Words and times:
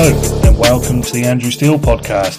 Hello, 0.00 0.40
and 0.44 0.56
welcome 0.56 1.02
to 1.02 1.12
the 1.12 1.24
Andrew 1.24 1.50
Steele 1.50 1.76
podcast. 1.76 2.38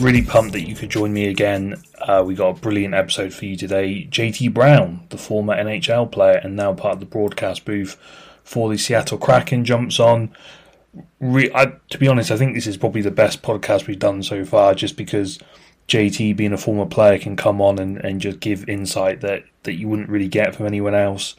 Really 0.00 0.22
pumped 0.22 0.52
that 0.52 0.68
you 0.68 0.76
could 0.76 0.90
join 0.90 1.12
me 1.12 1.26
again. 1.26 1.82
Uh, 1.98 2.22
we 2.24 2.36
got 2.36 2.56
a 2.56 2.60
brilliant 2.60 2.94
episode 2.94 3.34
for 3.34 3.46
you 3.46 3.56
today. 3.56 4.06
JT 4.08 4.54
Brown, 4.54 5.04
the 5.08 5.18
former 5.18 5.56
NHL 5.56 6.12
player 6.12 6.36
and 6.36 6.54
now 6.54 6.72
part 6.72 6.94
of 6.94 7.00
the 7.00 7.06
broadcast 7.06 7.64
booth 7.64 7.96
for 8.44 8.70
the 8.70 8.78
Seattle 8.78 9.18
Kraken, 9.18 9.64
jumps 9.64 9.98
on. 9.98 10.30
Re- 11.18 11.50
I, 11.52 11.72
to 11.90 11.98
be 11.98 12.06
honest, 12.06 12.30
I 12.30 12.36
think 12.36 12.54
this 12.54 12.68
is 12.68 12.76
probably 12.76 13.02
the 13.02 13.10
best 13.10 13.42
podcast 13.42 13.88
we've 13.88 13.98
done 13.98 14.22
so 14.22 14.44
far, 14.44 14.76
just 14.76 14.96
because 14.96 15.40
JT, 15.88 16.36
being 16.36 16.52
a 16.52 16.56
former 16.56 16.86
player, 16.86 17.18
can 17.18 17.34
come 17.34 17.60
on 17.60 17.80
and, 17.80 17.96
and 17.98 18.20
just 18.20 18.38
give 18.38 18.68
insight 18.68 19.20
that, 19.22 19.42
that 19.64 19.74
you 19.74 19.88
wouldn't 19.88 20.10
really 20.10 20.28
get 20.28 20.54
from 20.54 20.66
anyone 20.66 20.94
else. 20.94 21.34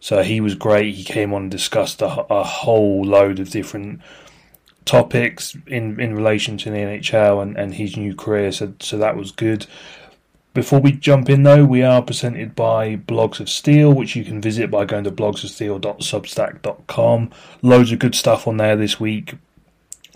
So 0.00 0.24
he 0.24 0.40
was 0.40 0.56
great. 0.56 0.96
He 0.96 1.04
came 1.04 1.32
on 1.32 1.42
and 1.42 1.50
discussed 1.52 2.02
a, 2.02 2.26
a 2.28 2.42
whole 2.42 3.04
load 3.04 3.38
of 3.38 3.50
different 3.50 4.00
topics 4.84 5.56
in, 5.66 5.98
in 6.00 6.14
relation 6.14 6.56
to 6.58 6.70
the 6.70 6.76
NHL 6.78 7.42
and, 7.42 7.56
and 7.56 7.74
his 7.74 7.96
new 7.96 8.14
career. 8.14 8.52
So 8.52 8.74
so 8.80 8.96
that 8.98 9.16
was 9.16 9.32
good. 9.32 9.66
Before 10.54 10.80
we 10.80 10.92
jump 10.92 11.28
in 11.30 11.44
though, 11.44 11.64
we 11.64 11.82
are 11.82 12.02
presented 12.02 12.54
by 12.54 12.96
Blogs 12.96 13.40
of 13.40 13.48
Steele, 13.48 13.90
which 13.92 14.14
you 14.14 14.24
can 14.24 14.40
visit 14.40 14.70
by 14.70 14.84
going 14.84 15.02
to 15.04 15.10
blogsofsteele.substack.com. 15.10 17.30
Loads 17.62 17.90
of 17.90 17.98
good 17.98 18.14
stuff 18.14 18.46
on 18.46 18.58
there 18.58 18.76
this 18.76 19.00
week. 19.00 19.36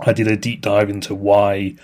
I 0.00 0.12
did 0.12 0.28
a 0.28 0.36
deep 0.36 0.60
dive 0.60 0.90
into 0.90 1.14
why 1.14 1.76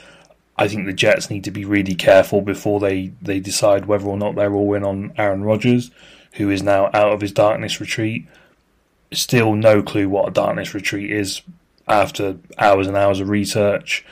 I 0.59 0.69
think 0.69 0.85
the 0.85 0.93
Jets 0.93 1.31
need 1.31 1.45
to 1.45 1.51
be 1.51 1.65
really 1.65 1.95
careful 1.95 2.43
before 2.43 2.79
they, 2.79 3.12
they 3.23 3.41
decide 3.41 3.87
whether 3.87 4.05
or 4.05 4.19
not 4.19 4.34
they're 4.34 4.53
all 4.53 4.75
in 4.75 4.84
on 4.84 5.15
Aaron 5.17 5.45
Rodgers, 5.45 5.91
who 6.34 6.51
is 6.51 6.62
now 6.62 6.91
out 6.93 7.12
of 7.12 7.23
his 7.23 7.33
darkness 7.33 7.81
retreat. 7.81 8.27
Still 9.15 9.55
no 9.55 9.83
clue 9.83 10.11
what 10.11 10.28
a 10.28 10.33
darkness 10.33 10.75
retreat 10.75 11.11
is 11.11 11.41
after 11.93 12.39
hours 12.59 12.87
and 12.87 12.97
hours 12.97 13.21
of 13.21 13.29
research. 13.29 14.05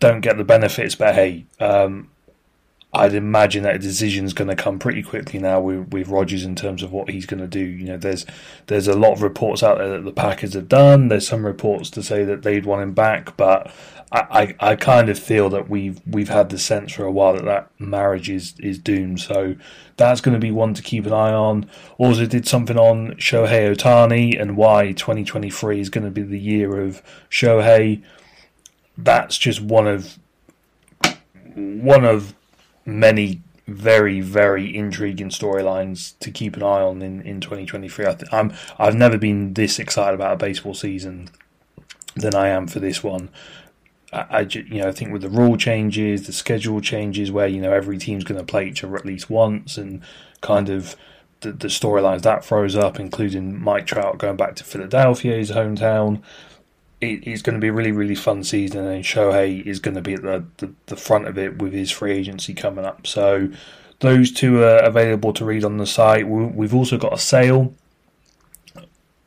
Don't 0.00 0.20
get 0.20 0.36
the 0.36 0.44
benefits, 0.44 0.94
but 0.94 1.14
hey, 1.14 1.46
um, 1.60 2.10
I'd 2.94 3.14
imagine 3.14 3.64
that 3.64 3.74
a 3.74 3.78
decision 3.78 4.24
is 4.24 4.32
going 4.32 4.48
to 4.48 4.54
come 4.54 4.78
pretty 4.78 5.02
quickly 5.02 5.40
now 5.40 5.60
with, 5.60 5.92
with 5.92 6.08
in 6.44 6.54
terms 6.54 6.82
of 6.82 6.92
what 6.92 7.10
he's 7.10 7.26
going 7.26 7.40
to 7.40 7.48
do. 7.48 7.60
You 7.60 7.86
know, 7.86 7.96
there's 7.96 8.24
there's 8.66 8.86
a 8.86 8.94
lot 8.94 9.14
of 9.14 9.22
reports 9.22 9.62
out 9.62 9.78
there 9.78 9.90
that 9.90 10.04
the 10.04 10.12
Packers 10.12 10.54
have 10.54 10.68
done. 10.68 11.08
There's 11.08 11.26
some 11.26 11.44
reports 11.44 11.90
to 11.90 12.02
say 12.02 12.24
that 12.24 12.42
they'd 12.42 12.66
want 12.66 12.82
him 12.82 12.92
back, 12.92 13.36
but 13.36 13.70
I, 14.12 14.54
I, 14.60 14.70
I 14.70 14.76
kind 14.76 15.08
of 15.08 15.18
feel 15.18 15.48
that 15.50 15.68
we've 15.68 16.00
we've 16.06 16.28
had 16.28 16.50
the 16.50 16.58
sense 16.58 16.92
for 16.92 17.04
a 17.04 17.10
while 17.10 17.34
that 17.34 17.44
that 17.44 17.70
marriage 17.80 18.30
is 18.30 18.54
is 18.60 18.78
doomed. 18.78 19.20
So 19.20 19.56
that's 19.96 20.20
going 20.20 20.34
to 20.34 20.40
be 20.40 20.52
one 20.52 20.74
to 20.74 20.82
keep 20.82 21.04
an 21.04 21.12
eye 21.12 21.32
on. 21.32 21.68
Also, 21.98 22.26
did 22.26 22.46
something 22.46 22.78
on 22.78 23.14
Shohei 23.14 23.74
Ohtani 23.74 24.40
and 24.40 24.56
why 24.56 24.92
2023 24.92 25.80
is 25.80 25.90
going 25.90 26.04
to 26.04 26.10
be 26.10 26.22
the 26.22 26.38
year 26.38 26.80
of 26.80 27.02
Shohei. 27.28 28.02
That's 28.96 29.36
just 29.36 29.60
one 29.60 29.88
of 29.88 30.18
one 31.56 32.04
of 32.04 32.34
many 32.86 33.42
very 33.66 34.20
very 34.20 34.76
intriguing 34.76 35.30
storylines 35.30 36.18
to 36.18 36.30
keep 36.30 36.54
an 36.56 36.62
eye 36.62 36.82
on 36.82 37.00
in, 37.00 37.22
in 37.22 37.40
2023. 37.40 38.06
I 38.06 38.16
I'm 38.30 38.52
I've 38.78 38.94
never 38.94 39.16
been 39.16 39.54
this 39.54 39.78
excited 39.78 40.14
about 40.14 40.34
a 40.34 40.36
baseball 40.36 40.74
season 40.74 41.30
than 42.14 42.34
I 42.34 42.48
am 42.48 42.66
for 42.66 42.80
this 42.80 43.02
one. 43.02 43.30
I, 44.12 44.26
I 44.30 44.40
you 44.40 44.82
know 44.82 44.88
I 44.88 44.92
think 44.92 45.12
with 45.12 45.22
the 45.22 45.30
rule 45.30 45.56
changes, 45.56 46.26
the 46.26 46.32
schedule 46.32 46.80
changes, 46.80 47.30
where 47.32 47.48
you 47.48 47.60
know 47.60 47.72
every 47.72 47.98
team's 47.98 48.24
going 48.24 48.38
to 48.38 48.46
play 48.46 48.68
each 48.68 48.84
other 48.84 48.96
at 48.96 49.06
least 49.06 49.30
once, 49.30 49.78
and 49.78 50.02
kind 50.40 50.68
of 50.68 50.96
the, 51.40 51.52
the 51.52 51.68
storylines 51.68 52.22
that 52.22 52.44
throws 52.44 52.76
up, 52.76 53.00
including 53.00 53.62
Mike 53.62 53.86
Trout 53.86 54.18
going 54.18 54.36
back 54.36 54.56
to 54.56 54.64
Philadelphia, 54.64 55.36
his 55.36 55.52
hometown. 55.52 56.22
It, 57.00 57.26
it's 57.26 57.42
going 57.42 57.54
to 57.54 57.60
be 57.60 57.68
a 57.68 57.72
really 57.72 57.92
really 57.92 58.14
fun 58.14 58.44
season, 58.44 58.86
and 58.86 59.04
Shohei 59.04 59.64
is 59.64 59.80
going 59.80 59.96
to 59.96 60.02
be 60.02 60.14
at 60.14 60.22
the, 60.22 60.44
the, 60.58 60.72
the 60.86 60.96
front 60.96 61.26
of 61.26 61.38
it 61.38 61.60
with 61.60 61.72
his 61.72 61.90
free 61.90 62.12
agency 62.12 62.54
coming 62.54 62.84
up. 62.84 63.06
So 63.06 63.50
those 64.00 64.32
two 64.32 64.62
are 64.62 64.78
available 64.78 65.32
to 65.34 65.44
read 65.44 65.64
on 65.64 65.78
the 65.78 65.86
site. 65.86 66.28
We've 66.28 66.74
also 66.74 66.98
got 66.98 67.12
a 67.12 67.18
sale. 67.18 67.74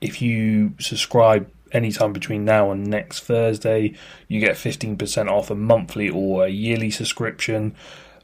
If 0.02 0.22
you 0.22 0.74
subscribe 0.80 1.50
anytime 1.72 2.14
between 2.14 2.46
now 2.46 2.72
and 2.72 2.88
next 2.88 3.22
Thursday, 3.22 3.96
you 4.28 4.40
get 4.40 4.56
15% 4.56 5.30
off 5.30 5.50
a 5.50 5.56
monthly 5.56 6.10
or 6.10 6.46
a 6.46 6.50
yearly 6.50 6.92
subscription. 6.92 7.76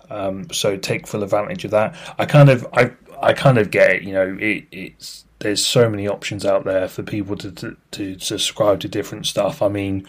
Um, 0.10 0.50
so 0.52 0.78
take 0.78 1.08
full 1.08 1.24
advantage 1.24 1.66
of 1.66 1.72
that. 1.72 1.96
I 2.20 2.26
kind 2.26 2.50
of 2.50 2.68
I 2.74 2.92
I 3.22 3.34
kind 3.34 3.58
of 3.58 3.72
get 3.72 3.90
it. 3.92 4.04
You 4.04 4.14
know, 4.14 4.38
it, 4.40 4.66
it's 4.72 5.26
there's 5.44 5.66
so 5.66 5.90
many 5.90 6.08
options 6.08 6.46
out 6.46 6.64
there 6.64 6.88
for 6.88 7.04
people 7.04 7.36
to, 7.38 7.52
to, 7.52 7.78
to 7.92 8.20
subscribe 8.20 8.80
to 8.80 8.88
different 8.88 9.28
stuff. 9.28 9.62
I 9.62 9.68
mean, 9.68 10.08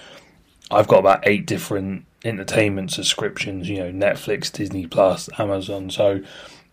I've 0.71 0.89
got 0.89 1.01
about 1.01 1.27
eight 1.27 1.47
different 1.47 2.07
entertainment 2.25 2.93
subscriptions. 2.93 3.69
You 3.69 3.79
know, 3.79 3.93
Netflix, 3.93 4.51
Disney 4.51 4.87
Plus, 4.87 5.29
Amazon. 5.39 5.91
So 5.91 6.21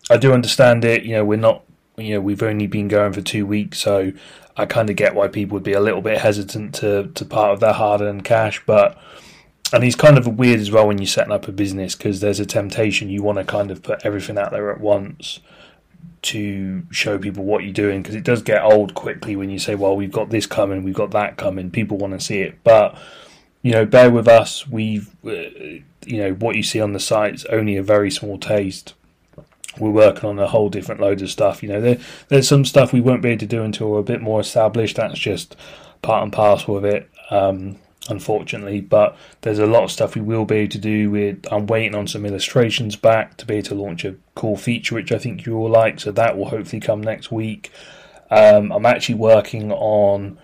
I 0.10 0.18
do 0.18 0.34
understand 0.34 0.86
it. 0.86 1.04
You 1.04 1.16
know, 1.16 1.26
we're 1.26 1.38
not. 1.38 1.64
You 1.98 2.16
know, 2.16 2.22
we've 2.22 2.42
only 2.42 2.68
been 2.68 2.88
going 2.88 3.12
for 3.12 3.22
two 3.22 3.46
weeks, 3.46 3.78
so 3.80 4.14
I 4.56 4.66
kind 4.66 4.90
of 4.90 4.96
get 4.96 5.14
why 5.14 5.28
people 5.28 5.56
would 5.56 5.64
be 5.64 5.74
a 5.74 5.82
little 5.82 6.02
bit 6.02 6.20
hesitant 6.20 6.74
to 6.76 7.12
to 7.14 7.26
part 7.26 7.52
of 7.52 7.60
their 7.60 7.74
hard 7.74 8.02
earned 8.02 8.24
cash, 8.24 8.64
but 8.66 8.98
and 9.74 9.84
he's 9.84 9.96
kind 9.96 10.18
of 10.18 10.38
weird 10.38 10.60
as 10.60 10.72
well 10.72 10.88
when 10.88 10.98
you're 10.98 11.08
setting 11.08 11.34
up 11.34 11.48
a 11.48 11.52
business 11.52 11.96
because 11.96 12.20
there's 12.20 12.40
a 12.40 12.46
temptation 12.46 13.10
you 13.10 13.24
want 13.24 13.38
to 13.38 13.44
kind 13.44 13.72
of 13.72 13.84
put 13.84 14.06
everything 14.06 14.38
out 14.38 14.52
there 14.52 14.72
at 14.72 14.80
once 14.80 15.40
to 16.24 16.84
show 16.92 17.18
people 17.18 17.44
what 17.44 17.64
you're 17.64 17.74
doing 17.74 18.02
because 18.02 18.16
it 18.16 18.24
does 18.24 18.42
get 18.42 18.64
old 18.64 18.94
quickly 18.94 19.36
when 19.36 19.50
you 19.50 19.60
say, 19.60 19.76
well, 19.76 19.96
we've 19.96 20.12
got 20.12 20.30
this 20.30 20.46
coming, 20.46 20.84
we've 20.84 20.94
got 20.94 21.12
that 21.12 21.38
coming, 21.38 21.72
people 21.72 21.98
want 21.98 22.14
to 22.14 22.20
see 22.20 22.42
it, 22.42 22.58
but 22.64 22.98
you 23.64 23.72
know, 23.72 23.86
bear 23.86 24.10
with 24.10 24.28
us. 24.28 24.68
We've, 24.68 25.16
uh, 25.24 25.82
you 26.06 26.18
know, 26.18 26.34
what 26.34 26.56
you 26.56 26.64
see 26.64 26.82
on 26.82 26.94
the 26.94 27.00
site's 27.00 27.46
only 27.46 27.78
a 27.78 27.84
very 27.84 28.10
small 28.10 28.40
taste 28.40 28.96
we're 29.78 29.90
working 29.90 30.30
on 30.30 30.40
a 30.40 30.48
whole 30.48 30.70
different 30.70 31.02
load 31.02 31.22
of 31.22 31.30
stuff. 31.30 31.64
You 31.64 31.70
know, 31.70 31.82
there, 31.82 31.98
there's 32.28 32.48
some 32.48 32.66
stuff 32.66 32.92
we 32.92 33.02
won't 33.02 33.22
be 33.22 33.30
able 33.30 33.40
to 33.40 33.46
do 33.46 33.64
until 33.64 33.92
we're 33.92 34.00
a 34.00 34.04
bit 34.04 34.22
more 34.22 34.40
established. 34.40 34.98
That's 34.98 35.20
just 35.20 35.56
part 36.02 36.24
and 36.24 36.34
parcel 36.34 36.78
of 36.78 36.84
it, 36.84 37.10
um, 37.30 37.78
unfortunately. 38.10 38.82
But 38.82 39.18
there's 39.42 39.60
a 39.60 39.68
lot 39.68 39.84
of 39.84 39.92
stuff 39.92 40.16
we 40.16 40.22
will 40.22 40.46
be 40.46 40.58
able 40.58 40.72
to 40.72 40.80
do. 40.80 41.12
With 41.12 41.46
I'm 41.52 41.68
waiting 41.68 41.96
on 41.96 42.08
some 42.08 42.26
illustrations 42.26 42.96
back 42.96 43.38
to 43.38 43.46
be 43.46 43.56
able 43.56 43.68
to 43.68 43.76
launch 43.76 44.06
a 44.06 44.16
cool 44.36 44.58
feature, 44.58 44.96
which 44.96 45.12
I 45.12 45.18
think 45.18 45.46
you 45.46 45.58
all 45.58 45.70
like. 45.70 46.00
So 46.00 46.12
that 46.12 46.38
will 46.38 46.50
hopefully 46.50 46.80
come 46.80 47.02
next 47.02 47.32
week. 47.32 47.72
Um, 48.30 48.72
I'm 48.72 48.86
actually 48.86 49.16
working 49.16 49.72
on 49.72 50.38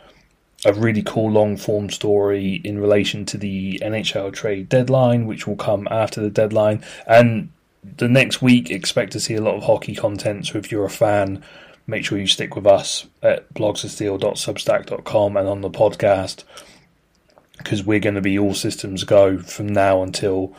a 0.65 0.73
really 0.73 1.03
cool 1.03 1.31
long 1.31 1.55
form 1.55 1.89
story 1.89 2.55
in 2.63 2.79
relation 2.79 3.25
to 3.25 3.37
the 3.37 3.79
NHL 3.83 4.33
trade 4.33 4.69
deadline, 4.69 5.25
which 5.25 5.47
will 5.47 5.55
come 5.55 5.87
after 5.89 6.21
the 6.21 6.29
deadline. 6.29 6.83
And 7.05 7.49
the 7.83 8.09
next 8.09 8.41
week, 8.41 8.69
expect 8.69 9.13
to 9.13 9.19
see 9.19 9.35
a 9.35 9.41
lot 9.41 9.55
of 9.55 9.63
hockey 9.63 9.95
content. 9.95 10.47
So 10.47 10.57
if 10.57 10.71
you're 10.71 10.85
a 10.85 10.89
fan, 10.89 11.43
make 11.85 12.03
sure 12.03 12.17
you 12.17 12.27
stick 12.27 12.55
with 12.55 12.67
us 12.67 13.07
at 13.21 13.53
blogsofsteele.substack.com 13.53 15.37
and 15.37 15.47
on 15.47 15.61
the 15.61 15.69
podcast 15.69 16.43
because 17.57 17.83
we're 17.83 17.99
going 17.99 18.15
to 18.15 18.21
be 18.21 18.37
all 18.37 18.53
systems 18.53 19.03
go 19.03 19.39
from 19.39 19.67
now 19.67 20.03
until 20.03 20.55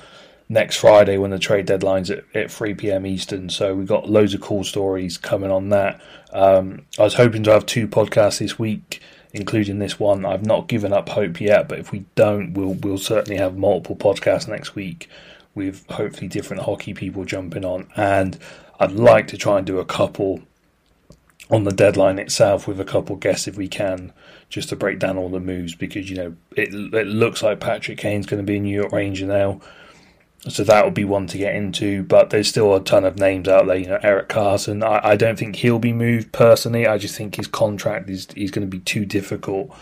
next 0.49 0.77
Friday 0.79 1.19
when 1.19 1.31
the 1.31 1.39
trade 1.39 1.67
deadline's 1.67 2.11
at, 2.11 2.25
at 2.35 2.51
3 2.51 2.75
p.m. 2.75 3.07
Eastern. 3.07 3.51
So 3.51 3.75
we've 3.75 3.87
got 3.87 4.09
loads 4.09 4.35
of 4.35 4.41
cool 4.41 4.65
stories 4.65 5.19
coming 5.19 5.51
on 5.51 5.69
that. 5.71 6.01
Um, 6.33 6.87
I 6.99 7.03
was 7.03 7.15
hoping 7.15 7.43
to 7.45 7.53
have 7.53 7.67
two 7.67 7.87
podcasts 7.87 8.39
this 8.39 8.59
week, 8.59 9.01
including 9.33 9.79
this 9.79 9.99
one. 10.01 10.25
I've 10.25 10.47
not 10.47 10.69
given 10.69 10.93
up 10.93 11.09
hope 11.11 11.41
yet, 11.41 11.69
but 11.69 11.79
if 11.79 11.93
we 11.93 12.05
don't, 12.15 12.55
we'll 12.55 12.75
we'll 12.75 12.99
certainly 12.99 13.39
have 13.39 13.57
multiple 13.57 13.97
podcasts 13.97 14.49
next 14.49 14.75
week 14.75 15.09
with 15.55 15.87
hopefully 15.91 16.29
different 16.29 16.63
hockey 16.63 16.95
people 16.95 17.25
jumping 17.25 17.65
on. 17.65 17.89
And 17.97 18.39
I'd 18.81 18.93
like 18.93 19.27
to 19.29 19.37
try 19.37 19.59
and 19.59 19.67
do 19.67 19.79
a 19.79 19.85
couple 19.85 20.41
on 21.51 21.65
the 21.65 21.73
deadline 21.73 22.19
itself 22.19 22.69
with 22.69 22.81
a 22.81 22.85
couple 22.85 23.17
guests 23.17 23.49
if 23.49 23.57
we 23.57 23.69
can, 23.69 24.13
just 24.49 24.71
to 24.71 24.77
break 24.77 24.99
down 24.99 25.19
all 25.19 25.29
the 25.29 25.41
moves 25.41 25.75
because 25.75 26.09
you 26.11 26.17
know 26.17 26.37
it 26.57 26.73
it 26.73 27.07
looks 27.07 27.43
like 27.43 27.61
Patrick 27.61 27.99
Kane's 27.99 28.27
going 28.27 28.43
to 28.43 28.47
be 28.47 28.57
a 28.57 28.61
New 28.61 28.75
York 28.75 28.93
Ranger 28.93 29.27
now, 29.27 29.61
so 30.49 30.65
that 30.65 30.85
would 30.85 30.95
be 30.95 31.05
one 31.05 31.27
to 31.29 31.39
get 31.39 31.55
into. 31.55 32.03
But 32.03 32.31
there's 32.31 32.49
still 32.49 32.75
a 32.75 32.81
ton 32.83 33.05
of 33.05 33.19
names 33.19 33.49
out 33.49 33.67
there. 33.67 33.77
You 33.77 33.89
know, 33.89 34.01
Erik 34.03 34.29
Karlsson. 34.29 34.83
I, 34.85 35.11
I 35.11 35.17
don't 35.17 35.39
think 35.39 35.57
he'll 35.57 35.79
be 35.79 35.93
moved 35.93 36.33
personally. 36.33 36.87
I 36.87 36.99
just 36.99 37.17
think 37.17 37.35
his 37.35 37.47
contract 37.47 38.09
is 38.09 38.29
is 38.37 38.51
going 38.51 38.67
to 38.67 38.71
be 38.71 38.81
too 38.81 39.05
difficult 39.05 39.75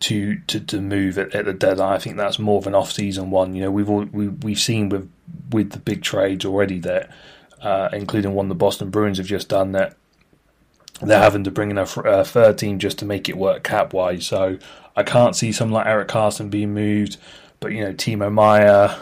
to 0.00 0.38
to, 0.46 0.60
to 0.60 0.80
move 0.80 1.18
at, 1.18 1.34
at 1.34 1.44
the 1.44 1.52
deadline. 1.52 1.94
I 1.94 1.98
think 1.98 2.16
that's 2.16 2.38
more 2.38 2.58
of 2.58 2.66
an 2.66 2.74
off 2.74 2.92
season 2.92 3.30
one. 3.30 3.54
You 3.54 3.62
know, 3.62 3.70
we've 3.70 3.88
all, 3.88 4.04
we, 4.04 4.28
we've 4.28 4.58
seen 4.58 4.88
with 4.88 5.10
with 5.50 5.70
the 5.70 5.78
big 5.78 6.02
trades 6.02 6.44
already 6.44 6.78
that, 6.80 7.10
uh, 7.62 7.88
including 7.92 8.34
one 8.34 8.48
the 8.48 8.54
Boston 8.54 8.90
Bruins 8.90 9.18
have 9.18 9.26
just 9.26 9.48
done 9.48 9.72
that. 9.72 9.96
They're 11.00 11.20
having 11.20 11.44
to 11.44 11.50
bring 11.50 11.70
in 11.70 11.78
a, 11.78 11.82
a 11.82 12.24
third 12.24 12.58
team 12.58 12.78
just 12.78 12.98
to 12.98 13.04
make 13.04 13.28
it 13.28 13.36
work 13.36 13.62
cap 13.62 13.92
wise. 13.92 14.26
So 14.26 14.58
I 14.96 15.02
can't 15.02 15.36
see 15.36 15.52
someone 15.52 15.74
like 15.74 15.86
Erik 15.86 16.08
Karlsson 16.08 16.50
being 16.50 16.74
moved, 16.74 17.18
but 17.60 17.72
you 17.72 17.84
know 17.84 17.92
Timo 17.92 18.32
Meier. 18.32 18.96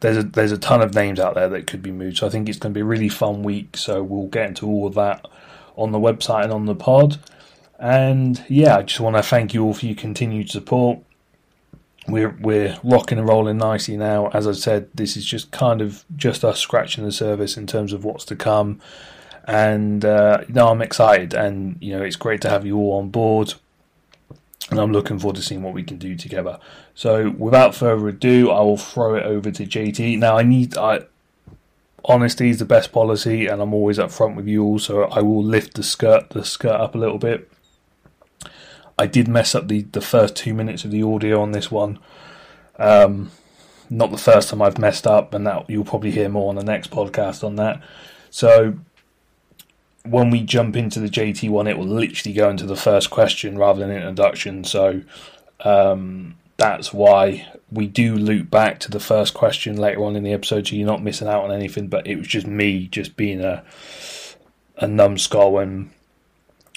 There's 0.00 0.18
a 0.18 0.22
there's 0.22 0.52
a 0.52 0.58
ton 0.58 0.80
of 0.80 0.94
names 0.94 1.18
out 1.18 1.34
there 1.34 1.48
that 1.48 1.66
could 1.66 1.82
be 1.82 1.92
moved. 1.92 2.18
So 2.18 2.26
I 2.26 2.30
think 2.30 2.48
it's 2.48 2.58
going 2.58 2.72
to 2.72 2.78
be 2.78 2.82
a 2.82 2.84
really 2.84 3.08
fun 3.08 3.42
week. 3.42 3.76
So 3.76 4.02
we'll 4.02 4.28
get 4.28 4.48
into 4.48 4.66
all 4.66 4.86
of 4.86 4.94
that 4.94 5.26
on 5.76 5.92
the 5.92 5.98
website 5.98 6.44
and 6.44 6.52
on 6.52 6.66
the 6.66 6.74
pod. 6.74 7.18
And 7.78 8.44
yeah, 8.48 8.78
I 8.78 8.82
just 8.82 9.00
want 9.00 9.16
to 9.16 9.22
thank 9.22 9.54
you 9.54 9.64
all 9.64 9.74
for 9.74 9.86
your 9.86 9.96
continued 9.96 10.50
support. 10.50 11.00
We're 12.06 12.36
we're 12.40 12.78
rocking 12.84 13.18
and 13.18 13.26
rolling 13.26 13.58
nicely 13.58 13.96
now. 13.96 14.28
As 14.28 14.46
I 14.46 14.52
said, 14.52 14.88
this 14.94 15.16
is 15.16 15.24
just 15.24 15.50
kind 15.50 15.80
of 15.80 16.04
just 16.16 16.44
us 16.44 16.60
scratching 16.60 17.04
the 17.04 17.12
surface 17.12 17.56
in 17.56 17.66
terms 17.66 17.92
of 17.92 18.04
what's 18.04 18.24
to 18.26 18.36
come. 18.36 18.80
And 19.46 20.04
uh, 20.04 20.44
I'm 20.56 20.80
excited, 20.80 21.34
and 21.34 21.76
you 21.80 21.96
know 21.96 22.02
it's 22.02 22.16
great 22.16 22.40
to 22.42 22.48
have 22.48 22.64
you 22.64 22.78
all 22.78 22.98
on 22.98 23.10
board 23.10 23.54
and 24.70 24.80
I'm 24.80 24.92
looking 24.92 25.18
forward 25.18 25.36
to 25.36 25.42
seeing 25.42 25.62
what 25.62 25.74
we 25.74 25.82
can 25.82 25.98
do 25.98 26.16
together. 26.16 26.58
So, 26.94 27.30
without 27.30 27.74
further 27.74 28.08
ado, 28.08 28.50
I 28.50 28.60
will 28.60 28.76
throw 28.76 29.14
it 29.14 29.24
over 29.24 29.50
to 29.50 29.66
JT. 29.66 30.18
Now, 30.18 30.38
I 30.38 30.42
need 30.42 30.76
I 30.76 31.02
honesty 32.04 32.50
is 32.50 32.58
the 32.58 32.64
best 32.64 32.92
policy, 32.92 33.46
and 33.46 33.60
I'm 33.60 33.74
always 33.74 33.98
upfront 33.98 34.36
with 34.36 34.48
you 34.48 34.64
all, 34.64 34.78
so 34.78 35.04
I 35.04 35.20
will 35.20 35.42
lift 35.42 35.74
the 35.74 35.82
skirt 35.82 36.30
the 36.30 36.44
skirt 36.44 36.80
up 36.80 36.94
a 36.94 36.98
little 36.98 37.18
bit. 37.18 37.50
I 38.98 39.06
did 39.06 39.26
mess 39.26 39.54
up 39.54 39.68
the, 39.68 39.82
the 39.82 40.00
first 40.00 40.36
two 40.36 40.54
minutes 40.54 40.84
of 40.84 40.92
the 40.92 41.02
audio 41.02 41.40
on 41.40 41.50
this 41.50 41.70
one. 41.70 41.98
Um, 42.78 43.32
not 43.90 44.12
the 44.12 44.18
first 44.18 44.48
time 44.48 44.62
I've 44.62 44.78
messed 44.78 45.06
up, 45.06 45.34
and 45.34 45.46
that 45.46 45.68
you'll 45.68 45.84
probably 45.84 46.10
hear 46.10 46.28
more 46.28 46.48
on 46.48 46.56
the 46.56 46.64
next 46.64 46.90
podcast 46.90 47.44
on 47.44 47.56
that. 47.56 47.82
So 48.30 48.78
when 50.04 50.30
we 50.30 50.42
jump 50.42 50.76
into 50.76 51.00
the 51.00 51.08
JT 51.08 51.48
one, 51.50 51.66
it 51.66 51.78
will 51.78 51.86
literally 51.86 52.34
go 52.34 52.50
into 52.50 52.66
the 52.66 52.76
first 52.76 53.10
question 53.10 53.58
rather 53.58 53.80
than 53.80 53.90
introduction. 53.90 54.64
So 54.64 55.02
um, 55.60 56.36
that's 56.56 56.92
why 56.92 57.48
we 57.70 57.86
do 57.86 58.14
loop 58.14 58.50
back 58.50 58.78
to 58.80 58.90
the 58.90 59.00
first 59.00 59.34
question 59.34 59.76
later 59.76 60.04
on 60.04 60.14
in 60.14 60.22
the 60.22 60.32
episode, 60.32 60.66
so 60.66 60.76
you're 60.76 60.86
not 60.86 61.02
missing 61.02 61.28
out 61.28 61.44
on 61.44 61.52
anything. 61.52 61.88
But 61.88 62.06
it 62.06 62.16
was 62.16 62.26
just 62.26 62.46
me 62.46 62.86
just 62.86 63.16
being 63.16 63.40
a 63.40 63.64
a 64.76 64.88
numbskull 64.88 65.58
and 65.58 65.90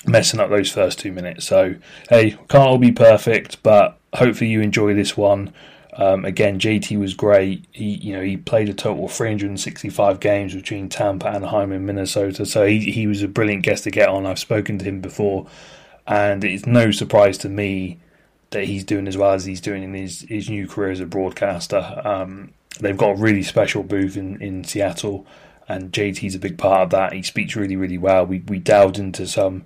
messing 0.06 0.40
up 0.40 0.50
those 0.50 0.72
first 0.72 1.00
two 1.00 1.12
minutes. 1.12 1.46
So 1.46 1.76
hey, 2.10 2.32
can't 2.48 2.70
all 2.70 2.78
be 2.78 2.92
perfect, 2.92 3.62
but 3.62 4.00
hopefully 4.14 4.50
you 4.50 4.62
enjoy 4.62 4.94
this 4.94 5.18
one. 5.18 5.54
Um, 5.98 6.26
again, 6.26 6.60
JT 6.60 7.00
was 7.00 7.16
great. 7.16 7.66
He, 7.72 7.96
you 7.96 8.14
know, 8.14 8.22
he 8.22 8.38
played 8.38 8.70
a 8.70 8.74
total 8.74 9.06
of 9.06 9.12
365 9.12 10.20
games 10.20 10.54
between 10.54 10.90
Tampa, 10.90 11.28
Anaheim, 11.28 11.72
and 11.72 11.86
Minnesota. 11.86 12.46
So 12.46 12.68
he 12.68 12.92
he 12.92 13.08
was 13.08 13.24
a 13.24 13.28
brilliant 13.28 13.64
guest 13.64 13.84
to 13.86 13.92
get 13.92 14.08
on. 14.08 14.28
I've 14.28 14.40
spoken 14.40 14.78
to 14.78 14.86
him 14.86 15.02
before, 15.02 15.48
and 16.06 16.44
it's 16.44 16.68
no 16.68 16.92
surprise 16.92 17.40
to 17.40 17.50
me 17.50 17.98
that 18.52 18.66
he's 18.66 18.84
doing 18.84 19.08
as 19.08 19.18
well 19.18 19.34
as 19.34 19.46
he's 19.46 19.60
doing 19.60 19.84
in 19.84 19.96
his 19.96 20.22
his 20.30 20.50
new 20.50 20.68
career 20.68 20.92
as 20.92 21.00
a 21.00 21.06
broadcaster. 21.08 22.02
Um, 22.06 22.54
they've 22.80 22.96
got 22.96 23.18
a 23.18 23.22
really 23.22 23.44
special 23.44 23.82
booth 23.82 24.16
in 24.16 24.40
in 24.40 24.64
Seattle, 24.64 25.26
and 25.68 25.92
JT's 25.92 26.36
a 26.36 26.40
big 26.40 26.60
part 26.60 26.82
of 26.82 26.90
that. 26.92 27.14
He 27.14 27.24
speaks 27.24 27.56
really 27.56 27.76
really 27.76 27.98
well. 27.98 28.24
We 28.24 28.44
we 28.48 28.60
delved 28.60 29.00
into 29.00 29.26
some 29.26 29.64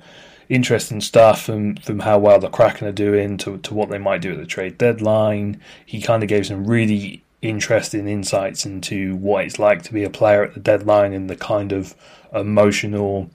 interesting 0.52 1.00
stuff 1.00 1.42
from, 1.42 1.78
from 1.78 2.00
how 2.00 2.20
well 2.20 2.38
the 2.38 2.50
Kraken 2.50 2.88
are 2.88 2.92
doing 2.92 3.38
to, 3.38 3.58
to 3.60 3.74
what 3.74 3.90
they 3.90 3.98
might 3.98 4.22
do 4.22 4.34
at 4.34 4.38
the 4.38 4.46
trade 4.46 4.78
deadline. 4.78 5.62
He 5.86 6.02
kind 6.02 6.24
of 6.24 6.30
gave 6.30 6.46
some 6.46 6.68
really 6.68 7.24
interesting 7.42 8.08
insights 8.08 8.66
into 8.66 9.16
what 9.16 9.46
it's 9.46 9.60
like 9.60 9.82
to 9.84 9.94
be 9.94 10.04
a 10.04 10.10
player 10.10 10.44
at 10.44 10.54
the 10.54 10.60
deadline 10.60 11.14
and 11.14 11.30
the 11.30 11.38
kind 11.38 11.72
of 11.72 11.96
emotional, 12.34 13.30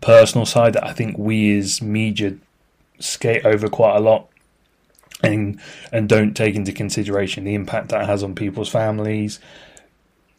personal 0.00 0.46
side 0.46 0.74
that 0.74 0.86
I 0.86 0.92
think 0.92 1.18
we 1.18 1.58
as 1.58 1.82
media 1.82 2.36
skate 3.00 3.44
over 3.44 3.68
quite 3.68 3.96
a 3.96 4.00
lot. 4.00 4.28
And, 5.22 5.60
and 5.90 6.08
don't 6.08 6.34
take 6.34 6.54
into 6.54 6.72
consideration 6.72 7.44
the 7.44 7.54
impact 7.54 7.88
that 7.88 8.06
has 8.06 8.22
on 8.22 8.34
people's 8.34 8.68
families. 8.68 9.40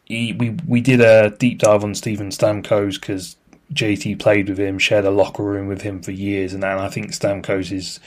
He, 0.04 0.32
we 0.32 0.50
we 0.68 0.80
did 0.80 1.00
a 1.00 1.30
deep 1.30 1.58
dive 1.58 1.82
on 1.82 1.96
Steven 1.96 2.28
Stamkos 2.28 3.00
because 3.00 3.36
JT 3.72 4.18
played 4.18 4.48
with 4.48 4.58
him, 4.58 4.78
shared 4.78 5.04
a 5.04 5.10
locker 5.10 5.42
room 5.42 5.66
with 5.66 5.82
him 5.82 6.02
for 6.02 6.12
years, 6.12 6.54
and, 6.54 6.64
I 6.64 6.88
think 6.88 7.12
Stamkos 7.12 7.72
is, 7.72 8.00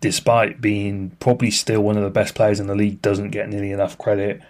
despite 0.00 0.60
being 0.60 1.10
probably 1.20 1.50
still 1.50 1.82
one 1.82 1.96
of 1.96 2.02
the 2.02 2.10
best 2.10 2.34
players 2.34 2.60
in 2.60 2.66
the 2.66 2.74
league, 2.74 3.02
doesn't 3.02 3.30
get 3.30 3.48
nearly 3.48 3.70
enough 3.70 3.98
credit. 3.98 4.40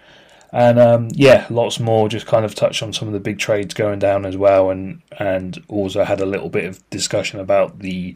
And 0.51 0.77
um, 0.79 1.07
yeah, 1.13 1.47
lots 1.49 1.79
more. 1.79 2.07
Just 2.07 2.27
kind 2.27 2.45
of 2.45 2.53
touched 2.53 2.83
on 2.83 2.93
some 2.93 3.07
of 3.07 3.13
the 3.13 3.19
big 3.19 3.39
trades 3.39 3.73
going 3.73 3.97
down 3.97 4.23
as 4.23 4.37
well, 4.37 4.69
and 4.69 5.01
and 5.17 5.61
also 5.67 6.03
had 6.03 6.21
a 6.21 6.27
little 6.27 6.49
bit 6.49 6.65
of 6.65 6.87
discussion 6.91 7.39
about 7.39 7.79
the 7.79 8.15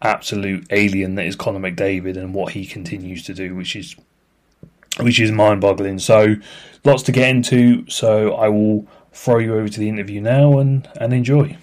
absolute 0.00 0.66
alien 0.70 1.14
that 1.14 1.26
is 1.26 1.36
Connor 1.36 1.58
McDavid 1.58 2.16
and 2.16 2.34
what 2.34 2.52
he 2.52 2.64
continues 2.64 3.22
to 3.24 3.34
do, 3.34 3.54
which 3.54 3.76
is 3.76 3.96
which 5.00 5.20
is 5.20 5.30
mind 5.30 5.60
boggling. 5.60 5.98
So 5.98 6.36
lots 6.84 7.02
to 7.04 7.12
get 7.12 7.28
into. 7.28 7.88
So 7.90 8.34
I 8.34 8.48
will 8.48 8.86
throw 9.14 9.38
you 9.38 9.54
over 9.54 9.68
to 9.68 9.80
the 9.80 9.88
interview 9.88 10.20
now 10.20 10.58
and, 10.58 10.88
and 11.00 11.12
enjoy. 11.12 11.56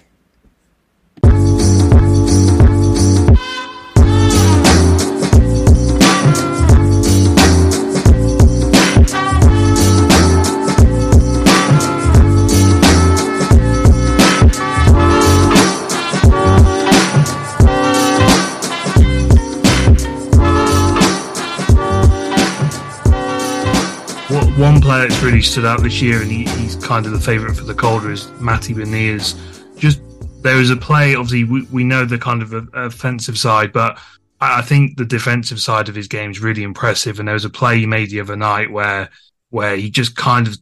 Player 24.92 25.08
that's 25.08 25.22
really 25.22 25.40
stood 25.40 25.64
out 25.64 25.82
this 25.82 26.02
year, 26.02 26.20
and 26.20 26.30
he, 26.30 26.44
he's 26.60 26.76
kind 26.76 27.06
of 27.06 27.12
the 27.12 27.18
favourite 27.18 27.56
for 27.56 27.64
the 27.64 27.72
Calder, 27.72 28.12
is 28.12 28.30
Matty 28.32 28.74
Beniers. 28.74 29.34
Just 29.78 30.02
there 30.42 30.58
was 30.58 30.68
a 30.68 30.76
play. 30.76 31.14
Obviously, 31.14 31.44
we, 31.44 31.62
we 31.72 31.82
know 31.82 32.04
the 32.04 32.18
kind 32.18 32.42
of 32.42 32.52
offensive 32.74 33.38
side, 33.38 33.72
but 33.72 33.98
I 34.42 34.60
think 34.60 34.98
the 34.98 35.06
defensive 35.06 35.60
side 35.60 35.88
of 35.88 35.94
his 35.94 36.08
game 36.08 36.30
is 36.30 36.40
really 36.40 36.62
impressive. 36.62 37.18
And 37.18 37.26
there 37.26 37.32
was 37.32 37.46
a 37.46 37.50
play 37.50 37.78
he 37.78 37.86
made 37.86 38.10
the 38.10 38.20
other 38.20 38.36
night 38.36 38.70
where 38.70 39.08
where 39.48 39.76
he 39.76 39.88
just 39.88 40.14
kind 40.14 40.46
of 40.46 40.58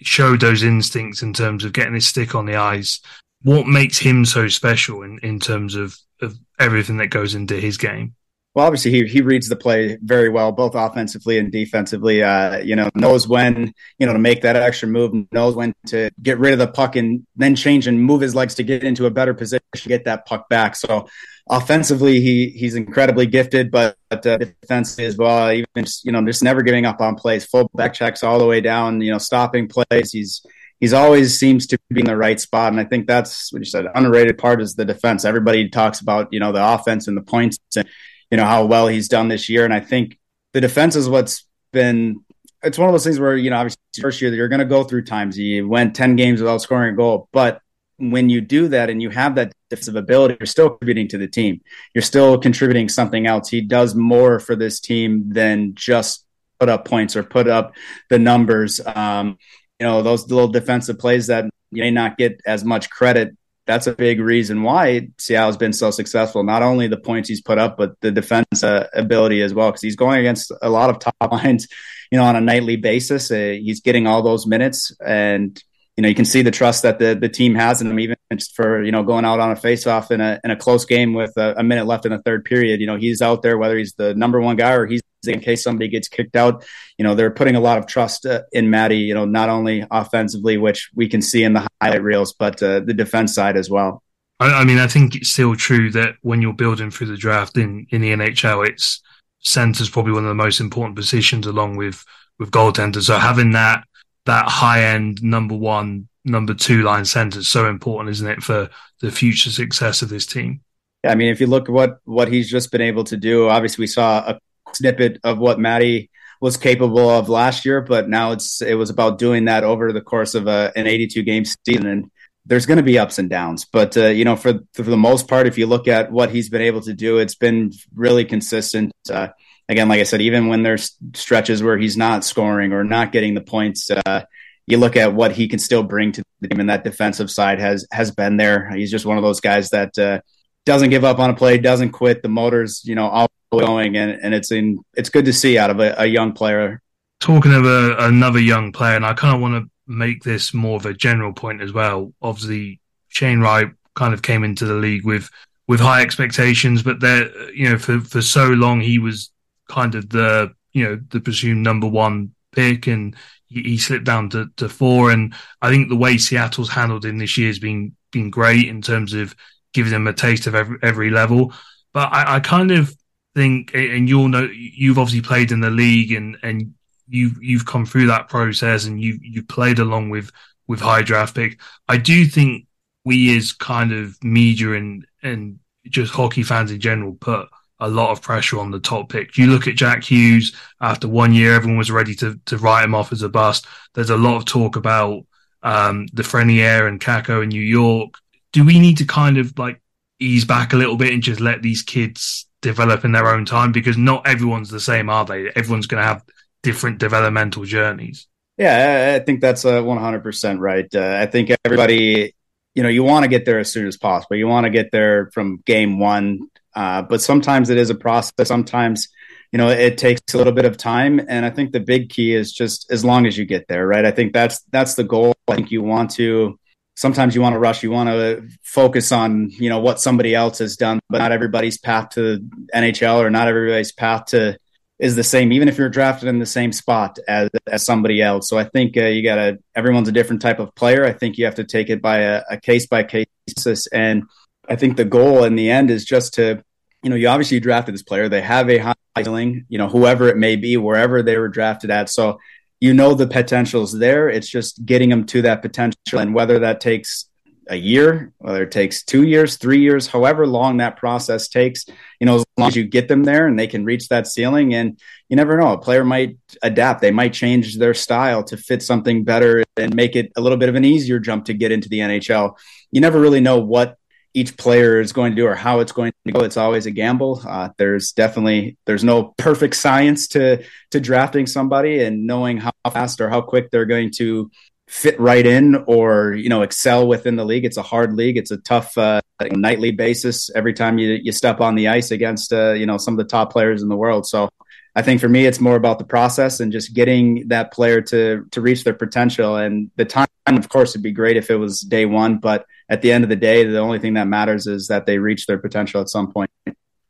showed 0.00 0.40
those 0.40 0.62
instincts 0.62 1.22
in 1.22 1.32
terms 1.32 1.64
of 1.64 1.72
getting 1.72 1.94
his 1.94 2.06
stick 2.06 2.36
on 2.36 2.46
the 2.46 2.54
ice. 2.54 3.00
What 3.42 3.66
makes 3.66 3.98
him 3.98 4.24
so 4.24 4.46
special 4.46 5.02
in, 5.02 5.18
in 5.24 5.40
terms 5.40 5.74
of, 5.74 5.96
of 6.22 6.38
everything 6.60 6.98
that 6.98 7.08
goes 7.08 7.34
into 7.34 7.56
his 7.56 7.78
game? 7.78 8.14
Well, 8.56 8.64
obviously 8.64 8.90
he 8.90 9.04
he 9.04 9.20
reads 9.20 9.50
the 9.50 9.54
play 9.54 9.98
very 10.02 10.30
well, 10.30 10.50
both 10.50 10.74
offensively 10.74 11.36
and 11.36 11.52
defensively. 11.52 12.22
Uh, 12.22 12.56
you 12.60 12.74
know, 12.74 12.88
knows 12.94 13.28
when 13.28 13.74
you 13.98 14.06
know 14.06 14.14
to 14.14 14.18
make 14.18 14.40
that 14.40 14.56
extra 14.56 14.88
move, 14.88 15.12
knows 15.30 15.54
when 15.54 15.74
to 15.88 16.10
get 16.22 16.38
rid 16.38 16.54
of 16.54 16.58
the 16.58 16.66
puck 16.66 16.96
and 16.96 17.26
then 17.36 17.54
change 17.54 17.86
and 17.86 18.02
move 18.02 18.22
his 18.22 18.34
legs 18.34 18.54
to 18.54 18.62
get 18.62 18.82
into 18.82 19.04
a 19.04 19.10
better 19.10 19.34
position, 19.34 19.60
to 19.74 19.88
get 19.90 20.06
that 20.06 20.24
puck 20.24 20.48
back. 20.48 20.74
So 20.74 21.06
offensively, 21.50 22.22
he 22.22 22.48
he's 22.48 22.74
incredibly 22.74 23.26
gifted, 23.26 23.70
but 23.70 23.98
uh, 24.10 24.16
defensively 24.16 25.04
as 25.04 25.18
well, 25.18 25.52
even 25.52 25.84
just, 25.84 26.06
you 26.06 26.12
know, 26.12 26.24
just 26.24 26.42
never 26.42 26.62
giving 26.62 26.86
up 26.86 27.02
on 27.02 27.14
plays, 27.14 27.44
full 27.44 27.70
back 27.74 27.92
checks 27.92 28.24
all 28.24 28.38
the 28.38 28.46
way 28.46 28.62
down. 28.62 29.02
You 29.02 29.12
know, 29.12 29.18
stopping 29.18 29.68
plays. 29.68 30.12
He's 30.12 30.46
he's 30.80 30.94
always 30.94 31.38
seems 31.38 31.66
to 31.66 31.78
be 31.90 32.00
in 32.00 32.06
the 32.06 32.16
right 32.16 32.40
spot. 32.40 32.72
And 32.72 32.80
I 32.80 32.84
think 32.84 33.06
that's 33.06 33.52
what 33.52 33.58
you 33.58 33.66
said. 33.66 33.84
Underrated 33.94 34.38
part 34.38 34.62
is 34.62 34.76
the 34.76 34.86
defense. 34.86 35.26
Everybody 35.26 35.68
talks 35.68 36.00
about, 36.00 36.32
you 36.32 36.40
know, 36.40 36.52
the 36.52 36.66
offense 36.66 37.06
and 37.06 37.18
the 37.18 37.22
points 37.22 37.58
and, 37.76 37.86
you 38.30 38.36
know 38.36 38.44
how 38.44 38.64
well 38.64 38.88
he's 38.88 39.08
done 39.08 39.28
this 39.28 39.48
year. 39.48 39.64
And 39.64 39.74
I 39.74 39.80
think 39.80 40.18
the 40.52 40.60
defense 40.60 40.96
is 40.96 41.08
what's 41.08 41.46
been. 41.72 42.24
It's 42.62 42.78
one 42.78 42.88
of 42.88 42.94
those 42.94 43.04
things 43.04 43.20
where 43.20 43.36
you 43.36 43.50
know 43.50 43.56
obviously 43.56 43.80
first 44.00 44.20
year 44.20 44.30
that 44.30 44.36
you're 44.36 44.48
going 44.48 44.60
to 44.60 44.64
go 44.64 44.84
through 44.84 45.04
times. 45.04 45.38
You 45.38 45.68
went 45.68 45.94
ten 45.94 46.16
games 46.16 46.40
without 46.40 46.62
scoring 46.62 46.94
a 46.94 46.96
goal, 46.96 47.28
but 47.32 47.60
when 47.98 48.28
you 48.28 48.40
do 48.40 48.68
that 48.68 48.90
and 48.90 49.00
you 49.00 49.10
have 49.10 49.36
that 49.36 49.52
defensive 49.70 49.96
ability, 49.96 50.36
you're 50.38 50.46
still 50.46 50.70
contributing 50.70 51.08
to 51.08 51.18
the 51.18 51.28
team. 51.28 51.60
You're 51.94 52.02
still 52.02 52.38
contributing 52.38 52.88
something 52.88 53.26
else. 53.26 53.48
He 53.48 53.62
does 53.62 53.94
more 53.94 54.38
for 54.38 54.54
this 54.54 54.80
team 54.80 55.32
than 55.32 55.74
just 55.74 56.26
put 56.60 56.68
up 56.68 56.84
points 56.84 57.16
or 57.16 57.22
put 57.22 57.48
up 57.48 57.74
the 58.10 58.18
numbers. 58.18 58.80
Um, 58.84 59.38
you 59.80 59.86
know, 59.86 60.02
those 60.02 60.30
little 60.30 60.48
defensive 60.48 60.98
plays 60.98 61.28
that 61.28 61.46
you 61.70 61.82
may 61.82 61.90
not 61.90 62.18
get 62.18 62.40
as 62.46 62.64
much 62.64 62.90
credit 62.90 63.36
that's 63.66 63.86
a 63.86 63.92
big 63.92 64.20
reason 64.20 64.62
why 64.62 65.08
Seattle's 65.18 65.56
been 65.56 65.72
so 65.72 65.90
successful. 65.90 66.44
Not 66.44 66.62
only 66.62 66.86
the 66.86 66.96
points 66.96 67.28
he's 67.28 67.42
put 67.42 67.58
up, 67.58 67.76
but 67.76 68.00
the 68.00 68.12
defense 68.12 68.62
uh, 68.62 68.88
ability 68.94 69.42
as 69.42 69.52
well, 69.52 69.70
because 69.70 69.82
he's 69.82 69.96
going 69.96 70.20
against 70.20 70.52
a 70.62 70.70
lot 70.70 70.88
of 70.88 71.00
top 71.00 71.14
lines, 71.32 71.66
you 72.10 72.18
know, 72.18 72.24
on 72.24 72.36
a 72.36 72.40
nightly 72.40 72.76
basis. 72.76 73.30
Uh, 73.30 73.56
he's 73.60 73.80
getting 73.80 74.06
all 74.06 74.22
those 74.22 74.46
minutes, 74.46 74.96
and 75.04 75.60
you 75.96 76.02
know, 76.02 76.08
you 76.08 76.14
can 76.14 76.24
see 76.24 76.42
the 76.42 76.50
trust 76.50 76.82
that 76.82 76.98
the 76.98 77.14
the 77.14 77.28
team 77.28 77.54
has 77.54 77.80
in 77.80 77.90
him, 77.90 77.98
even 77.98 78.16
for 78.54 78.82
you 78.82 78.92
know 78.92 79.02
going 79.02 79.24
out 79.24 79.40
on 79.40 79.50
a 79.50 79.56
faceoff 79.56 80.10
in 80.10 80.20
a 80.20 80.38
in 80.44 80.50
a 80.50 80.56
close 80.56 80.84
game 80.84 81.12
with 81.12 81.36
a, 81.36 81.54
a 81.58 81.64
minute 81.64 81.86
left 81.86 82.06
in 82.06 82.12
the 82.12 82.22
third 82.22 82.44
period. 82.44 82.80
You 82.80 82.86
know, 82.86 82.96
he's 82.96 83.20
out 83.20 83.42
there 83.42 83.58
whether 83.58 83.76
he's 83.76 83.94
the 83.94 84.14
number 84.14 84.40
one 84.40 84.56
guy 84.56 84.74
or 84.74 84.86
he's 84.86 85.02
in 85.28 85.40
case 85.40 85.62
somebody 85.62 85.88
gets 85.88 86.08
kicked 86.08 86.36
out. 86.36 86.64
You 86.98 87.04
know, 87.04 87.14
they're 87.14 87.30
putting 87.30 87.56
a 87.56 87.60
lot 87.60 87.78
of 87.78 87.86
trust 87.86 88.26
uh, 88.26 88.42
in 88.52 88.70
Matty, 88.70 88.98
You 88.98 89.14
know, 89.14 89.24
not 89.24 89.48
only 89.48 89.84
offensively, 89.90 90.56
which 90.56 90.90
we 90.94 91.08
can 91.08 91.22
see 91.22 91.42
in 91.44 91.52
the 91.52 91.66
highlight 91.80 92.02
reels, 92.02 92.32
but 92.32 92.62
uh, 92.62 92.80
the 92.80 92.94
defense 92.94 93.34
side 93.34 93.56
as 93.56 93.70
well. 93.70 94.02
I, 94.40 94.60
I, 94.60 94.64
mean, 94.64 94.78
I 94.78 94.86
think 94.86 95.14
it's 95.14 95.30
still 95.30 95.56
true 95.56 95.90
that 95.92 96.16
when 96.22 96.42
you're 96.42 96.52
building 96.52 96.90
through 96.90 97.08
the 97.08 97.16
draft 97.16 97.56
in 97.56 97.86
in 97.90 98.00
the 98.00 98.12
NHL, 98.12 98.66
it's 98.66 99.02
center's 99.40 99.90
probably 99.90 100.12
one 100.12 100.24
of 100.24 100.28
the 100.28 100.34
most 100.34 100.60
important 100.60 100.96
positions, 100.96 101.46
along 101.46 101.76
with 101.76 102.04
with 102.38 102.50
goaltenders. 102.50 103.04
So 103.04 103.18
having 103.18 103.52
that 103.52 103.84
that 104.26 104.48
high 104.48 104.82
end 104.82 105.22
number 105.22 105.56
one, 105.56 106.08
number 106.24 106.54
two 106.54 106.82
line 106.82 107.04
center 107.04 107.38
is 107.38 107.48
so 107.48 107.68
important, 107.68 108.10
isn't 108.10 108.28
it, 108.28 108.42
for 108.42 108.68
the 109.00 109.10
future 109.10 109.50
success 109.50 110.02
of 110.02 110.08
this 110.08 110.26
team? 110.26 110.60
Yeah, 111.04 111.12
I 111.12 111.14
mean, 111.14 111.28
if 111.30 111.40
you 111.40 111.46
look 111.46 111.68
at 111.68 111.72
what 111.72 111.98
what 112.04 112.28
he's 112.28 112.50
just 112.50 112.70
been 112.70 112.80
able 112.80 113.04
to 113.04 113.16
do, 113.16 113.48
obviously 113.48 113.82
we 113.82 113.86
saw 113.86 114.18
a 114.30 114.38
snippet 114.74 115.20
of 115.24 115.38
what 115.38 115.58
Matty 115.58 116.10
was 116.40 116.56
capable 116.56 117.08
of 117.08 117.28
last 117.28 117.64
year, 117.64 117.80
but 117.80 118.08
now 118.08 118.32
it's 118.32 118.60
it 118.60 118.74
was 118.74 118.90
about 118.90 119.18
doing 119.18 119.46
that 119.46 119.64
over 119.64 119.92
the 119.92 120.00
course 120.00 120.34
of 120.34 120.46
a, 120.46 120.72
an 120.76 120.86
82 120.86 121.22
game 121.22 121.44
season, 121.44 121.86
and 121.86 122.10
there's 122.44 122.66
going 122.66 122.76
to 122.76 122.82
be 122.82 122.98
ups 122.98 123.18
and 123.18 123.30
downs. 123.30 123.64
But 123.64 123.96
uh, 123.96 124.06
you 124.06 124.24
know, 124.24 124.36
for 124.36 124.60
for 124.74 124.82
the 124.82 124.96
most 124.96 125.28
part, 125.28 125.46
if 125.46 125.58
you 125.58 125.66
look 125.66 125.88
at 125.88 126.12
what 126.12 126.30
he's 126.30 126.48
been 126.48 126.62
able 126.62 126.82
to 126.82 126.94
do, 126.94 127.18
it's 127.18 127.34
been 127.34 127.72
really 127.94 128.24
consistent. 128.24 128.92
Uh, 129.10 129.28
again, 129.68 129.88
like 129.88 130.00
I 130.00 130.04
said, 130.04 130.20
even 130.20 130.48
when 130.48 130.62
there's 130.62 130.96
stretches 131.14 131.62
where 131.62 131.78
he's 131.78 131.96
not 131.96 132.24
scoring 132.24 132.72
or 132.72 132.84
not 132.84 133.12
getting 133.12 133.34
the 133.34 133.40
points, 133.40 133.90
uh, 133.90 134.24
you 134.66 134.78
look 134.78 134.96
at 134.96 135.14
what 135.14 135.32
he 135.32 135.48
can 135.48 135.58
still 135.58 135.82
bring 135.82 136.12
to 136.12 136.22
the 136.40 136.48
team, 136.48 136.60
and 136.60 136.70
that 136.70 136.84
defensive 136.84 137.30
side 137.30 137.60
has 137.60 137.86
has 137.90 138.10
been 138.10 138.36
there. 138.36 138.70
He's 138.74 138.90
just 138.90 139.06
one 139.06 139.16
of 139.16 139.24
those 139.24 139.40
guys 139.40 139.70
that 139.70 139.98
uh, 139.98 140.20
doesn't 140.66 140.90
give 140.90 141.04
up 141.04 141.18
on 141.18 141.30
a 141.30 141.34
play, 141.34 141.58
doesn't 141.58 141.90
quit. 141.90 142.22
The 142.22 142.28
motors, 142.28 142.82
you 142.84 142.94
know, 142.94 143.08
all 143.08 143.28
going, 143.52 143.96
and, 143.96 144.18
and 144.22 144.34
it's 144.34 144.50
in 144.50 144.78
it's 144.94 145.08
good 145.08 145.24
to 145.24 145.32
see 145.32 145.58
out 145.58 145.70
of 145.70 145.80
a, 145.80 145.94
a 145.98 146.06
young 146.06 146.32
player. 146.32 146.80
Talking 147.20 147.54
of 147.54 147.64
a, 147.64 147.96
another 147.98 148.40
young 148.40 148.72
player, 148.72 148.96
and 148.96 149.06
I 149.06 149.14
kind 149.14 149.34
of 149.34 149.40
want 149.40 149.54
to 149.54 149.70
make 149.86 150.22
this 150.22 150.52
more 150.52 150.76
of 150.76 150.86
a 150.86 150.94
general 150.94 151.32
point 151.32 151.62
as 151.62 151.72
well. 151.72 152.12
Obviously, 152.20 152.80
Shane 153.08 153.40
Wright 153.40 153.68
kind 153.94 154.12
of 154.12 154.22
came 154.22 154.44
into 154.44 154.64
the 154.66 154.74
league 154.74 155.04
with 155.04 155.30
with 155.68 155.80
high 155.80 156.02
expectations, 156.02 156.82
but 156.82 157.00
there, 157.00 157.30
you 157.52 157.68
know, 157.68 157.78
for 157.78 158.00
for 158.00 158.22
so 158.22 158.48
long 158.48 158.80
he 158.80 158.98
was 158.98 159.30
kind 159.68 159.94
of 159.94 160.08
the 160.10 160.52
you 160.72 160.84
know 160.84 161.00
the 161.10 161.20
presumed 161.20 161.62
number 161.62 161.86
one 161.86 162.32
pick, 162.52 162.86
and 162.86 163.16
he, 163.46 163.62
he 163.62 163.78
slipped 163.78 164.04
down 164.04 164.30
to, 164.30 164.48
to 164.56 164.68
four. 164.68 165.10
And 165.10 165.34
I 165.62 165.70
think 165.70 165.88
the 165.88 165.96
way 165.96 166.18
Seattle's 166.18 166.70
handled 166.70 167.04
him 167.04 167.18
this 167.18 167.38
year 167.38 167.48
has 167.48 167.58
been 167.58 167.94
been 168.10 168.30
great 168.30 168.68
in 168.68 168.82
terms 168.82 169.12
of 169.12 169.34
giving 169.72 169.92
him 169.92 170.06
a 170.06 170.12
taste 170.12 170.46
of 170.46 170.54
every, 170.54 170.78
every 170.82 171.10
level. 171.10 171.52
But 171.92 172.12
I, 172.12 172.36
I 172.36 172.40
kind 172.40 172.70
of 172.70 172.94
think, 173.36 173.74
and 173.74 174.08
you'll 174.08 174.28
know, 174.28 174.48
you've 174.50 174.98
obviously 174.98 175.20
played 175.20 175.52
in 175.52 175.60
the 175.60 175.70
league, 175.70 176.10
and 176.10 176.36
and 176.42 176.74
you've 177.06 177.40
you've 177.42 177.66
come 177.66 177.84
through 177.84 178.06
that 178.06 178.28
process, 178.28 178.86
and 178.86 179.00
you 179.00 179.18
you've 179.22 179.46
played 179.46 179.78
along 179.78 180.10
with 180.10 180.32
with 180.66 180.80
high 180.80 181.02
draft 181.02 181.34
pick. 181.34 181.60
I 181.86 181.98
do 181.98 182.24
think 182.24 182.66
we 183.04 183.36
as 183.36 183.52
kind 183.52 183.92
of 183.92 184.16
media 184.24 184.72
and 184.72 185.06
and 185.22 185.58
just 185.84 186.12
hockey 186.12 186.42
fans 186.42 186.72
in 186.72 186.80
general 186.80 187.12
put 187.20 187.48
a 187.78 187.88
lot 187.88 188.10
of 188.10 188.22
pressure 188.22 188.58
on 188.58 188.70
the 188.70 188.80
top 188.80 189.10
pick. 189.10 189.36
You 189.36 189.48
look 189.48 189.68
at 189.68 189.76
Jack 189.76 190.02
Hughes 190.02 190.56
after 190.80 191.06
one 191.06 191.34
year, 191.34 191.54
everyone 191.54 191.76
was 191.76 191.90
ready 191.90 192.14
to, 192.16 192.40
to 192.46 192.56
write 192.56 192.84
him 192.84 192.94
off 192.94 193.12
as 193.12 193.20
a 193.20 193.28
bust. 193.28 193.66
There's 193.94 194.10
a 194.10 194.16
lot 194.16 194.38
of 194.38 194.46
talk 194.46 194.76
about 194.76 195.26
um, 195.62 196.06
Lafreniere 196.14 196.88
and 196.88 196.98
Kakko 196.98 197.42
in 197.42 197.50
New 197.50 197.60
York. 197.60 198.14
Do 198.52 198.64
we 198.64 198.80
need 198.80 198.96
to 198.96 199.04
kind 199.04 199.36
of 199.36 199.56
like 199.58 199.82
ease 200.18 200.46
back 200.46 200.72
a 200.72 200.76
little 200.76 200.96
bit 200.96 201.12
and 201.12 201.22
just 201.22 201.40
let 201.40 201.60
these 201.60 201.82
kids 201.82 202.45
develop 202.62 203.04
in 203.04 203.12
their 203.12 203.28
own 203.28 203.44
time? 203.44 203.72
Because 203.72 203.96
not 203.96 204.26
everyone's 204.26 204.70
the 204.70 204.80
same, 204.80 205.08
are 205.10 205.24
they? 205.24 205.48
Everyone's 205.54 205.86
going 205.86 206.02
to 206.02 206.08
have 206.08 206.24
different 206.62 206.98
developmental 206.98 207.64
journeys. 207.64 208.26
Yeah, 208.58 209.18
I 209.20 209.24
think 209.24 209.40
that's 209.40 209.64
uh, 209.64 209.82
100% 209.82 210.58
right. 210.58 210.88
Uh, 210.94 211.18
I 211.20 211.26
think 211.26 211.50
everybody, 211.64 212.34
you 212.74 212.82
know, 212.82 212.88
you 212.88 213.02
want 213.02 213.24
to 213.24 213.28
get 213.28 213.44
there 213.44 213.58
as 213.58 213.70
soon 213.70 213.86
as 213.86 213.98
possible. 213.98 214.36
You 214.36 214.48
want 214.48 214.64
to 214.64 214.70
get 214.70 214.90
there 214.92 215.30
from 215.32 215.62
game 215.66 215.98
one 215.98 216.48
uh, 216.76 217.00
but 217.02 217.22
sometimes 217.22 217.70
it 217.70 217.78
is 217.78 217.88
a 217.88 217.94
process. 217.94 218.46
Sometimes, 218.46 219.08
you 219.50 219.56
know, 219.56 219.70
it 219.70 219.96
takes 219.96 220.20
a 220.34 220.36
little 220.36 220.52
bit 220.52 220.66
of 220.66 220.76
time. 220.76 221.18
And 221.26 221.44
I 221.44 221.50
think 221.50 221.72
the 221.72 221.80
big 221.80 222.10
key 222.10 222.34
is 222.34 222.52
just 222.52 222.92
as 222.92 223.04
long 223.04 223.26
as 223.26 223.36
you 223.36 223.46
get 223.46 223.66
there, 223.66 223.86
right? 223.86 224.04
I 224.04 224.10
think 224.10 224.34
that's 224.34 224.60
that's 224.70 224.94
the 224.94 225.04
goal. 225.04 225.34
I 225.48 225.56
think 225.56 225.70
you 225.70 225.82
want 225.82 226.10
to. 226.12 226.60
Sometimes 226.96 227.34
you 227.34 227.42
want 227.42 227.54
to 227.54 227.58
rush. 227.58 227.82
You 227.82 227.90
want 227.90 228.08
to 228.08 228.48
focus 228.62 229.12
on 229.12 229.50
you 229.50 229.68
know 229.68 229.80
what 229.80 230.00
somebody 230.00 230.34
else 230.34 230.58
has 230.58 230.76
done, 230.76 230.98
but 231.08 231.18
not 231.18 231.32
everybody's 231.32 231.78
path 231.78 232.10
to 232.10 232.40
NHL 232.74 233.18
or 233.18 233.30
not 233.30 233.48
everybody's 233.48 233.92
path 233.92 234.26
to 234.26 234.58
is 234.98 235.14
the 235.14 235.24
same, 235.24 235.52
even 235.52 235.68
if 235.68 235.76
you're 235.76 235.90
drafted 235.90 236.28
in 236.28 236.38
the 236.38 236.46
same 236.46 236.72
spot 236.72 237.18
as, 237.28 237.50
as 237.66 237.84
somebody 237.84 238.22
else. 238.22 238.48
So 238.48 238.58
I 238.58 238.64
think 238.64 238.96
uh, 238.96 239.04
you 239.04 239.22
got 239.22 239.36
to, 239.36 239.58
everyone's 239.74 240.08
a 240.08 240.12
different 240.12 240.40
type 240.40 240.58
of 240.58 240.74
player. 240.74 241.04
I 241.04 241.12
think 241.12 241.36
you 241.36 241.44
have 241.44 241.56
to 241.56 241.64
take 241.64 241.90
it 241.90 242.00
by 242.00 242.18
a 242.18 242.58
case 242.58 242.86
by 242.86 243.02
case 243.02 243.26
basis. 243.46 243.86
And 243.88 244.24
I 244.68 244.76
think 244.76 244.96
the 244.96 245.04
goal 245.04 245.44
in 245.44 245.54
the 245.54 245.70
end 245.70 245.90
is 245.90 246.04
just 246.04 246.34
to, 246.34 246.62
you 247.02 247.10
know, 247.10 247.16
you 247.16 247.28
obviously 247.28 247.60
drafted 247.60 247.94
this 247.94 248.02
player. 248.02 248.28
They 248.28 248.40
have 248.40 248.70
a 248.70 248.78
high 248.78 248.94
ceiling, 249.18 249.66
you 249.68 249.76
know, 249.76 249.88
whoever 249.88 250.28
it 250.28 250.38
may 250.38 250.56
be, 250.56 250.76
wherever 250.78 251.22
they 251.22 251.36
were 251.36 251.48
drafted 251.48 251.90
at. 251.90 252.08
So 252.08 252.38
you 252.86 252.94
know 252.94 253.14
the 253.14 253.26
potential 253.26 253.82
is 253.82 253.92
there. 253.92 254.28
It's 254.28 254.48
just 254.48 254.86
getting 254.86 255.10
them 255.10 255.26
to 255.26 255.42
that 255.42 255.60
potential, 255.60 256.20
and 256.20 256.32
whether 256.32 256.60
that 256.60 256.80
takes 256.80 257.28
a 257.68 257.74
year, 257.74 258.32
whether 258.38 258.62
it 258.62 258.70
takes 258.70 259.02
two 259.02 259.24
years, 259.24 259.56
three 259.56 259.80
years, 259.80 260.06
however 260.06 260.46
long 260.46 260.76
that 260.76 260.96
process 260.96 261.48
takes, 261.48 261.84
you 262.20 262.26
know, 262.26 262.36
as 262.36 262.44
long 262.56 262.68
as 262.68 262.76
you 262.76 262.84
get 262.84 263.08
them 263.08 263.24
there 263.24 263.48
and 263.48 263.58
they 263.58 263.66
can 263.66 263.84
reach 263.84 264.06
that 264.08 264.28
ceiling. 264.28 264.72
And 264.72 265.00
you 265.28 265.34
never 265.34 265.58
know, 265.58 265.72
a 265.72 265.78
player 265.78 266.04
might 266.04 266.38
adapt. 266.62 267.00
They 267.00 267.10
might 267.10 267.32
change 267.32 267.76
their 267.76 267.92
style 267.92 268.44
to 268.44 268.56
fit 268.56 268.84
something 268.84 269.24
better 269.24 269.64
and 269.76 269.96
make 269.96 270.14
it 270.14 270.30
a 270.36 270.40
little 270.40 270.58
bit 270.58 270.68
of 270.68 270.76
an 270.76 270.84
easier 270.84 271.18
jump 271.18 271.46
to 271.46 271.54
get 271.54 271.72
into 271.72 271.88
the 271.88 271.98
NHL. 271.98 272.56
You 272.92 273.00
never 273.00 273.20
really 273.20 273.40
know 273.40 273.58
what 273.58 273.96
each 274.36 274.54
player 274.58 275.00
is 275.00 275.14
going 275.14 275.32
to 275.32 275.36
do 275.36 275.46
or 275.46 275.54
how 275.54 275.80
it's 275.80 275.92
going 275.92 276.12
to 276.26 276.32
go. 276.32 276.40
It's 276.40 276.58
always 276.58 276.84
a 276.84 276.90
gamble. 276.90 277.40
Uh, 277.42 277.70
there's 277.78 278.12
definitely 278.12 278.76
there's 278.84 279.02
no 279.02 279.34
perfect 279.38 279.74
science 279.76 280.28
to 280.28 280.62
to 280.90 281.00
drafting 281.00 281.46
somebody 281.46 282.02
and 282.02 282.26
knowing 282.26 282.58
how 282.58 282.70
fast 282.92 283.22
or 283.22 283.30
how 283.30 283.40
quick 283.40 283.70
they're 283.70 283.86
going 283.86 284.10
to 284.18 284.50
fit 284.88 285.18
right 285.18 285.44
in 285.44 285.74
or 285.88 286.34
you 286.34 286.50
know 286.50 286.60
excel 286.60 287.08
within 287.08 287.36
the 287.36 287.46
league. 287.46 287.64
It's 287.64 287.78
a 287.78 287.82
hard 287.82 288.12
league. 288.12 288.36
It's 288.36 288.50
a 288.50 288.58
tough 288.58 288.96
uh, 288.98 289.22
nightly 289.40 289.90
basis 289.90 290.50
every 290.54 290.74
time 290.74 290.98
you 290.98 291.18
you 291.22 291.32
step 291.32 291.62
on 291.62 291.74
the 291.74 291.88
ice 291.88 292.10
against 292.10 292.52
uh, 292.52 292.72
you 292.72 292.84
know 292.84 292.98
some 292.98 293.14
of 293.14 293.18
the 293.18 293.30
top 293.30 293.50
players 293.50 293.82
in 293.82 293.88
the 293.88 293.96
world. 293.96 294.26
So 294.26 294.50
I 294.94 295.00
think 295.00 295.22
for 295.22 295.30
me, 295.30 295.46
it's 295.46 295.60
more 295.60 295.76
about 295.76 295.98
the 295.98 296.04
process 296.04 296.60
and 296.60 296.70
just 296.70 296.92
getting 296.92 297.48
that 297.48 297.72
player 297.72 298.02
to 298.02 298.44
to 298.50 298.60
reach 298.60 298.84
their 298.84 298.92
potential. 298.94 299.56
And 299.56 299.90
the 299.96 300.04
time, 300.04 300.28
of 300.46 300.68
course, 300.68 300.92
would 300.92 301.02
be 301.02 301.12
great 301.12 301.38
if 301.38 301.50
it 301.50 301.56
was 301.56 301.80
day 301.80 302.04
one, 302.04 302.36
but 302.36 302.66
at 302.88 303.02
the 303.02 303.12
end 303.12 303.24
of 303.24 303.30
the 303.30 303.36
day, 303.36 303.64
the 303.64 303.78
only 303.78 303.98
thing 303.98 304.14
that 304.14 304.28
matters 304.28 304.66
is 304.66 304.88
that 304.88 305.06
they 305.06 305.18
reach 305.18 305.46
their 305.46 305.58
potential 305.58 306.00
at 306.00 306.08
some 306.08 306.32
point. 306.32 306.50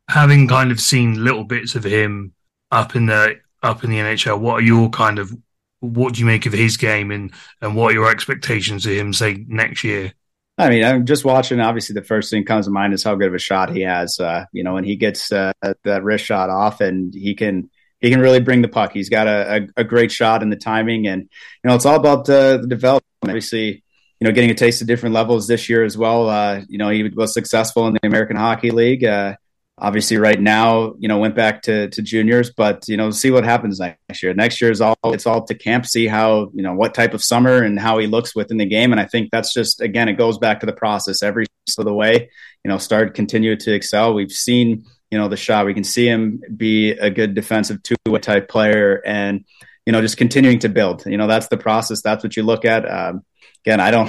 Having 0.08 0.48
kind 0.48 0.70
of 0.70 0.80
seen 0.80 1.22
little 1.22 1.44
bits 1.44 1.74
of 1.74 1.84
him 1.84 2.32
up 2.70 2.96
in 2.96 3.06
the 3.06 3.36
up 3.62 3.84
in 3.84 3.90
the 3.90 3.98
NHL, 3.98 4.40
what 4.40 4.54
are 4.54 4.64
your 4.64 4.88
kind 4.90 5.18
of 5.18 5.32
what 5.80 6.14
do 6.14 6.20
you 6.20 6.26
make 6.26 6.46
of 6.46 6.52
his 6.52 6.76
game 6.76 7.10
and 7.10 7.32
and 7.60 7.76
what 7.76 7.90
are 7.90 7.94
your 7.94 8.10
expectations 8.10 8.86
of 8.86 8.92
him 8.92 9.12
say 9.12 9.44
next 9.48 9.84
year? 9.84 10.12
I 10.58 10.70
mean, 10.70 10.84
I'm 10.84 11.04
just 11.04 11.24
watching. 11.24 11.60
Obviously, 11.60 11.92
the 11.92 12.02
first 12.02 12.30
thing 12.30 12.44
comes 12.44 12.64
to 12.64 12.70
mind 12.70 12.94
is 12.94 13.04
how 13.04 13.14
good 13.14 13.28
of 13.28 13.34
a 13.34 13.38
shot 13.38 13.74
he 13.74 13.82
has. 13.82 14.18
Uh, 14.18 14.46
you 14.52 14.64
know, 14.64 14.74
when 14.74 14.84
he 14.84 14.96
gets 14.96 15.30
uh, 15.30 15.52
that 15.84 16.02
wrist 16.02 16.24
shot 16.24 16.48
off, 16.48 16.80
and 16.80 17.12
he 17.12 17.34
can 17.34 17.68
he 18.00 18.10
can 18.10 18.20
really 18.20 18.40
bring 18.40 18.62
the 18.62 18.68
puck. 18.68 18.92
He's 18.92 19.10
got 19.10 19.26
a, 19.26 19.68
a, 19.76 19.80
a 19.80 19.84
great 19.84 20.10
shot 20.10 20.42
and 20.42 20.50
the 20.50 20.56
timing, 20.56 21.06
and 21.06 21.22
you 21.22 21.68
know, 21.68 21.74
it's 21.74 21.84
all 21.84 21.96
about 21.96 22.28
uh, 22.30 22.58
the 22.58 22.66
development. 22.66 23.04
Obviously, 23.22 23.84
you 24.20 24.26
know, 24.26 24.32
getting 24.32 24.50
a 24.50 24.54
taste 24.54 24.80
of 24.80 24.86
different 24.86 25.14
levels 25.14 25.46
this 25.46 25.68
year 25.68 25.84
as 25.84 25.96
well. 25.96 26.28
Uh, 26.28 26.62
you 26.68 26.78
know, 26.78 26.88
he 26.88 27.02
was 27.02 27.34
successful 27.34 27.86
in 27.86 27.94
the 27.94 28.00
American 28.06 28.36
Hockey 28.36 28.70
League. 28.70 29.04
Uh, 29.04 29.36
obviously, 29.78 30.16
right 30.16 30.40
now, 30.40 30.94
you 30.98 31.08
know, 31.08 31.18
went 31.18 31.34
back 31.34 31.62
to, 31.62 31.88
to 31.90 32.02
juniors, 32.02 32.50
but 32.50 32.88
you 32.88 32.96
know, 32.96 33.10
see 33.10 33.30
what 33.30 33.44
happens 33.44 33.78
next 33.78 34.22
year. 34.22 34.32
Next 34.32 34.60
year 34.60 34.70
is 34.70 34.80
all 34.80 34.96
it's 35.04 35.26
all 35.26 35.44
to 35.44 35.54
camp, 35.54 35.86
see 35.86 36.06
how 36.06 36.50
you 36.54 36.62
know 36.62 36.74
what 36.74 36.94
type 36.94 37.14
of 37.14 37.22
summer 37.22 37.62
and 37.62 37.78
how 37.78 37.98
he 37.98 38.06
looks 38.06 38.34
within 38.34 38.56
the 38.56 38.66
game. 38.66 38.92
And 38.92 39.00
I 39.00 39.04
think 39.04 39.30
that's 39.30 39.52
just 39.52 39.80
again, 39.80 40.08
it 40.08 40.14
goes 40.14 40.38
back 40.38 40.60
to 40.60 40.66
the 40.66 40.72
process 40.72 41.22
every 41.22 41.46
step 41.66 41.82
of 41.82 41.86
the 41.86 41.94
way. 41.94 42.30
You 42.64 42.70
know, 42.70 42.78
start 42.78 43.14
continue 43.14 43.56
to 43.56 43.74
excel. 43.74 44.14
We've 44.14 44.32
seen 44.32 44.84
you 45.10 45.18
know 45.18 45.28
the 45.28 45.36
shot. 45.36 45.66
We 45.66 45.74
can 45.74 45.84
see 45.84 46.08
him 46.08 46.40
be 46.56 46.92
a 46.92 47.10
good 47.10 47.34
defensive 47.34 47.82
two 47.82 47.96
way 48.06 48.20
type 48.20 48.48
player, 48.48 49.02
and 49.04 49.44
you 49.84 49.92
know, 49.92 50.00
just 50.00 50.16
continuing 50.16 50.58
to 50.60 50.68
build. 50.68 51.06
You 51.06 51.16
know, 51.16 51.28
that's 51.28 51.48
the 51.48 51.56
process. 51.56 52.02
That's 52.02 52.24
what 52.24 52.36
you 52.36 52.42
look 52.42 52.64
at. 52.64 52.90
Um, 52.90 53.22
again, 53.66 53.80
I 53.80 53.90
don't, 53.90 54.08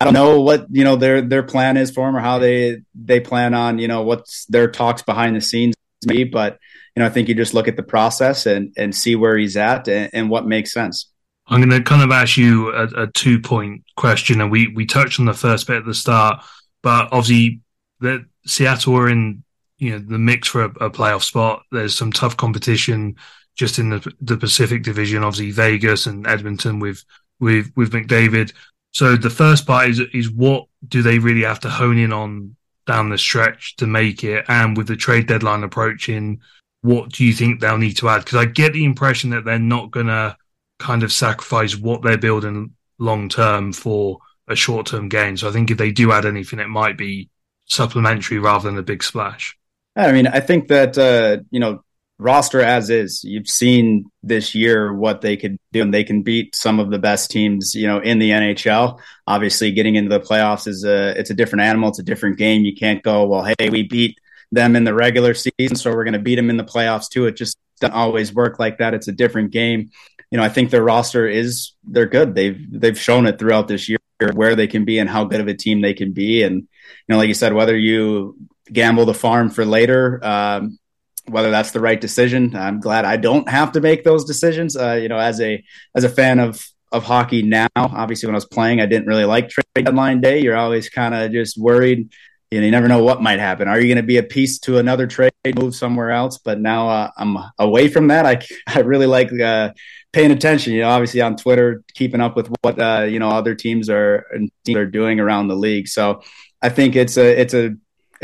I 0.00 0.04
don't 0.04 0.14
know 0.14 0.40
what 0.40 0.66
you 0.70 0.84
know 0.84 0.96
their 0.96 1.20
their 1.20 1.42
plan 1.42 1.76
is 1.76 1.90
for 1.90 2.08
him 2.08 2.16
or 2.16 2.20
how 2.20 2.38
they 2.38 2.78
they 2.94 3.20
plan 3.20 3.52
on 3.52 3.78
you 3.78 3.88
know 3.88 4.02
what's 4.02 4.46
their 4.46 4.70
talks 4.70 5.02
behind 5.02 5.36
the 5.36 5.40
scenes 5.40 5.74
me, 6.06 6.24
but 6.24 6.58
you 6.94 7.00
know 7.00 7.06
I 7.06 7.10
think 7.10 7.28
you 7.28 7.34
just 7.34 7.54
look 7.54 7.68
at 7.68 7.76
the 7.76 7.82
process 7.82 8.46
and 8.46 8.72
and 8.76 8.94
see 8.94 9.16
where 9.16 9.36
he's 9.36 9.56
at 9.56 9.88
and, 9.88 10.10
and 10.12 10.30
what 10.30 10.46
makes 10.46 10.72
sense. 10.72 11.10
I'm 11.46 11.60
going 11.60 11.70
to 11.70 11.82
kind 11.82 12.02
of 12.02 12.10
ask 12.10 12.38
you 12.38 12.72
a, 12.72 13.02
a 13.02 13.06
two 13.08 13.40
point 13.40 13.84
question, 13.96 14.40
and 14.40 14.50
we 14.50 14.68
we 14.68 14.86
touched 14.86 15.20
on 15.20 15.26
the 15.26 15.34
first 15.34 15.66
bit 15.66 15.78
at 15.78 15.84
the 15.84 15.94
start, 15.94 16.44
but 16.82 17.08
obviously 17.12 17.60
that 18.00 18.24
Seattle 18.46 18.96
are 18.96 19.08
in 19.08 19.42
you 19.78 19.92
know 19.92 19.98
the 19.98 20.18
mix 20.18 20.48
for 20.48 20.64
a, 20.64 20.68
a 20.86 20.90
playoff 20.90 21.22
spot. 21.22 21.62
There's 21.72 21.96
some 21.96 22.12
tough 22.12 22.36
competition 22.36 23.16
just 23.56 23.78
in 23.78 23.90
the 23.90 24.12
the 24.20 24.36
Pacific 24.36 24.82
Division. 24.82 25.24
Obviously 25.24 25.50
Vegas 25.50 26.06
and 26.06 26.26
Edmonton 26.26 26.80
with 26.80 27.04
with 27.40 27.70
with 27.76 27.92
McDavid. 27.92 28.52
So 28.94 29.16
the 29.16 29.30
first 29.30 29.66
part 29.66 29.88
is 29.90 30.00
is 30.12 30.30
what 30.30 30.66
do 30.86 31.02
they 31.02 31.18
really 31.18 31.42
have 31.42 31.60
to 31.60 31.70
hone 31.70 31.98
in 31.98 32.12
on 32.12 32.56
down 32.86 33.10
the 33.10 33.18
stretch 33.18 33.76
to 33.76 33.86
make 33.86 34.24
it, 34.24 34.44
and 34.48 34.76
with 34.76 34.86
the 34.86 34.96
trade 34.96 35.26
deadline 35.26 35.64
approaching, 35.64 36.40
what 36.82 37.10
do 37.10 37.24
you 37.24 37.32
think 37.32 37.60
they'll 37.60 37.78
need 37.78 37.96
to 37.98 38.08
add? 38.08 38.24
Because 38.24 38.38
I 38.38 38.44
get 38.44 38.72
the 38.72 38.84
impression 38.84 39.30
that 39.30 39.44
they're 39.44 39.58
not 39.58 39.90
going 39.90 40.06
to 40.06 40.36
kind 40.78 41.02
of 41.02 41.12
sacrifice 41.12 41.76
what 41.76 42.02
they're 42.02 42.18
building 42.18 42.72
long 42.98 43.28
term 43.28 43.72
for 43.72 44.18
a 44.48 44.54
short 44.54 44.86
term 44.86 45.08
gain. 45.08 45.36
So 45.36 45.48
I 45.48 45.52
think 45.52 45.70
if 45.70 45.78
they 45.78 45.90
do 45.90 46.12
add 46.12 46.26
anything, 46.26 46.58
it 46.58 46.68
might 46.68 46.96
be 46.96 47.30
supplementary 47.66 48.38
rather 48.38 48.68
than 48.68 48.78
a 48.78 48.82
big 48.82 49.02
splash. 49.02 49.56
I 49.96 50.12
mean, 50.12 50.26
I 50.26 50.40
think 50.40 50.68
that 50.68 50.98
uh, 50.98 51.42
you 51.50 51.60
know 51.60 51.83
roster 52.18 52.60
as 52.60 52.90
is. 52.90 53.24
You've 53.24 53.48
seen 53.48 54.06
this 54.22 54.54
year 54.54 54.92
what 54.92 55.20
they 55.20 55.36
could 55.36 55.58
do, 55.72 55.82
and 55.82 55.92
they 55.92 56.04
can 56.04 56.22
beat 56.22 56.54
some 56.54 56.80
of 56.80 56.90
the 56.90 56.98
best 56.98 57.30
teams, 57.30 57.74
you 57.74 57.86
know, 57.86 57.98
in 57.98 58.18
the 58.18 58.30
NHL. 58.30 59.00
Obviously, 59.26 59.72
getting 59.72 59.96
into 59.96 60.10
the 60.10 60.24
playoffs 60.24 60.66
is 60.66 60.84
a 60.84 61.18
it's 61.18 61.30
a 61.30 61.34
different 61.34 61.62
animal. 61.62 61.88
It's 61.88 61.98
a 61.98 62.04
different 62.04 62.38
game. 62.38 62.64
You 62.64 62.74
can't 62.74 63.02
go, 63.02 63.26
well, 63.26 63.44
hey, 63.58 63.70
we 63.70 63.82
beat 63.82 64.18
them 64.52 64.76
in 64.76 64.84
the 64.84 64.94
regular 64.94 65.34
season, 65.34 65.76
so 65.76 65.90
we're 65.92 66.04
going 66.04 66.14
to 66.14 66.20
beat 66.20 66.36
them 66.36 66.50
in 66.50 66.56
the 66.56 66.64
playoffs 66.64 67.08
too. 67.08 67.26
It 67.26 67.36
just 67.36 67.58
doesn't 67.80 67.94
always 67.94 68.32
work 68.32 68.58
like 68.58 68.78
that. 68.78 68.94
It's 68.94 69.08
a 69.08 69.12
different 69.12 69.50
game. 69.50 69.90
You 70.30 70.38
know, 70.38 70.44
I 70.44 70.48
think 70.48 70.70
their 70.70 70.82
roster 70.82 71.26
is 71.26 71.72
they're 71.84 72.06
good. 72.06 72.34
They've 72.34 72.58
they've 72.70 72.98
shown 72.98 73.26
it 73.26 73.38
throughout 73.38 73.68
this 73.68 73.88
year 73.88 73.98
where 74.32 74.54
they 74.54 74.66
can 74.66 74.84
be 74.84 74.98
and 74.98 75.08
how 75.08 75.24
good 75.24 75.40
of 75.40 75.48
a 75.48 75.54
team 75.54 75.80
they 75.80 75.94
can 75.94 76.12
be. 76.12 76.42
And 76.42 76.56
you 76.56 76.66
know, 77.08 77.18
like 77.18 77.28
you 77.28 77.34
said, 77.34 77.52
whether 77.52 77.76
you 77.76 78.36
gamble 78.72 79.04
the 79.04 79.14
farm 79.14 79.50
for 79.50 79.64
later, 79.64 80.24
um, 80.24 80.78
whether 81.26 81.50
that's 81.50 81.70
the 81.70 81.80
right 81.80 82.00
decision. 82.00 82.54
I'm 82.54 82.80
glad 82.80 83.04
I 83.04 83.16
don't 83.16 83.48
have 83.48 83.72
to 83.72 83.80
make 83.80 84.04
those 84.04 84.24
decisions. 84.24 84.76
Uh, 84.76 84.94
you 84.94 85.08
know, 85.08 85.18
as 85.18 85.40
a 85.40 85.62
as 85.94 86.04
a 86.04 86.08
fan 86.08 86.38
of 86.38 86.64
of 86.92 87.04
hockey 87.04 87.42
now, 87.42 87.68
obviously 87.76 88.26
when 88.26 88.34
I 88.34 88.36
was 88.36 88.44
playing, 88.44 88.80
I 88.80 88.86
didn't 88.86 89.08
really 89.08 89.24
like 89.24 89.48
trade 89.48 89.84
deadline 89.84 90.20
day. 90.20 90.40
You're 90.40 90.56
always 90.56 90.88
kind 90.88 91.14
of 91.14 91.32
just 91.32 91.58
worried. 91.58 92.12
You 92.50 92.60
know, 92.60 92.66
you 92.66 92.70
never 92.70 92.86
know 92.86 93.02
what 93.02 93.20
might 93.20 93.40
happen. 93.40 93.66
Are 93.66 93.80
you 93.80 93.88
going 93.88 93.96
to 93.96 94.06
be 94.06 94.18
a 94.18 94.22
piece 94.22 94.60
to 94.60 94.78
another 94.78 95.08
trade, 95.08 95.32
move 95.56 95.74
somewhere 95.74 96.12
else? 96.12 96.38
But 96.38 96.60
now 96.60 96.88
uh, 96.88 97.10
I'm 97.16 97.36
away 97.58 97.88
from 97.88 98.08
that. 98.08 98.26
I 98.26 98.40
I 98.66 98.80
really 98.80 99.06
like 99.06 99.32
uh, 99.40 99.72
paying 100.12 100.30
attention. 100.30 100.72
You 100.74 100.82
know, 100.82 100.90
obviously 100.90 101.20
on 101.20 101.36
Twitter, 101.36 101.82
keeping 101.94 102.20
up 102.20 102.36
with 102.36 102.48
what 102.60 102.78
uh, 102.78 103.06
you 103.08 103.18
know 103.18 103.30
other 103.30 103.54
teams 103.54 103.88
are 103.88 104.26
and 104.32 104.50
teams 104.64 104.78
are 104.78 104.86
doing 104.86 105.20
around 105.20 105.48
the 105.48 105.56
league. 105.56 105.88
So 105.88 106.22
I 106.62 106.68
think 106.68 106.96
it's 106.96 107.16
a 107.16 107.40
it's 107.40 107.54
a 107.54 107.74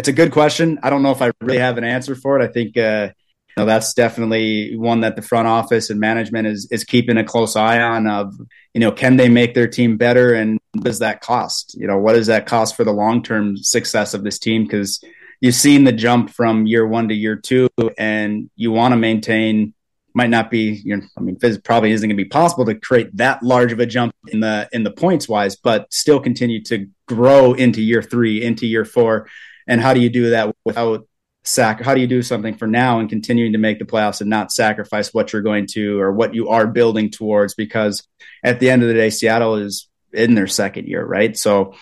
it's 0.01 0.09
a 0.09 0.15
good 0.15 0.33
question. 0.33 0.79
I 0.83 0.89
don't 0.89 1.03
know 1.03 1.11
if 1.11 1.21
I 1.21 1.31
really 1.43 1.59
have 1.59 1.77
an 1.77 1.85
answer 1.85 2.15
for 2.15 2.41
it. 2.41 2.43
I 2.43 2.51
think 2.51 2.75
uh, 2.79 3.11
you 3.49 3.55
know 3.59 3.67
that's 3.67 3.93
definitely 3.93 4.75
one 4.75 5.03
that 5.03 5.15
the 5.15 5.21
front 5.21 5.47
office 5.47 5.91
and 5.91 6.01
management 6.01 6.47
is 6.47 6.67
is 6.71 6.85
keeping 6.85 7.19
a 7.19 7.25
close 7.25 7.55
eye 7.55 7.83
on. 7.83 8.07
Of 8.07 8.35
you 8.73 8.81
know, 8.81 8.93
can 8.93 9.19
they 9.19 9.29
make 9.29 9.53
their 9.53 9.69
team 9.69 9.99
better, 9.99 10.33
and 10.33 10.59
does 10.75 11.01
that 11.01 11.21
cost? 11.21 11.77
You 11.79 11.87
know, 11.87 11.99
what 11.99 12.15
does 12.15 12.29
that 12.29 12.47
cost 12.47 12.77
for 12.77 12.85
the 12.85 12.95
long 12.95 13.23
term 13.23 13.59
success 13.59 14.15
of 14.15 14.25
this 14.25 14.39
team? 14.39 14.63
Because 14.63 15.05
you've 15.43 15.55
seen 15.55 15.85
the 15.85 15.93
jump 15.93 16.31
from 16.31 16.67
year 16.67 16.87
one 16.87 17.09
to 17.09 17.15
year 17.15 17.37
two, 17.37 17.69
and 17.99 18.49
you 18.57 18.73
want 18.73 18.93
to 18.93 18.97
maintain. 18.97 19.75
Might 20.13 20.31
not 20.31 20.51
be, 20.51 20.83
you 20.85 20.97
know, 20.97 21.05
I 21.17 21.21
mean, 21.21 21.37
this 21.41 21.57
probably 21.59 21.93
isn't 21.93 22.09
going 22.09 22.17
to 22.17 22.25
be 22.25 22.29
possible 22.29 22.65
to 22.65 22.75
create 22.75 23.17
that 23.19 23.45
large 23.45 23.71
of 23.71 23.79
a 23.79 23.87
jump 23.87 24.13
in 24.27 24.41
the 24.41 24.69
in 24.73 24.83
the 24.83 24.91
points 24.91 25.29
wise, 25.29 25.55
but 25.55 25.93
still 25.93 26.19
continue 26.19 26.65
to 26.65 26.89
grow 27.07 27.53
into 27.53 27.81
year 27.81 28.03
three, 28.03 28.43
into 28.43 28.67
year 28.67 28.85
four, 28.85 29.29
and 29.71 29.81
how 29.81 29.95
do 29.95 30.01
you 30.01 30.11
do 30.11 30.31
that 30.31 30.55
without 30.65 31.07
sac 31.43 31.81
how 31.81 31.95
do 31.95 32.03
you 32.03 32.07
do 32.07 32.21
something 32.21 32.55
for 32.55 32.67
now 32.67 32.99
and 32.99 33.09
continuing 33.09 33.53
to 33.53 33.59
make 33.59 33.79
the 33.79 33.87
playoffs 33.87 34.21
and 34.21 34.29
not 34.29 34.53
sacrifice 34.53 35.15
what 35.15 35.33
you're 35.33 35.41
going 35.41 35.67
to 35.67 35.99
or 35.99 36.13
what 36.13 36.35
you 36.35 36.49
are 36.49 36.67
building 36.67 37.09
towards? 37.11 37.55
Because 37.55 38.07
at 38.45 38.61
the 38.61 38.69
end 38.69 38.83
of 38.83 38.89
the 38.89 38.95
day 38.95 39.09
Seattle 39.09 39.55
is 39.55 39.89
in 40.13 40.35
their 40.35 40.49
second 40.49 40.87
year 40.87 41.05
right? 41.05 41.37
So 41.37 41.75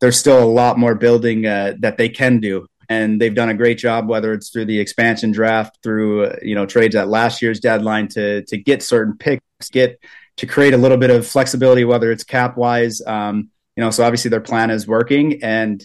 there's 0.00 0.18
still 0.18 0.40
a 0.40 0.44
lot 0.44 0.78
more 0.78 0.94
building 0.94 1.46
uh, 1.46 1.74
that 1.80 1.96
they 1.96 2.10
can 2.10 2.38
do. 2.38 2.66
And 2.88 3.20
they've 3.20 3.34
done 3.34 3.48
a 3.48 3.54
great 3.54 3.78
job 3.78 4.08
whether 4.08 4.32
it's 4.32 4.50
through 4.50 4.66
the 4.66 4.78
expansion 4.78 5.32
draft 5.32 5.78
through 5.82 6.26
uh, 6.26 6.36
you 6.42 6.54
know 6.54 6.66
trades 6.66 6.94
at 6.94 7.08
last 7.08 7.42
year's 7.42 7.58
deadline 7.58 8.08
to 8.08 8.44
to 8.44 8.56
get 8.58 8.82
certain 8.82 9.16
picks 9.16 9.70
get 9.72 9.98
to 10.36 10.46
create 10.46 10.74
a 10.74 10.76
little 10.76 10.98
bit 10.98 11.10
of 11.10 11.26
flexibility 11.26 11.84
whether 11.84 12.12
it's 12.12 12.22
cap 12.22 12.56
wise 12.56 13.00
um, 13.06 13.48
you 13.74 13.82
know 13.82 13.90
so 13.90 14.04
obviously 14.04 14.28
their 14.28 14.40
plan 14.40 14.70
is 14.70 14.86
working 14.86 15.42
and 15.42 15.84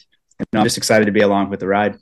know, 0.54 0.60
I'm 0.60 0.66
just 0.66 0.78
excited 0.78 1.06
to 1.06 1.12
be 1.12 1.22
along 1.22 1.50
with 1.50 1.60
the 1.60 1.68
ride. 1.68 1.98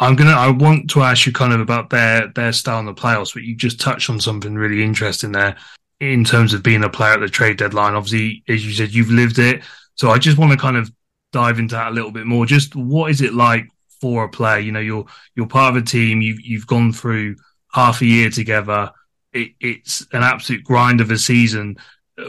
I'm 0.00 0.16
gonna. 0.16 0.32
I 0.32 0.50
want 0.50 0.90
to 0.90 1.02
ask 1.02 1.24
you 1.24 1.32
kind 1.32 1.52
of 1.52 1.60
about 1.60 1.90
their 1.90 2.28
their 2.28 2.52
style 2.52 2.80
in 2.80 2.86
the 2.86 2.94
playoffs, 2.94 3.32
but 3.32 3.44
you 3.44 3.54
just 3.54 3.80
touched 3.80 4.10
on 4.10 4.20
something 4.20 4.54
really 4.54 4.82
interesting 4.82 5.32
there 5.32 5.56
in 6.00 6.24
terms 6.24 6.52
of 6.52 6.62
being 6.62 6.82
a 6.82 6.90
player 6.90 7.14
at 7.14 7.20
the 7.20 7.28
trade 7.28 7.58
deadline. 7.58 7.94
Obviously, 7.94 8.42
as 8.48 8.66
you 8.66 8.72
said, 8.72 8.92
you've 8.92 9.10
lived 9.10 9.38
it, 9.38 9.62
so 9.94 10.10
I 10.10 10.18
just 10.18 10.36
want 10.36 10.50
to 10.50 10.58
kind 10.58 10.76
of 10.76 10.90
dive 11.32 11.58
into 11.58 11.76
that 11.76 11.92
a 11.92 11.94
little 11.94 12.10
bit 12.10 12.26
more. 12.26 12.44
Just 12.44 12.74
what 12.74 13.10
is 13.10 13.20
it 13.20 13.34
like 13.34 13.68
for 14.00 14.24
a 14.24 14.28
player? 14.28 14.58
You 14.58 14.72
know, 14.72 14.80
you're 14.80 15.06
you're 15.36 15.46
part 15.46 15.76
of 15.76 15.82
a 15.82 15.86
team. 15.86 16.20
You've 16.20 16.40
you've 16.40 16.66
gone 16.66 16.92
through 16.92 17.36
half 17.72 18.00
a 18.00 18.06
year 18.06 18.30
together. 18.30 18.90
It, 19.32 19.52
it's 19.60 20.06
an 20.12 20.22
absolute 20.22 20.64
grind 20.64 21.00
of 21.00 21.12
a 21.12 21.18
season 21.18 21.76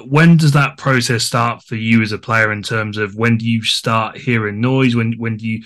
when 0.06 0.38
does 0.38 0.54
that 0.54 0.78
process 0.78 1.24
start 1.24 1.62
for 1.62 1.76
you 1.76 2.02
as 2.02 2.12
a 2.12 2.18
player 2.18 2.52
in 2.52 2.64
terms 2.64 2.98
of 2.98 3.16
when 3.16 3.38
do 3.38 3.48
you 3.48 3.62
start 3.62 4.18
hearing 4.18 4.60
noise? 4.60 4.96
When 4.96 5.14
when 5.14 5.38
do 5.38 5.48
you 5.48 5.64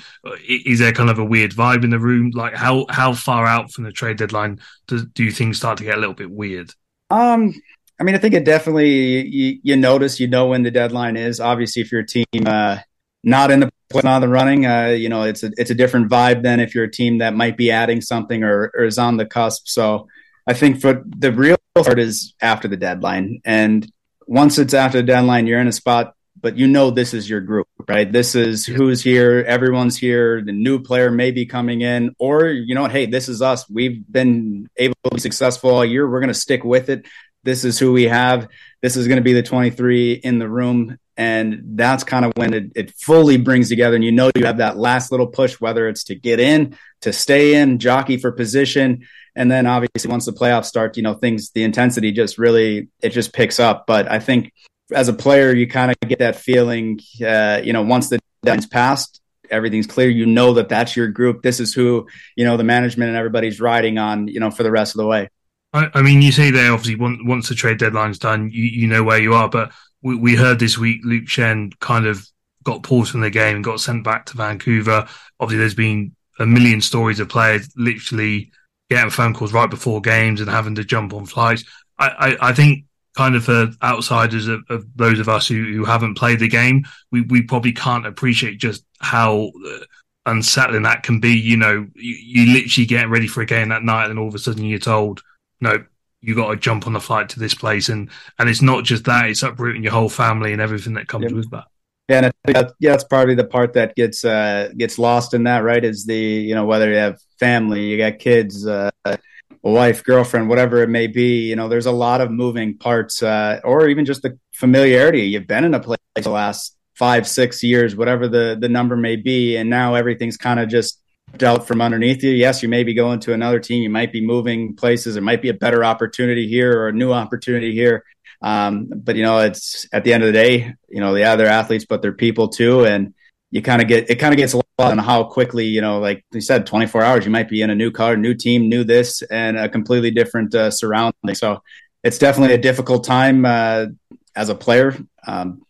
is 0.47 0.79
there 0.79 0.91
kind 0.91 1.09
of 1.09 1.19
a 1.19 1.23
weird 1.25 1.51
vibe 1.51 1.85
in 1.85 1.89
the 1.89 1.99
room? 1.99 2.31
Like 2.33 2.53
how 2.53 2.85
how 2.89 3.13
far 3.13 3.45
out 3.45 3.71
from 3.71 3.85
the 3.85 3.93
trade 3.93 4.17
deadline 4.17 4.59
do, 4.87 5.05
do 5.05 5.31
things 5.31 5.57
start 5.57 5.77
to 5.77 5.85
get 5.85 5.97
a 5.97 5.99
little 5.99 6.15
bit 6.15 6.29
weird? 6.29 6.71
Um 7.09 7.53
i 7.99 8.03
mean 8.03 8.15
i 8.15 8.17
think 8.17 8.33
it 8.33 8.45
definitely 8.45 9.27
you, 9.27 9.59
you 9.63 9.75
notice 9.75 10.19
you 10.19 10.27
know 10.27 10.47
when 10.47 10.63
the 10.63 10.71
deadline 10.71 11.15
is. 11.15 11.39
Obviously 11.39 11.81
if 11.81 11.91
your 11.91 12.03
team 12.03 12.25
uh 12.45 12.79
not 13.23 13.51
in 13.51 13.61
the 13.61 13.71
not 14.03 14.19
the 14.19 14.27
running 14.27 14.65
uh 14.65 14.87
you 14.87 15.07
know 15.07 15.23
it's 15.23 15.43
a 15.43 15.51
it's 15.57 15.71
a 15.71 15.75
different 15.75 16.09
vibe 16.09 16.43
than 16.43 16.59
if 16.59 16.75
you're 16.75 16.83
a 16.83 16.91
team 16.91 17.19
that 17.19 17.33
might 17.33 17.55
be 17.55 17.71
adding 17.71 18.01
something 18.01 18.43
or, 18.43 18.71
or 18.75 18.83
is 18.83 18.97
on 18.97 19.15
the 19.15 19.25
cusp. 19.25 19.65
So 19.67 20.09
i 20.45 20.53
think 20.53 20.81
for 20.81 21.03
the 21.05 21.31
real 21.31 21.55
part 21.73 21.99
is 21.99 22.33
after 22.41 22.67
the 22.67 22.75
deadline. 22.75 23.41
And 23.45 23.89
once 24.29 24.59
it's 24.59 24.75
after 24.75 24.99
the 24.99 25.03
deadline, 25.03 25.47
you're 25.47 25.59
in 25.59 25.67
a 25.67 25.71
spot, 25.71 26.13
but 26.39 26.55
you 26.55 26.67
know 26.67 26.91
this 26.91 27.15
is 27.15 27.27
your 27.27 27.41
group, 27.41 27.67
right? 27.87 28.11
This 28.11 28.35
is 28.35 28.63
who's 28.63 29.01
here. 29.01 29.43
Everyone's 29.45 29.97
here. 29.97 30.43
The 30.43 30.51
new 30.51 30.77
player 30.79 31.09
may 31.09 31.31
be 31.31 31.47
coming 31.47 31.81
in, 31.81 32.15
or 32.19 32.45
you 32.45 32.75
know 32.75 32.83
what? 32.83 32.91
Hey, 32.91 33.07
this 33.07 33.27
is 33.27 33.41
us. 33.41 33.67
We've 33.67 33.99
been 34.09 34.69
able 34.77 34.93
to 35.05 35.15
be 35.15 35.19
successful 35.19 35.71
all 35.71 35.83
year. 35.83 36.07
We're 36.07 36.19
going 36.19 36.27
to 36.27 36.35
stick 36.35 36.63
with 36.63 36.89
it. 36.89 37.07
This 37.43 37.65
is 37.65 37.79
who 37.79 37.91
we 37.91 38.03
have. 38.03 38.47
This 38.83 38.95
is 38.95 39.07
going 39.07 39.17
to 39.17 39.23
be 39.23 39.33
the 39.33 39.41
23 39.41 40.13
in 40.13 40.37
the 40.37 40.47
room. 40.47 40.99
And 41.17 41.61
that's 41.73 42.03
kind 42.03 42.23
of 42.23 42.31
when 42.35 42.53
it, 42.53 42.71
it 42.75 42.91
fully 42.91 43.37
brings 43.37 43.67
together. 43.67 43.95
And 43.95 44.05
you 44.05 44.11
know, 44.11 44.29
you 44.35 44.45
have 44.45 44.57
that 44.57 44.77
last 44.77 45.11
little 45.11 45.27
push, 45.27 45.59
whether 45.59 45.87
it's 45.89 46.03
to 46.05 46.15
get 46.15 46.39
in, 46.39 46.77
to 47.01 47.11
stay 47.11 47.55
in, 47.55 47.79
jockey 47.79 48.17
for 48.17 48.31
position 48.31 49.07
and 49.39 49.49
then 49.49 49.65
obviously 49.65 50.11
once 50.11 50.25
the 50.25 50.33
playoffs 50.33 50.65
start, 50.65 50.97
you 50.97 51.03
know, 51.03 51.13
things 51.13 51.51
the 51.51 51.63
intensity 51.63 52.11
just 52.11 52.37
really 52.37 52.89
it 53.01 53.09
just 53.09 53.31
picks 53.31 53.57
up. 53.57 53.87
But 53.87 54.11
I 54.11 54.19
think 54.19 54.51
as 54.93 55.07
a 55.07 55.13
player, 55.13 55.53
you 55.53 55.65
kind 55.65 55.91
of 55.91 56.09
get 56.09 56.19
that 56.19 56.35
feeling, 56.35 56.99
uh, 57.25 57.61
you 57.63 57.71
know, 57.71 57.81
once 57.81 58.09
the 58.09 58.19
deadline's 58.43 58.67
passed, 58.67 59.21
everything's 59.49 59.87
clear. 59.87 60.09
You 60.09 60.25
know 60.25 60.55
that 60.55 60.67
that's 60.67 60.93
your 60.93 61.07
group. 61.07 61.41
This 61.41 61.61
is 61.61 61.73
who 61.73 62.05
you 62.35 62.43
know 62.43 62.57
the 62.57 62.65
management 62.65 63.07
and 63.07 63.17
everybody's 63.17 63.61
riding 63.61 63.97
on, 63.97 64.27
you 64.27 64.41
know, 64.41 64.51
for 64.51 64.63
the 64.63 64.71
rest 64.71 64.93
of 64.93 64.99
the 64.99 65.07
way. 65.07 65.29
I, 65.71 65.87
I 65.93 66.01
mean, 66.01 66.21
you 66.21 66.33
say 66.33 66.51
there 66.51 66.73
obviously 66.73 66.95
once, 66.95 67.19
once 67.23 67.47
the 67.47 67.55
trade 67.55 67.77
deadline's 67.77 68.19
done, 68.19 68.49
you, 68.51 68.65
you 68.65 68.87
know 68.87 69.03
where 69.03 69.21
you 69.21 69.35
are. 69.35 69.47
But 69.47 69.71
we, 70.01 70.17
we 70.17 70.35
heard 70.35 70.59
this 70.59 70.77
week 70.77 70.99
Luke 71.05 71.25
Schenn 71.25 71.79
kind 71.79 72.07
of 72.07 72.27
got 72.63 72.83
pulled 72.83 73.07
from 73.07 73.21
the 73.21 73.29
game 73.29 73.55
and 73.55 73.63
got 73.63 73.79
sent 73.79 74.03
back 74.03 74.25
to 74.25 74.37
Vancouver. 74.37 75.07
Obviously, 75.39 75.59
there's 75.59 75.75
been 75.75 76.13
a 76.39 76.45
million 76.45 76.81
stories 76.81 77.21
of 77.21 77.29
players 77.29 77.69
literally 77.77 78.51
getting 78.89 79.09
phone 79.09 79.33
calls 79.33 79.53
right 79.53 79.69
before 79.69 80.01
games 80.01 80.41
and 80.41 80.49
having 80.49 80.75
to 80.75 80.83
jump 80.83 81.13
on 81.13 81.25
flights. 81.25 81.63
I, 81.97 82.07
I, 82.07 82.49
I 82.49 82.53
think 82.53 82.85
kind 83.15 83.35
of 83.35 83.43
for 83.43 83.69
outsiders 83.83 84.47
of, 84.47 84.61
of, 84.69 84.85
those 84.95 85.19
of 85.19 85.29
us 85.29 85.47
who, 85.47 85.73
who 85.73 85.85
haven't 85.85 86.15
played 86.15 86.39
the 86.39 86.47
game, 86.47 86.85
we, 87.11 87.21
we 87.21 87.41
probably 87.41 87.73
can't 87.73 88.05
appreciate 88.07 88.57
just 88.59 88.83
how 88.99 89.51
uh, 89.67 89.79
unsettling 90.25 90.83
that 90.83 91.03
can 91.03 91.19
be. 91.19 91.33
You 91.33 91.57
know, 91.57 91.87
you, 91.95 92.15
you 92.15 92.53
literally 92.53 92.85
get 92.85 93.09
ready 93.09 93.27
for 93.27 93.41
a 93.41 93.45
game 93.45 93.69
that 93.69 93.83
night 93.83 94.09
and 94.09 94.17
all 94.17 94.27
of 94.27 94.35
a 94.35 94.39
sudden 94.39 94.63
you're 94.63 94.79
told, 94.79 95.21
no, 95.61 95.83
you 96.21 96.35
got 96.35 96.49
to 96.49 96.55
jump 96.55 96.87
on 96.87 96.93
the 96.93 96.99
flight 96.99 97.29
to 97.29 97.39
this 97.39 97.53
place. 97.53 97.89
And, 97.89 98.09
and 98.37 98.49
it's 98.49 98.61
not 98.61 98.83
just 98.83 99.05
that, 99.05 99.29
it's 99.29 99.43
uprooting 99.43 99.83
your 99.83 99.93
whole 99.93 100.09
family 100.09 100.53
and 100.53 100.61
everything 100.61 100.93
that 100.93 101.07
comes 101.07 101.23
yep. 101.23 101.33
with 101.33 101.49
that. 101.51 101.65
Yeah, 102.09 102.31
and 102.45 102.55
that, 102.55 102.73
yeah, 102.79 102.91
that's 102.91 103.03
probably 103.03 103.35
the 103.35 103.45
part 103.45 103.73
that 103.73 103.95
gets 103.95 104.25
uh, 104.25 104.71
gets 104.75 104.97
lost 104.97 105.35
in 105.35 105.43
that, 105.43 105.59
right? 105.59 105.85
Is 105.85 106.07
the 106.07 106.17
you 106.17 106.55
know 106.55 106.65
whether 106.65 106.89
you 106.89 106.97
have 106.97 107.19
family, 107.39 107.85
you 107.85 107.97
got 107.97 108.19
kids, 108.19 108.67
uh, 108.67 108.89
a 109.05 109.17
wife, 109.61 110.03
girlfriend, 110.03 110.49
whatever 110.49 110.83
it 110.83 110.89
may 110.89 111.07
be. 111.07 111.49
You 111.49 111.55
know, 111.55 111.67
there's 111.67 111.85
a 111.85 111.91
lot 111.91 112.21
of 112.21 112.31
moving 112.31 112.77
parts, 112.77 113.23
uh, 113.23 113.59
or 113.63 113.87
even 113.87 114.05
just 114.05 114.21
the 114.21 114.37
familiarity. 114.53 115.23
You've 115.23 115.47
been 115.47 115.63
in 115.63 115.73
a 115.73 115.79
place 115.79 115.99
the 116.15 116.29
last 116.29 116.75
five, 116.95 117.27
six 117.27 117.63
years, 117.63 117.95
whatever 117.95 118.27
the 118.27 118.57
the 118.59 118.69
number 118.69 118.95
may 118.95 119.15
be, 119.15 119.57
and 119.57 119.69
now 119.69 119.95
everything's 119.95 120.37
kind 120.37 120.59
of 120.59 120.69
just 120.69 121.01
dealt 121.37 121.67
from 121.67 121.81
underneath 121.81 122.23
you. 122.23 122.31
Yes, 122.31 122.63
you 122.63 122.69
may 122.69 122.83
be 122.83 122.93
going 122.93 123.19
to 123.21 123.33
another 123.33 123.59
team, 123.59 123.83
you 123.83 123.89
might 123.89 124.11
be 124.11 124.25
moving 124.25 124.75
places, 124.75 125.13
there 125.13 125.23
might 125.23 125.41
be 125.41 125.49
a 125.49 125.53
better 125.53 125.83
opportunity 125.83 126.47
here 126.47 126.79
or 126.79 126.87
a 126.89 126.93
new 126.93 127.13
opportunity 127.13 127.73
here. 127.73 128.03
Um, 128.41 128.87
but 128.95 129.15
you 129.15 129.23
know, 129.23 129.39
it's 129.39 129.87
at 129.91 130.03
the 130.03 130.13
end 130.13 130.23
of 130.23 130.27
the 130.27 130.33
day, 130.33 130.73
you 130.87 130.99
know, 130.99 131.15
yeah, 131.15 131.35
they're 131.35 131.47
athletes, 131.47 131.85
but 131.87 132.01
they're 132.01 132.13
people 132.13 132.47
too. 132.47 132.85
And 132.85 133.13
you 133.51 133.61
kind 133.61 133.81
of 133.81 133.87
get, 133.87 134.09
it 134.09 134.15
kind 134.15 134.33
of 134.33 134.37
gets 134.37 134.55
a 134.79 134.81
lot 134.81 134.91
on 134.91 134.97
how 134.97 135.23
quickly, 135.23 135.65
you 135.65 135.81
know, 135.81 135.99
like 135.99 136.23
you 136.31 136.41
said, 136.41 136.65
24 136.65 137.03
hours, 137.03 137.25
you 137.25 137.31
might 137.31 137.49
be 137.49 137.61
in 137.61 137.69
a 137.69 137.75
new 137.75 137.91
car, 137.91 138.15
new 138.15 138.33
team, 138.33 138.69
new 138.69 138.83
this, 138.83 139.21
and 139.23 139.57
a 139.57 139.69
completely 139.69 140.11
different 140.11 140.55
uh, 140.55 140.71
surrounding. 140.71 141.35
So 141.35 141.61
it's 142.03 142.17
definitely 142.17 142.55
a 142.55 142.59
difficult 142.59 143.03
time 143.03 143.45
uh, 143.45 143.87
as 144.35 144.49
a 144.49 144.55
player. 144.55 144.97
Um, 145.27 145.63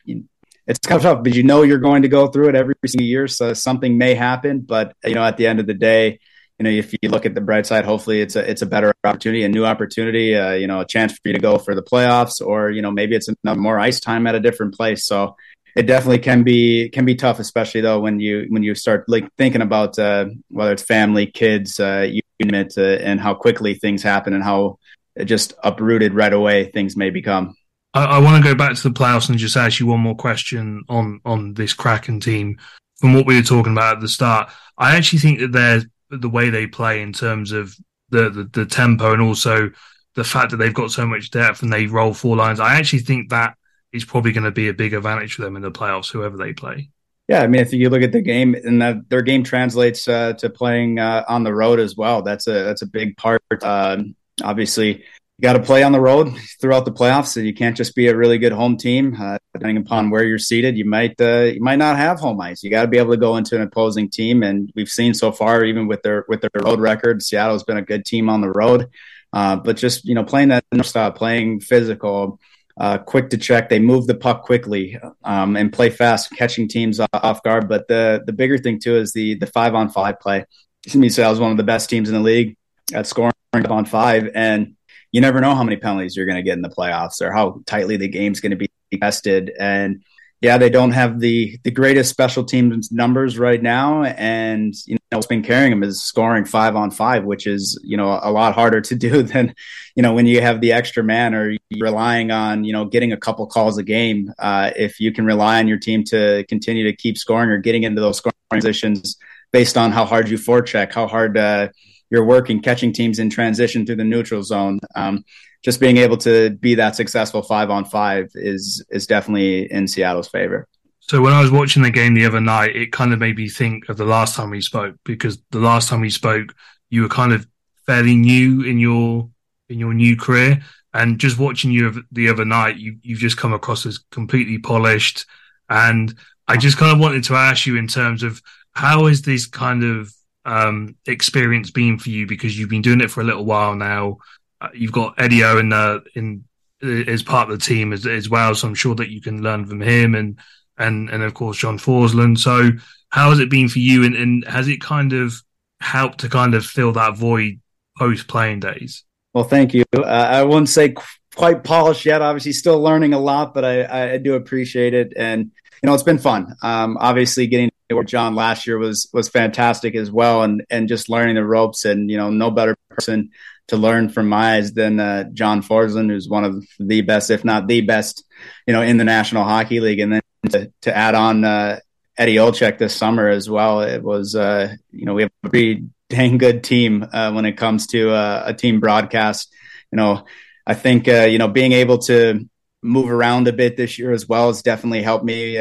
it's 0.67 0.79
of 0.91 1.01
tough, 1.01 1.23
but 1.23 1.33
you 1.33 1.41
know 1.41 1.63
you're 1.63 1.79
going 1.79 2.03
to 2.03 2.07
go 2.07 2.27
through 2.27 2.49
it 2.49 2.55
every 2.55 2.75
single 2.85 3.07
year, 3.07 3.27
so 3.27 3.53
something 3.53 3.97
may 3.97 4.13
happen. 4.13 4.59
But 4.59 4.95
you 5.03 5.15
know, 5.15 5.23
at 5.23 5.37
the 5.37 5.47
end 5.47 5.59
of 5.59 5.65
the 5.65 5.73
day, 5.73 6.19
you 6.59 6.63
know, 6.63 6.69
if 6.69 6.93
you 7.01 7.09
look 7.09 7.25
at 7.25 7.33
the 7.33 7.41
bright 7.41 7.65
side, 7.65 7.85
hopefully 7.85 8.21
it's 8.21 8.35
a 8.35 8.47
it's 8.47 8.61
a 8.61 8.67
better 8.67 8.93
opportunity, 9.03 9.43
a 9.43 9.49
new 9.49 9.65
opportunity, 9.65 10.35
uh, 10.35 10.51
you 10.51 10.67
know, 10.67 10.81
a 10.81 10.85
chance 10.85 11.13
for 11.13 11.21
you 11.25 11.33
to 11.33 11.39
go 11.39 11.57
for 11.57 11.73
the 11.73 11.81
playoffs, 11.81 12.45
or 12.45 12.69
you 12.69 12.83
know, 12.83 12.91
maybe 12.91 13.15
it's 13.15 13.29
more 13.43 13.79
ice 13.79 13.99
time 13.99 14.27
at 14.27 14.35
a 14.35 14.39
different 14.39 14.75
place. 14.75 15.07
So 15.07 15.35
it 15.75 15.83
definitely 15.83 16.19
can 16.19 16.43
be 16.43 16.89
can 16.89 17.05
be 17.05 17.15
tough, 17.15 17.39
especially 17.39 17.81
though 17.81 17.99
when 17.99 18.19
you 18.19 18.45
when 18.49 18.63
you 18.63 18.75
start 18.75 19.05
like 19.07 19.27
thinking 19.37 19.61
about 19.61 19.97
uh, 19.99 20.25
whether 20.49 20.71
it's 20.71 20.83
family, 20.83 21.25
kids, 21.25 21.79
uh, 21.79 22.07
unit, 22.39 22.73
uh, 22.77 22.81
and 22.81 23.19
how 23.19 23.33
quickly 23.33 23.73
things 23.73 24.03
happen 24.03 24.33
and 24.33 24.43
how 24.43 24.77
just 25.25 25.53
uprooted 25.63 26.13
right 26.13 26.33
away 26.33 26.71
things 26.71 26.95
may 26.95 27.09
become. 27.09 27.55
I, 27.93 28.05
I 28.05 28.19
want 28.19 28.43
to 28.43 28.49
go 28.49 28.55
back 28.55 28.75
to 28.75 28.83
the 28.83 28.93
playoffs 28.93 29.29
and 29.29 29.37
just 29.37 29.57
ask 29.57 29.79
you 29.79 29.87
one 29.87 29.99
more 29.99 30.15
question 30.15 30.83
on 30.89 31.21
on 31.25 31.53
this 31.53 31.73
Kraken 31.73 32.19
team. 32.19 32.57
From 32.97 33.13
what 33.13 33.25
we 33.25 33.35
were 33.35 33.41
talking 33.41 33.71
about 33.71 33.95
at 33.95 34.01
the 34.01 34.09
start, 34.09 34.51
I 34.77 34.97
actually 34.97 35.19
think 35.19 35.39
that 35.39 35.51
they're 35.53 35.83
the 36.09 36.29
way 36.29 36.49
they 36.49 36.67
play 36.67 37.01
in 37.01 37.13
terms 37.13 37.51
of 37.51 37.75
the, 38.09 38.29
the, 38.29 38.43
the 38.51 38.65
tempo 38.65 39.13
and 39.13 39.21
also 39.21 39.69
the 40.15 40.23
fact 40.23 40.51
that 40.51 40.57
they've 40.57 40.73
got 40.73 40.91
so 40.91 41.05
much 41.05 41.31
depth 41.31 41.61
and 41.61 41.71
they 41.71 41.85
roll 41.85 42.13
four 42.13 42.35
lines. 42.35 42.59
I 42.59 42.75
actually 42.75 42.99
think 42.99 43.29
that 43.29 43.55
is 43.91 44.05
probably 44.05 44.31
going 44.31 44.43
to 44.43 44.51
be 44.51 44.67
a 44.67 44.73
big 44.73 44.93
advantage 44.93 45.33
for 45.33 45.41
them 45.41 45.55
in 45.55 45.61
the 45.61 45.71
playoffs, 45.71 46.11
whoever 46.11 46.37
they 46.37 46.53
play. 46.53 46.89
Yeah, 47.27 47.41
I 47.41 47.47
mean, 47.47 47.61
if 47.61 47.71
you 47.71 47.89
look 47.89 48.01
at 48.01 48.11
the 48.11 48.21
game 48.21 48.55
and 48.55 48.81
that 48.81 49.07
their 49.09 49.21
game 49.21 49.43
translates 49.43 50.07
uh, 50.07 50.33
to 50.33 50.49
playing 50.49 50.97
uh, 50.97 51.25
on 51.27 51.43
the 51.43 51.53
road 51.53 51.79
as 51.79 51.95
well, 51.95 52.23
that's 52.23 52.47
a 52.47 52.63
that's 52.63 52.81
a 52.81 52.87
big 52.87 53.17
part. 53.17 53.43
Uh, 53.61 53.97
obviously, 54.41 55.05
you 55.39 55.43
got 55.43 55.53
to 55.53 55.61
play 55.61 55.83
on 55.83 55.91
the 55.91 56.01
road 56.01 56.35
throughout 56.59 56.85
the 56.85 56.91
playoffs. 56.91 57.27
So 57.27 57.39
you 57.39 57.53
can't 57.53 57.77
just 57.77 57.95
be 57.95 58.07
a 58.07 58.17
really 58.17 58.39
good 58.39 58.51
home 58.51 58.77
team. 58.77 59.15
Uh, 59.19 59.37
depending 59.53 59.77
upon 59.77 60.09
where 60.09 60.23
you're 60.23 60.39
seated, 60.39 60.75
you 60.75 60.85
might 60.85 61.21
uh, 61.21 61.51
you 61.53 61.61
might 61.61 61.77
not 61.77 61.97
have 61.97 62.19
home 62.19 62.41
ice. 62.41 62.63
You 62.63 62.71
got 62.71 62.81
to 62.81 62.87
be 62.87 62.97
able 62.97 63.11
to 63.11 63.17
go 63.17 63.37
into 63.37 63.55
an 63.55 63.61
opposing 63.61 64.09
team, 64.09 64.41
and 64.41 64.71
we've 64.75 64.89
seen 64.89 65.13
so 65.13 65.31
far, 65.31 65.63
even 65.63 65.87
with 65.87 66.01
their 66.01 66.25
with 66.27 66.41
their 66.41 66.49
road 66.63 66.79
record, 66.79 67.21
Seattle's 67.21 67.63
been 67.63 67.77
a 67.77 67.83
good 67.83 68.05
team 68.05 68.27
on 68.27 68.41
the 68.41 68.49
road. 68.49 68.89
Uh, 69.31 69.55
but 69.55 69.77
just 69.77 70.03
you 70.05 70.15
know, 70.15 70.23
playing 70.23 70.49
that 70.49 70.65
style, 70.81 71.11
playing 71.11 71.59
physical, 71.59 72.39
uh, 72.79 72.97
quick 72.97 73.29
to 73.29 73.37
check. 73.37 73.69
They 73.69 73.79
move 73.79 74.07
the 74.07 74.15
puck 74.15 74.43
quickly 74.43 74.97
um, 75.23 75.55
and 75.55 75.71
play 75.71 75.89
fast, 75.89 76.31
catching 76.31 76.67
teams 76.67 76.99
off 76.99 77.43
guard. 77.43 77.67
But 77.67 77.87
the 77.87 78.23
the 78.25 78.33
bigger 78.33 78.57
thing 78.57 78.79
too 78.79 78.95
is 78.95 79.11
the 79.11 79.35
the 79.35 79.47
five 79.47 79.75
on 79.75 79.89
five 79.89 80.19
play. 80.19 80.45
To 80.83 80.97
me, 80.97 81.07
was 81.07 81.39
one 81.39 81.51
of 81.51 81.57
the 81.57 81.63
best 81.63 81.89
teams 81.89 82.07
in 82.09 82.15
the 82.15 82.21
league 82.21 82.55
at 82.93 83.05
scoring 83.05 83.33
on 83.53 83.85
five 83.85 84.29
and 84.33 84.75
you 85.11 85.21
never 85.21 85.41
know 85.41 85.55
how 85.55 85.63
many 85.63 85.77
penalties 85.77 86.15
you're 86.15 86.25
going 86.25 86.37
to 86.37 86.43
get 86.43 86.53
in 86.53 86.61
the 86.61 86.69
playoffs 86.69 87.21
or 87.21 87.31
how 87.31 87.61
tightly 87.65 87.97
the 87.97 88.07
game's 88.07 88.39
going 88.39 88.51
to 88.51 88.55
be 88.55 88.69
tested. 88.99 89.51
And 89.59 90.03
yeah, 90.41 90.57
they 90.57 90.69
don't 90.69 90.91
have 90.91 91.19
the 91.19 91.59
the 91.63 91.71
greatest 91.71 92.09
special 92.09 92.45
teams 92.45 92.91
numbers 92.91 93.37
right 93.37 93.61
now, 93.61 94.03
and 94.03 94.73
you 94.85 94.95
know 94.95 95.17
what's 95.17 95.27
been 95.27 95.43
carrying 95.43 95.71
them 95.71 95.83
is 95.83 96.01
scoring 96.01 96.45
five 96.45 96.77
on 96.77 96.91
five, 96.91 97.25
which 97.25 97.45
is 97.45 97.77
you 97.83 97.97
know 97.97 98.19
a 98.21 98.31
lot 98.31 98.53
harder 98.53 98.79
to 98.79 98.95
do 99.07 99.21
than 99.21 99.53
you 99.95 100.03
know 100.03 100.13
when 100.13 100.25
you 100.25 100.41
have 100.41 100.61
the 100.61 100.71
extra 100.71 101.03
man 101.03 101.35
or 101.35 101.51
you're 101.69 101.85
relying 101.85 102.31
on 102.31 102.63
you 102.63 102.71
know 102.71 102.85
getting 102.85 103.11
a 103.11 103.17
couple 103.17 103.45
calls 103.47 103.77
a 103.77 103.83
game. 103.83 104.31
Uh, 104.39 104.71
if 104.77 104.99
you 105.01 105.11
can 105.11 105.25
rely 105.25 105.59
on 105.59 105.67
your 105.67 105.79
team 105.79 106.03
to 106.05 106.45
continue 106.47 106.85
to 106.85 106.95
keep 106.95 107.17
scoring 107.17 107.49
or 107.49 107.57
getting 107.57 107.83
into 107.83 107.99
those 107.99 108.17
scoring 108.17 108.33
positions 108.49 109.17
based 109.51 109.77
on 109.77 109.91
how 109.91 110.05
hard 110.05 110.29
you 110.29 110.37
forecheck, 110.37 110.93
how 110.93 111.07
hard 111.07 111.37
uh, 111.37 111.67
you're 112.09 112.25
working 112.25 112.61
catching 112.61 112.91
teams 112.91 113.19
in 113.19 113.29
transition 113.29 113.85
through 113.85 113.97
the 113.97 114.03
neutral 114.03 114.43
zone. 114.43 114.79
Um, 114.95 115.23
just 115.63 115.79
being 115.79 115.97
able 115.97 116.17
to 116.17 116.51
be 116.51 116.75
that 116.75 116.95
successful 116.95 117.41
five 117.41 117.69
on 117.69 117.85
five 117.85 118.29
is 118.35 118.83
is 118.89 119.07
definitely 119.07 119.71
in 119.71 119.87
Seattle's 119.87 120.29
favor. 120.29 120.67
So 120.99 121.21
when 121.21 121.33
I 121.33 121.41
was 121.41 121.51
watching 121.51 121.81
the 121.81 121.89
game 121.89 122.13
the 122.13 122.25
other 122.25 122.39
night, 122.39 122.75
it 122.75 122.91
kind 122.91 123.13
of 123.13 123.19
made 123.19 123.35
me 123.35 123.49
think 123.49 123.89
of 123.89 123.97
the 123.97 124.05
last 124.05 124.35
time 124.35 124.51
we 124.51 124.61
spoke 124.61 124.95
because 125.03 125.39
the 125.49 125.59
last 125.59 125.89
time 125.89 126.01
we 126.01 126.09
spoke, 126.09 126.53
you 126.89 127.01
were 127.01 127.09
kind 127.09 127.33
of 127.33 127.47
fairly 127.85 128.15
new 128.15 128.61
in 128.61 128.79
your 128.79 129.29
in 129.69 129.79
your 129.79 129.93
new 129.93 130.15
career, 130.15 130.61
and 130.93 131.19
just 131.19 131.37
watching 131.37 131.71
you 131.71 132.03
the 132.11 132.29
other 132.29 132.45
night, 132.45 132.77
you 132.77 132.97
you've 133.01 133.19
just 133.19 133.37
come 133.37 133.53
across 133.53 133.85
as 133.85 133.99
completely 134.11 134.59
polished. 134.59 135.25
And 135.67 136.13
I 136.47 136.57
just 136.57 136.77
kind 136.77 136.91
of 136.91 136.99
wanted 136.99 137.23
to 137.25 137.35
ask 137.35 137.65
you 137.65 137.75
in 137.75 137.87
terms 137.87 138.23
of 138.23 138.41
how 138.73 139.07
is 139.07 139.21
this 139.21 139.45
kind 139.45 139.83
of 139.83 140.13
um, 140.49 140.95
experience 141.05 141.69
been 141.69 141.99
for 141.99 142.09
you 142.09 142.25
because 142.25 142.57
you've 142.57 142.69
been 142.69 142.81
doing 142.81 143.01
it 143.01 143.11
for 143.11 143.21
a 143.21 143.23
little 143.23 143.45
while 143.45 143.75
now? 143.75 144.17
Uh, 144.59 144.69
you've 144.73 144.91
got 144.91 145.13
Eddie 145.17 145.43
O 145.43 145.57
in 145.57 145.69
the 145.69 146.03
in 146.15 146.43
uh, 146.83 146.87
as 146.87 147.21
part 147.21 147.49
of 147.49 147.59
the 147.59 147.65
team 147.65 147.93
as, 147.93 148.05
as 148.05 148.29
well, 148.29 148.55
so 148.55 148.67
I'm 148.67 148.75
sure 148.75 148.95
that 148.95 149.09
you 149.09 149.21
can 149.21 149.43
learn 149.43 149.65
from 149.65 149.81
him 149.81 150.15
and 150.15 150.39
and 150.77 151.09
and 151.09 151.21
of 151.21 151.33
course 151.35 151.57
John 151.57 151.77
Forslund. 151.77 152.39
So 152.39 152.71
how 153.09 153.29
has 153.29 153.39
it 153.39 153.49
been 153.49 153.69
for 153.69 153.79
you, 153.79 154.03
and, 154.03 154.15
and 154.15 154.45
has 154.45 154.67
it 154.67 154.81
kind 154.81 155.13
of 155.13 155.35
helped 155.81 156.19
to 156.21 156.29
kind 156.29 156.55
of 156.55 156.65
fill 156.65 156.93
that 156.93 157.15
void 157.15 157.61
post 157.97 158.27
playing 158.27 158.61
days? 158.61 159.03
Well, 159.33 159.43
thank 159.43 159.73
you. 159.75 159.83
Uh, 159.95 160.01
I 160.05 160.43
wouldn't 160.43 160.69
say 160.69 160.95
quite 161.35 161.63
polished 161.63 162.05
yet. 162.05 162.23
Obviously, 162.23 162.53
still 162.53 162.81
learning 162.81 163.13
a 163.13 163.19
lot, 163.19 163.53
but 163.53 163.63
I, 163.63 164.13
I 164.13 164.17
do 164.17 164.33
appreciate 164.33 164.95
it, 164.95 165.13
and 165.15 165.51
you 165.83 165.87
know 165.87 165.93
it's 165.93 166.03
been 166.03 166.17
fun. 166.17 166.55
Um, 166.63 166.97
obviously, 166.99 167.45
getting 167.45 167.69
or 167.91 168.03
John 168.03 168.35
last 168.35 168.67
year 168.67 168.77
was 168.77 169.09
was 169.13 169.29
fantastic 169.29 169.95
as 169.95 170.11
well, 170.11 170.43
and 170.43 170.63
and 170.69 170.87
just 170.87 171.09
learning 171.09 171.35
the 171.35 171.45
ropes, 171.45 171.85
and 171.85 172.09
you 172.09 172.17
know, 172.17 172.29
no 172.29 172.51
better 172.51 172.75
person 172.89 173.31
to 173.69 173.77
learn 173.77 174.09
from 174.09 174.27
my 174.27 174.55
eyes 174.55 174.73
than 174.73 174.99
uh, 174.99 175.25
John 175.33 175.61
Forslund, 175.61 176.09
who's 176.09 176.27
one 176.27 176.43
of 176.43 176.65
the 176.79 177.01
best, 177.01 177.29
if 177.29 177.45
not 177.45 177.67
the 177.67 177.81
best, 177.81 178.23
you 178.67 178.73
know, 178.73 178.81
in 178.81 178.97
the 178.97 179.03
National 179.03 179.43
Hockey 179.43 179.79
League, 179.79 179.99
and 179.99 180.13
then 180.13 180.21
to, 180.49 180.71
to 180.81 180.95
add 180.95 181.15
on 181.15 181.43
uh, 181.43 181.79
Eddie 182.17 182.35
Olczyk 182.35 182.77
this 182.77 182.95
summer 182.95 183.27
as 183.29 183.49
well. 183.49 183.81
It 183.81 184.03
was, 184.03 184.35
uh, 184.35 184.75
you 184.91 185.05
know, 185.05 185.13
we 185.13 185.23
have 185.23 185.31
a 185.43 185.49
pretty 185.49 185.85
dang 186.09 186.37
good 186.37 186.63
team 186.63 187.05
uh, 187.11 187.31
when 187.31 187.45
it 187.45 187.57
comes 187.57 187.87
to 187.87 188.11
uh, 188.11 188.43
a 188.47 188.53
team 188.53 188.79
broadcast. 188.79 189.53
You 189.91 189.97
know, 189.97 190.25
I 190.65 190.73
think 190.73 191.07
uh, 191.07 191.27
you 191.29 191.37
know 191.37 191.47
being 191.47 191.71
able 191.71 191.99
to 191.99 192.47
move 192.81 193.11
around 193.11 193.47
a 193.47 193.53
bit 193.53 193.77
this 193.77 193.99
year 193.99 194.11
as 194.11 194.27
well 194.27 194.47
has 194.47 194.61
definitely 194.61 195.03
helped 195.03 195.25
me 195.25 195.57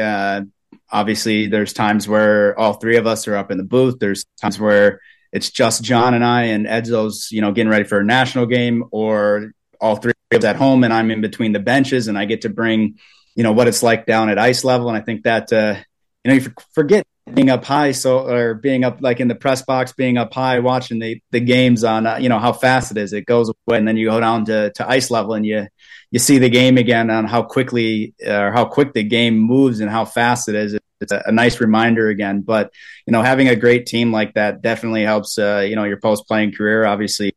obviously 0.91 1.47
there's 1.47 1.73
times 1.73 2.07
where 2.07 2.57
all 2.57 2.73
three 2.73 2.97
of 2.97 3.07
us 3.07 3.27
are 3.27 3.35
up 3.35 3.51
in 3.51 3.57
the 3.57 3.63
booth. 3.63 3.99
There's 3.99 4.25
times 4.41 4.59
where 4.59 5.01
it's 5.31 5.51
just 5.51 5.83
john 5.83 6.15
and 6.15 6.25
i 6.25 6.45
and 6.45 6.65
edzo's 6.65 7.27
you 7.31 7.39
know 7.39 7.51
getting 7.51 7.69
ready 7.69 7.83
for 7.83 7.99
a 7.99 8.03
national 8.03 8.47
game 8.47 8.83
or 8.91 9.51
all 9.79 9.95
three 9.95 10.13
of 10.31 10.39
us 10.39 10.43
at 10.43 10.55
home 10.55 10.83
and 10.83 10.91
i'm 10.91 11.11
in 11.11 11.21
between 11.21 11.51
the 11.51 11.59
benches 11.59 12.07
and 12.07 12.17
i 12.17 12.25
get 12.25 12.41
to 12.41 12.49
bring 12.49 12.97
you 13.35 13.43
know 13.43 13.51
what 13.51 13.67
it's 13.67 13.83
like 13.83 14.05
down 14.05 14.29
at 14.29 14.37
ice 14.37 14.63
level. 14.63 14.89
And 14.89 14.97
i 14.97 15.01
think 15.01 15.23
that 15.23 15.51
uh, 15.53 15.75
you 16.23 16.29
know 16.29 16.35
you 16.35 16.53
forget 16.73 17.05
being 17.33 17.49
up 17.49 17.63
high 17.63 17.91
so 17.91 18.27
or 18.27 18.53
being 18.53 18.83
up 18.83 18.97
like 19.01 19.19
in 19.19 19.27
the 19.27 19.35
press 19.35 19.61
box 19.61 19.93
being 19.93 20.17
up 20.17 20.33
high 20.33 20.59
watching 20.59 20.99
the 20.99 21.21
the 21.31 21.39
games 21.39 21.83
on 21.83 22.05
uh, 22.05 22.17
you 22.17 22.29
know 22.29 22.39
how 22.39 22.53
fast 22.53 22.91
it 22.91 22.97
is 22.97 23.13
it 23.13 23.25
goes 23.25 23.49
away 23.49 23.77
and 23.77 23.87
then 23.87 23.97
you 23.97 24.09
go 24.09 24.19
down 24.19 24.45
to, 24.45 24.71
to 24.71 24.89
ice 24.89 25.09
level 25.11 25.33
and 25.33 25.45
you 25.45 25.67
you 26.11 26.19
see 26.19 26.37
the 26.39 26.49
game 26.49 26.77
again 26.77 27.09
on 27.09 27.25
how 27.25 27.43
quickly 27.43 28.13
or 28.25 28.51
how 28.51 28.65
quick 28.65 28.93
the 28.93 29.03
game 29.03 29.37
moves 29.37 29.79
and 29.79 29.89
how 29.89 30.05
fast 30.05 30.49
it 30.49 30.55
is. 30.55 30.77
It's 31.01 31.11
a, 31.11 31.23
a, 31.27 31.31
nice 31.31 31.61
reminder 31.61 32.09
again. 32.09 32.41
But 32.41 32.71
you 33.05 33.11
know, 33.11 33.21
having 33.21 33.47
a 33.47 33.55
great 33.55 33.85
team 33.85 34.11
like 34.11 34.33
that 34.33 34.61
definitely 34.61 35.03
helps. 35.03 35.37
Uh, 35.37 35.65
you 35.67 35.75
know, 35.75 35.83
your 35.83 35.99
post 35.99 36.27
playing 36.27 36.53
career. 36.53 36.85
Obviously, 36.85 37.33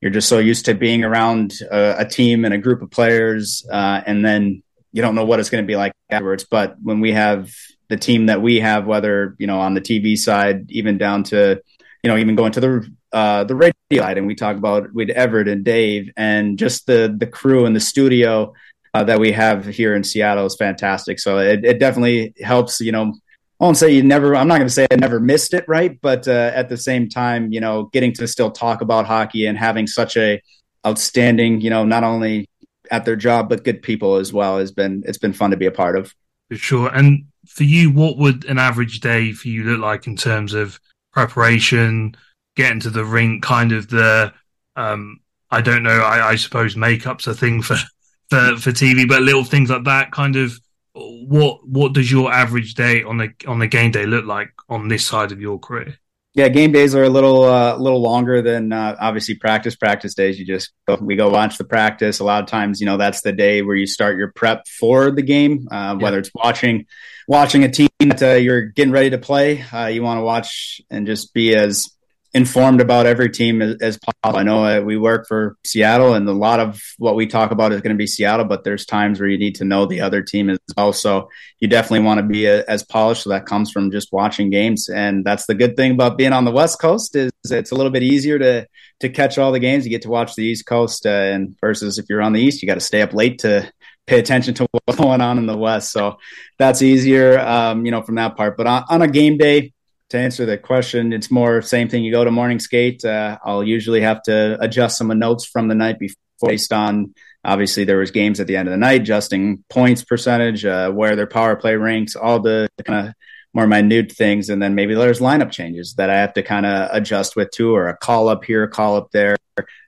you're 0.00 0.10
just 0.10 0.28
so 0.28 0.38
used 0.38 0.66
to 0.66 0.74
being 0.74 1.04
around 1.04 1.54
a, 1.70 2.00
a 2.00 2.04
team 2.04 2.44
and 2.44 2.52
a 2.52 2.58
group 2.58 2.82
of 2.82 2.90
players, 2.90 3.66
uh, 3.70 4.02
and 4.04 4.24
then 4.24 4.62
you 4.92 5.00
don't 5.00 5.14
know 5.14 5.24
what 5.24 5.40
it's 5.40 5.50
going 5.50 5.62
to 5.62 5.66
be 5.66 5.76
like 5.76 5.92
afterwards. 6.10 6.44
But 6.44 6.76
when 6.82 7.00
we 7.00 7.12
have 7.12 7.50
the 7.88 7.96
team 7.96 8.26
that 8.26 8.42
we 8.42 8.60
have, 8.60 8.86
whether 8.86 9.34
you 9.38 9.46
know 9.46 9.60
on 9.60 9.74
the 9.74 9.80
TV 9.80 10.16
side, 10.16 10.70
even 10.70 10.98
down 10.98 11.24
to 11.24 11.60
you 12.02 12.08
know 12.08 12.16
even 12.16 12.36
going 12.36 12.52
to 12.52 12.60
the 12.60 12.94
uh, 13.12 13.44
the 13.44 13.54
radio 13.54 14.02
side, 14.02 14.18
and 14.18 14.26
we 14.26 14.34
talk 14.34 14.56
about 14.56 14.92
with 14.92 15.10
Everett 15.10 15.48
and 15.48 15.64
Dave, 15.64 16.10
and 16.16 16.58
just 16.58 16.86
the 16.86 17.14
the 17.16 17.26
crew 17.26 17.66
and 17.66 17.74
the 17.74 17.80
studio 17.80 18.52
uh, 18.94 19.04
that 19.04 19.20
we 19.20 19.32
have 19.32 19.66
here 19.66 19.94
in 19.94 20.04
Seattle 20.04 20.46
is 20.46 20.56
fantastic. 20.56 21.18
So 21.18 21.38
it, 21.38 21.64
it 21.64 21.78
definitely 21.78 22.34
helps. 22.42 22.80
You 22.80 22.92
know, 22.92 23.14
I 23.60 23.64
won't 23.64 23.76
say 23.76 23.90
you 23.90 24.02
never. 24.02 24.36
I'm 24.36 24.48
not 24.48 24.58
going 24.58 24.68
to 24.68 24.74
say 24.74 24.86
I 24.90 24.96
never 24.96 25.20
missed 25.20 25.54
it, 25.54 25.64
right? 25.68 25.98
But 26.00 26.28
uh, 26.28 26.52
at 26.54 26.68
the 26.68 26.76
same 26.76 27.08
time, 27.08 27.52
you 27.52 27.60
know, 27.60 27.84
getting 27.84 28.12
to 28.14 28.28
still 28.28 28.50
talk 28.50 28.80
about 28.82 29.06
hockey 29.06 29.46
and 29.46 29.56
having 29.56 29.86
such 29.86 30.16
a 30.16 30.42
outstanding, 30.86 31.60
you 31.60 31.70
know, 31.70 31.84
not 31.84 32.04
only 32.04 32.48
at 32.90 33.04
their 33.04 33.16
job 33.16 33.48
but 33.48 33.64
good 33.64 33.82
people 33.82 34.16
as 34.16 34.32
well 34.32 34.58
has 34.58 34.72
been 34.72 35.02
it's 35.06 35.18
been 35.18 35.32
fun 35.32 35.50
to 35.50 35.56
be 35.56 35.66
a 35.66 35.70
part 35.70 35.96
of. 35.96 36.14
Sure. 36.52 36.88
And 36.88 37.26
for 37.48 37.64
you, 37.64 37.90
what 37.90 38.16
would 38.18 38.44
an 38.44 38.58
average 38.58 39.00
day 39.00 39.32
for 39.32 39.48
you 39.48 39.64
look 39.64 39.80
like 39.80 40.06
in 40.06 40.16
terms 40.16 40.54
of 40.54 40.78
preparation? 41.12 42.14
getting 42.58 42.80
to 42.80 42.90
the 42.90 43.04
rink, 43.04 43.42
kind 43.42 43.72
of 43.72 43.88
the 43.88 44.34
um, 44.76 45.20
I 45.50 45.62
don't 45.62 45.84
know. 45.84 46.00
I, 46.00 46.30
I, 46.30 46.36
suppose 46.36 46.74
makeup's 46.74 47.26
a 47.26 47.34
thing 47.34 47.62
for, 47.62 47.76
for 48.30 48.56
for 48.56 48.72
TV, 48.72 49.08
but 49.08 49.22
little 49.22 49.44
things 49.44 49.70
like 49.70 49.84
that. 49.84 50.12
Kind 50.12 50.36
of 50.36 50.60
what 50.92 51.66
what 51.66 51.94
does 51.94 52.10
your 52.10 52.30
average 52.30 52.74
day 52.74 53.02
on 53.04 53.16
the 53.16 53.32
on 53.46 53.60
the 53.60 53.68
game 53.68 53.92
day 53.92 54.04
look 54.04 54.26
like 54.26 54.50
on 54.68 54.88
this 54.88 55.06
side 55.06 55.32
of 55.32 55.40
your 55.40 55.58
career? 55.58 55.96
Yeah, 56.38 56.46
game 56.50 56.70
days 56.70 56.94
are 56.94 57.02
a 57.02 57.08
little 57.08 57.42
uh, 57.42 57.76
little 57.78 58.00
longer 58.00 58.42
than 58.42 58.72
uh, 58.72 58.94
obviously 59.00 59.34
practice. 59.34 59.74
Practice 59.74 60.14
days, 60.14 60.38
you 60.38 60.46
just 60.46 60.70
go, 60.86 60.96
we 61.00 61.16
go 61.16 61.30
watch 61.30 61.58
the 61.58 61.64
practice. 61.64 62.20
A 62.20 62.24
lot 62.24 62.44
of 62.44 62.48
times, 62.48 62.78
you 62.78 62.86
know, 62.86 62.96
that's 62.96 63.22
the 63.22 63.32
day 63.32 63.60
where 63.62 63.74
you 63.74 63.88
start 63.88 64.16
your 64.16 64.30
prep 64.30 64.68
for 64.68 65.10
the 65.10 65.22
game. 65.22 65.66
Uh, 65.68 65.96
whether 65.96 66.16
it's 66.20 66.30
watching 66.32 66.86
watching 67.26 67.64
a 67.64 67.68
team 67.68 67.88
that 67.98 68.22
uh, 68.22 68.34
you're 68.34 68.66
getting 68.66 68.92
ready 68.92 69.10
to 69.10 69.18
play, 69.18 69.62
uh, 69.62 69.86
you 69.86 70.04
want 70.04 70.18
to 70.18 70.22
watch 70.22 70.80
and 70.90 71.08
just 71.08 71.34
be 71.34 71.56
as 71.56 71.90
informed 72.34 72.80
about 72.80 73.06
every 73.06 73.30
team 73.30 73.62
as, 73.62 73.76
as 73.80 73.98
possible. 73.98 74.38
I 74.38 74.42
know 74.42 74.64
uh, 74.64 74.80
we 74.80 74.96
work 74.96 75.26
for 75.26 75.56
Seattle, 75.64 76.14
and 76.14 76.28
a 76.28 76.32
lot 76.32 76.60
of 76.60 76.80
what 76.98 77.14
we 77.14 77.26
talk 77.26 77.50
about 77.50 77.72
is 77.72 77.80
going 77.80 77.94
to 77.94 77.98
be 77.98 78.06
Seattle, 78.06 78.44
but 78.44 78.64
there's 78.64 78.84
times 78.84 79.18
where 79.18 79.28
you 79.28 79.38
need 79.38 79.54
to 79.56 79.64
know 79.64 79.86
the 79.86 80.00
other 80.00 80.22
team 80.22 80.50
as 80.50 80.58
well. 80.76 80.92
So 80.92 81.30
you 81.60 81.68
definitely 81.68 82.04
want 82.06 82.18
to 82.18 82.26
be 82.26 82.46
a, 82.46 82.60
uh, 82.60 82.64
as 82.68 82.84
polished. 82.84 83.22
So 83.22 83.30
that 83.30 83.46
comes 83.46 83.70
from 83.70 83.90
just 83.90 84.12
watching 84.12 84.50
games, 84.50 84.88
and 84.88 85.24
that's 85.24 85.46
the 85.46 85.54
good 85.54 85.76
thing 85.76 85.92
about 85.92 86.18
being 86.18 86.32
on 86.32 86.44
the 86.44 86.52
West 86.52 86.80
Coast 86.80 87.16
is 87.16 87.30
it's 87.50 87.70
a 87.70 87.74
little 87.74 87.92
bit 87.92 88.02
easier 88.02 88.38
to 88.38 88.66
to 89.00 89.08
catch 89.08 89.38
all 89.38 89.52
the 89.52 89.60
games. 89.60 89.84
You 89.84 89.90
get 89.90 90.02
to 90.02 90.10
watch 90.10 90.34
the 90.34 90.44
East 90.44 90.66
Coast, 90.66 91.06
uh, 91.06 91.10
and 91.10 91.56
versus 91.60 91.98
if 91.98 92.06
you're 92.08 92.22
on 92.22 92.32
the 92.32 92.40
East, 92.40 92.62
you 92.62 92.68
got 92.68 92.74
to 92.74 92.80
stay 92.80 93.02
up 93.02 93.14
late 93.14 93.38
to 93.40 93.70
pay 94.06 94.18
attention 94.18 94.54
to 94.54 94.66
what's 94.84 95.00
going 95.00 95.20
on 95.20 95.38
in 95.38 95.46
the 95.46 95.56
West. 95.56 95.92
So 95.92 96.18
that's 96.58 96.82
easier, 96.82 97.38
um, 97.38 97.84
you 97.86 97.90
know, 97.90 98.02
from 98.02 98.16
that 98.16 98.36
part. 98.36 98.56
But 98.56 98.66
on, 98.66 98.84
on 98.88 99.02
a 99.02 99.08
game 99.08 99.38
day 99.38 99.72
to 100.10 100.18
answer 100.18 100.46
that 100.46 100.62
question, 100.62 101.12
it's 101.12 101.30
more 101.30 101.60
same 101.62 101.88
thing. 101.88 102.02
You 102.02 102.12
go 102.12 102.24
to 102.24 102.30
morning 102.30 102.58
skate. 102.58 103.04
Uh, 103.04 103.38
I'll 103.44 103.64
usually 103.64 104.00
have 104.00 104.22
to 104.22 104.56
adjust 104.60 104.96
some 104.98 105.10
of 105.10 105.18
notes 105.18 105.44
from 105.44 105.68
the 105.68 105.74
night 105.74 105.98
before 105.98 106.16
based 106.40 106.72
on 106.72 107.14
obviously 107.44 107.84
there 107.84 107.98
was 107.98 108.10
games 108.10 108.40
at 108.40 108.46
the 108.46 108.56
end 108.56 108.68
of 108.68 108.72
the 108.72 108.78
night, 108.78 109.02
adjusting 109.02 109.64
points 109.68 110.04
percentage, 110.04 110.64
uh, 110.64 110.90
where 110.90 111.16
their 111.16 111.26
power 111.26 111.56
play 111.56 111.76
ranks, 111.76 112.16
all 112.16 112.40
the 112.40 112.68
kind 112.84 113.08
of 113.08 113.14
more 113.54 113.66
minute 113.66 114.12
things, 114.12 114.50
and 114.50 114.62
then 114.62 114.74
maybe 114.74 114.94
there's 114.94 115.20
lineup 115.20 115.50
changes 115.50 115.94
that 115.94 116.10
I 116.10 116.18
have 116.18 116.34
to 116.34 116.42
kind 116.42 116.66
of 116.66 116.90
adjust 116.92 117.34
with 117.34 117.50
too, 117.50 117.74
or 117.74 117.88
a 117.88 117.96
call 117.96 118.28
up 118.28 118.44
here, 118.44 118.64
a 118.64 118.68
call 118.68 118.96
up 118.96 119.10
there. 119.10 119.36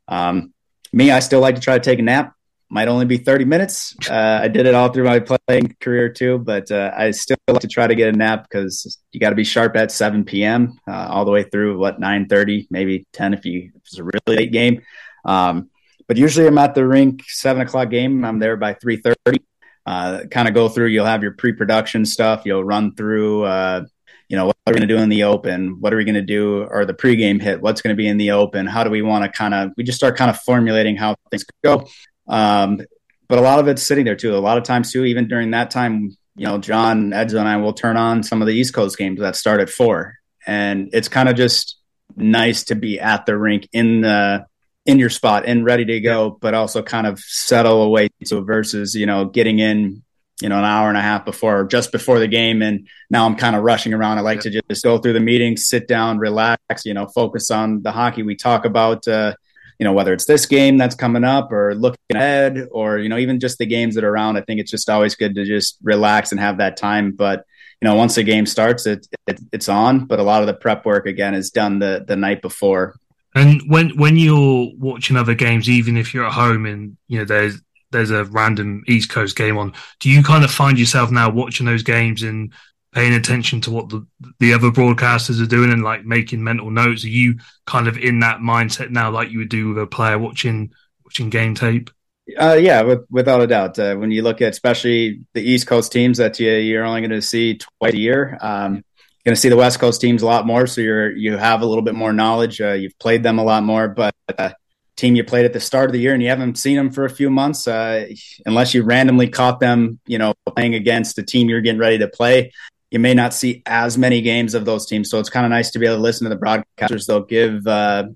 Um, 0.09 0.53
me, 0.93 1.11
I 1.11 1.21
still 1.21 1.41
like 1.41 1.55
to 1.55 1.61
try 1.61 1.79
to 1.79 1.85
take 1.85 1.99
a 1.99 2.03
nap 2.03 2.35
might 2.71 2.89
only 2.89 3.05
be 3.05 3.19
30 3.19 3.45
minutes. 3.45 3.97
Uh, 4.11 4.41
I 4.43 4.49
did 4.49 4.67
it 4.67 4.75
all 4.75 4.89
through 4.89 5.05
my 5.05 5.21
playing 5.21 5.77
career 5.81 6.09
too, 6.09 6.39
but 6.39 6.71
uh, 6.73 6.91
I 6.97 7.13
still 7.13 7.37
like 7.47 7.61
to 7.61 7.69
try 7.69 7.87
to 7.87 7.95
get 7.95 8.13
a 8.13 8.17
nap 8.17 8.43
because 8.43 8.99
you 9.13 9.21
got 9.21 9.31
to 9.31 9.37
be 9.37 9.45
sharp 9.45 9.77
at 9.77 9.93
7 9.93 10.25
p.m. 10.25 10.81
Uh, 10.89 11.07
all 11.09 11.25
the 11.25 11.31
way 11.31 11.45
through 11.45 11.79
what 11.79 12.01
9:30, 12.01 12.67
maybe 12.71 13.07
10 13.13 13.35
if 13.35 13.45
you 13.45 13.71
if 13.75 13.83
it's 13.83 13.99
a 13.99 14.03
really 14.03 14.21
late 14.27 14.53
game. 14.53 14.83
Um, 15.25 15.71
but 16.09 16.17
usually 16.17 16.49
I'm 16.49 16.59
at 16.59 16.75
the 16.75 16.85
rink 16.85 17.23
seven 17.29 17.63
o'clock 17.63 17.89
game. 17.89 18.25
I'm 18.25 18.41
there 18.41 18.57
by 18.57 18.75
3:30. 18.75 19.39
Uh, 19.87 20.25
kind 20.29 20.49
of 20.49 20.55
go 20.55 20.69
through. 20.69 20.89
You'll 20.89 21.07
have 21.07 21.23
your 21.23 21.33
pre-production 21.33 22.05
stuff. 22.05 22.43
You'll 22.45 22.65
run 22.65 22.97
through. 22.97 23.45
Uh, 23.45 23.85
you 24.29 24.37
know, 24.37 24.47
what 24.47 24.57
are 24.67 24.73
we 24.73 24.79
going 24.79 24.89
to 24.89 24.95
do 24.95 25.01
in 25.01 25.09
the 25.09 25.25
open? 25.25 25.81
What 25.81 25.93
are 25.93 25.97
we 25.97 26.05
going 26.05 26.15
to 26.15 26.23
do? 26.23 26.65
Or 26.71 26.85
the 26.85 26.95
pregame 26.95 27.41
hit? 27.41 27.61
What's 27.61 27.81
going 27.81 27.95
to 27.95 27.97
be 27.97 28.09
in 28.09 28.17
the 28.17 28.33
open? 28.33 28.67
How 28.67 28.85
do 28.85 28.91
we 28.91 29.03
want 29.03 29.25
to 29.25 29.31
kind 29.31 29.55
of? 29.55 29.71
We 29.77 29.85
just 29.85 29.99
start 29.99 30.17
kind 30.17 30.31
of 30.31 30.39
formulating 30.41 30.97
how 30.97 31.17
things 31.31 31.45
go. 31.65 31.87
Um, 32.31 32.81
but 33.29 33.39
a 33.39 33.43
lot 33.43 33.59
of 33.59 33.69
it's 33.69 33.83
sitting 33.83 34.05
there 34.05 34.17
too. 34.17 34.35
A 34.35 34.39
lot 34.39 34.57
of 34.57 34.65
times 34.65 34.93
too, 34.93 35.05
even 35.05 35.29
during 35.29 35.51
that 35.51 35.71
time, 35.71 36.17
you 36.37 36.47
know, 36.47 36.59
John, 36.59 37.11
Edzo, 37.11 37.39
and 37.39 37.49
I 37.49 37.59
will 37.59 37.73
turn 37.73 37.97
on 37.97 38.23
some 38.23 38.41
of 38.41 38.49
the 38.49 38.55
East 38.55 38.73
Coast 38.73 38.97
games 38.97 39.21
that 39.21 39.37
start 39.37 39.61
at 39.61 39.69
four, 39.69 40.15
and 40.47 40.89
it's 40.93 41.09
kind 41.09 41.29
of 41.29 41.37
just 41.37 41.77
nice 42.17 42.65
to 42.65 42.75
be 42.75 42.99
at 42.99 43.27
the 43.27 43.37
rink 43.37 43.69
in 43.73 44.01
the 44.01 44.47
in 44.87 44.99
your 44.99 45.11
spot 45.11 45.45
and 45.47 45.65
ready 45.65 45.85
to 45.85 46.01
go, 46.01 46.39
but 46.41 46.55
also 46.55 46.83
kind 46.83 47.07
of 47.07 47.19
settle 47.21 47.83
away 47.83 48.09
to 48.25 48.41
versus 48.41 48.95
you 48.95 49.07
know 49.07 49.27
getting 49.27 49.59
in 49.59 50.03
you 50.41 50.49
know 50.49 50.59
an 50.59 50.65
hour 50.65 50.89
and 50.89 50.97
a 50.97 51.03
half 51.03 51.25
before 51.25 51.65
just 51.65 51.93
before 51.93 52.19
the 52.19 52.29
game. 52.29 52.63
And 52.63 52.89
now 53.11 53.27
i'm 53.27 53.37
kind 53.37 53.55
of 53.55 53.63
rushing 53.63 53.93
around. 53.93 54.19
I 54.19 54.23
like 54.23 54.41
to 54.41 54.51
just 54.51 54.83
go 54.83 54.99
through 54.99 55.13
the 55.13 55.21
meeting 55.21 55.57
sit 55.57 55.87
down 55.87 56.19
relax 56.19 56.85
you 56.85 56.95
know 56.95 57.07
focus 57.07 57.51
on 57.51 57.83
the 57.83 57.93
hockey 57.93 58.23
we 58.23 58.37
talk 58.37 58.65
about 58.65 59.07
uh, 59.07 59.35
you 59.81 59.85
know, 59.85 59.95
whether 59.95 60.13
it's 60.13 60.27
this 60.27 60.45
game 60.45 60.77
that's 60.77 60.95
coming 60.95 61.25
up 61.25 61.51
or 61.51 61.75
looking 61.75 61.99
ahead 62.15 62.69
or, 62.71 62.99
you 62.99 63.09
know, 63.09 63.17
even 63.17 63.41
just 63.41 63.57
the 63.57 63.65
games 63.65 63.95
that 63.95 64.05
are 64.05 64.11
around, 64.11 64.37
I 64.37 64.43
think 64.43 64.61
it's 64.61 64.71
just 64.71 64.91
always 64.91 65.15
good 65.15 65.35
to 65.37 65.47
just 65.47 65.79
relax 65.83 66.33
and 66.33 66.41
have 66.41 66.59
that 66.59 66.77
time. 66.77 67.13
But, 67.13 67.47
you 67.81 67.89
know, 67.89 67.95
once 67.95 68.15
the 68.15 68.23
game 68.23 68.45
starts, 68.45 68.85
it, 68.85 69.07
it 69.27 69.41
it's 69.53 69.71
on, 69.71 70.05
but 70.05 70.21
a 70.21 70.23
lot 70.23 70.43
of 70.43 70.49
the 70.49 70.53
prep 70.53 70.85
work 70.85 71.07
again 71.07 71.33
is 71.33 71.51
done 71.51 71.79
the, 71.79 72.05
the 72.07 72.15
night 72.15 72.43
before. 72.43 72.95
And 73.35 73.63
when, 73.69 73.97
when 73.97 74.19
you're 74.19 74.71
watching 74.77 75.17
other 75.17 75.35
games, 75.35 75.67
even 75.67 75.97
if 75.97 76.13
you're 76.13 76.27
at 76.27 76.33
home 76.33 76.67
and, 76.67 76.99
you 77.09 77.21
know, 77.21 77.25
there's, 77.25 77.59
there's 77.91 78.11
a 78.11 78.25
random 78.25 78.85
East 78.87 79.09
Coast 79.09 79.35
game 79.35 79.57
on, 79.57 79.73
do 79.99 80.11
you 80.11 80.23
kind 80.23 80.45
of 80.45 80.51
find 80.51 80.79
yourself 80.79 81.11
now 81.11 81.31
watching 81.31 81.65
those 81.65 81.85
games 81.85 82.23
and 82.23 82.53
paying 82.93 83.15
attention 83.15 83.61
to 83.63 83.71
what 83.71 83.89
the 83.89 84.07
the 84.39 84.53
other 84.53 84.71
broadcasters 84.71 85.43
are 85.43 85.47
doing 85.47 85.73
and 85.73 85.83
like 85.83 86.05
making 86.05 86.43
mental 86.43 86.71
notes? 86.71 87.05
Are 87.05 87.09
you 87.09 87.39
kind 87.67 87.89
of 87.89 87.97
in 87.97 88.21
that 88.21 88.39
mindset 88.39 88.91
now, 88.91 89.11
like 89.11 89.31
you 89.31 89.39
would 89.39 89.49
do 89.49 89.69
with 89.69 89.83
a 89.83 89.87
player 89.87 90.19
watching 90.19 90.73
watching 91.05 91.31
game 91.31 91.55
tape? 91.55 91.91
Uh, 92.39 92.55
yeah, 92.55 92.83
with, 92.83 93.05
without 93.11 93.41
a 93.41 93.47
doubt. 93.47 93.79
Uh, 93.79 93.97
when 93.97 94.11
you 94.11 94.23
look 94.23 94.41
at 94.41 94.51
especially 94.51 95.21
the 95.33 95.43
East 95.43 95.67
Coast 95.67 95.91
teams 95.91 96.19
that 96.19 96.39
you, 96.39 96.51
you're 96.53 96.85
only 96.85 97.01
going 97.01 97.11
to 97.11 97.23
see 97.23 97.59
twice 97.59 97.93
a 97.93 97.99
year, 97.99 98.39
um, 98.41 98.75
you're 98.75 98.83
going 99.25 99.35
to 99.35 99.41
see 99.41 99.49
the 99.49 99.57
West 99.57 99.81
Coast 99.81 100.01
teams 100.01 100.23
a 100.23 100.27
lot 100.27 100.47
more. 100.47 100.67
So 100.67 100.81
you're 100.81 101.11
you 101.11 101.37
have 101.37 101.63
a 101.63 101.67
little 101.67 101.83
bit 101.83 101.95
more 101.95 102.13
knowledge. 102.13 102.61
Uh, 102.61 102.73
you've 102.73 102.99
played 102.99 103.23
them 103.23 103.39
a 103.39 103.45
lot 103.45 103.65
more, 103.65 103.89
but 103.89 104.15
uh, 104.39 104.51
team 104.97 105.17
you 105.17 105.25
played 105.25 105.47
at 105.47 105.53
the 105.53 105.61
start 105.61 105.87
of 105.87 105.93
the 105.93 105.99
year 105.99 106.13
and 106.13 106.23
you 106.23 106.29
haven't 106.29 106.59
seen 106.59 106.77
them 106.77 106.91
for 106.91 107.05
a 107.05 107.11
few 107.11 107.31
months, 107.31 107.67
uh, 107.67 108.07
unless 108.45 108.75
you 108.75 108.83
randomly 108.83 109.29
caught 109.29 109.59
them, 109.59 109.99
you 110.07 110.19
know, 110.19 110.35
playing 110.55 110.75
against 110.75 111.17
the 111.17 111.23
team 111.23 111.49
you're 111.49 111.63
getting 111.63 111.81
ready 111.81 111.99
to 111.99 112.09
play, 112.09 112.53
you 112.91 112.99
may 112.99 113.15
not 113.15 113.33
see 113.33 113.63
as 113.67 113.97
many 113.97 114.21
games 114.21 114.55
of 114.55 114.65
those 114.65 114.87
teams. 114.87 115.11
So 115.11 115.19
it's 115.21 115.31
kind 115.31 115.47
of 115.47 115.51
nice 115.51 115.71
to 115.71 115.79
be 115.79 115.87
able 115.87 115.97
to 115.97 116.03
listen 116.03 116.29
to 116.29 116.35
the 116.35 116.41
broadcasters. 116.41 117.07
They'll 117.07 117.23
give, 117.23 117.67
uh, 117.67 118.09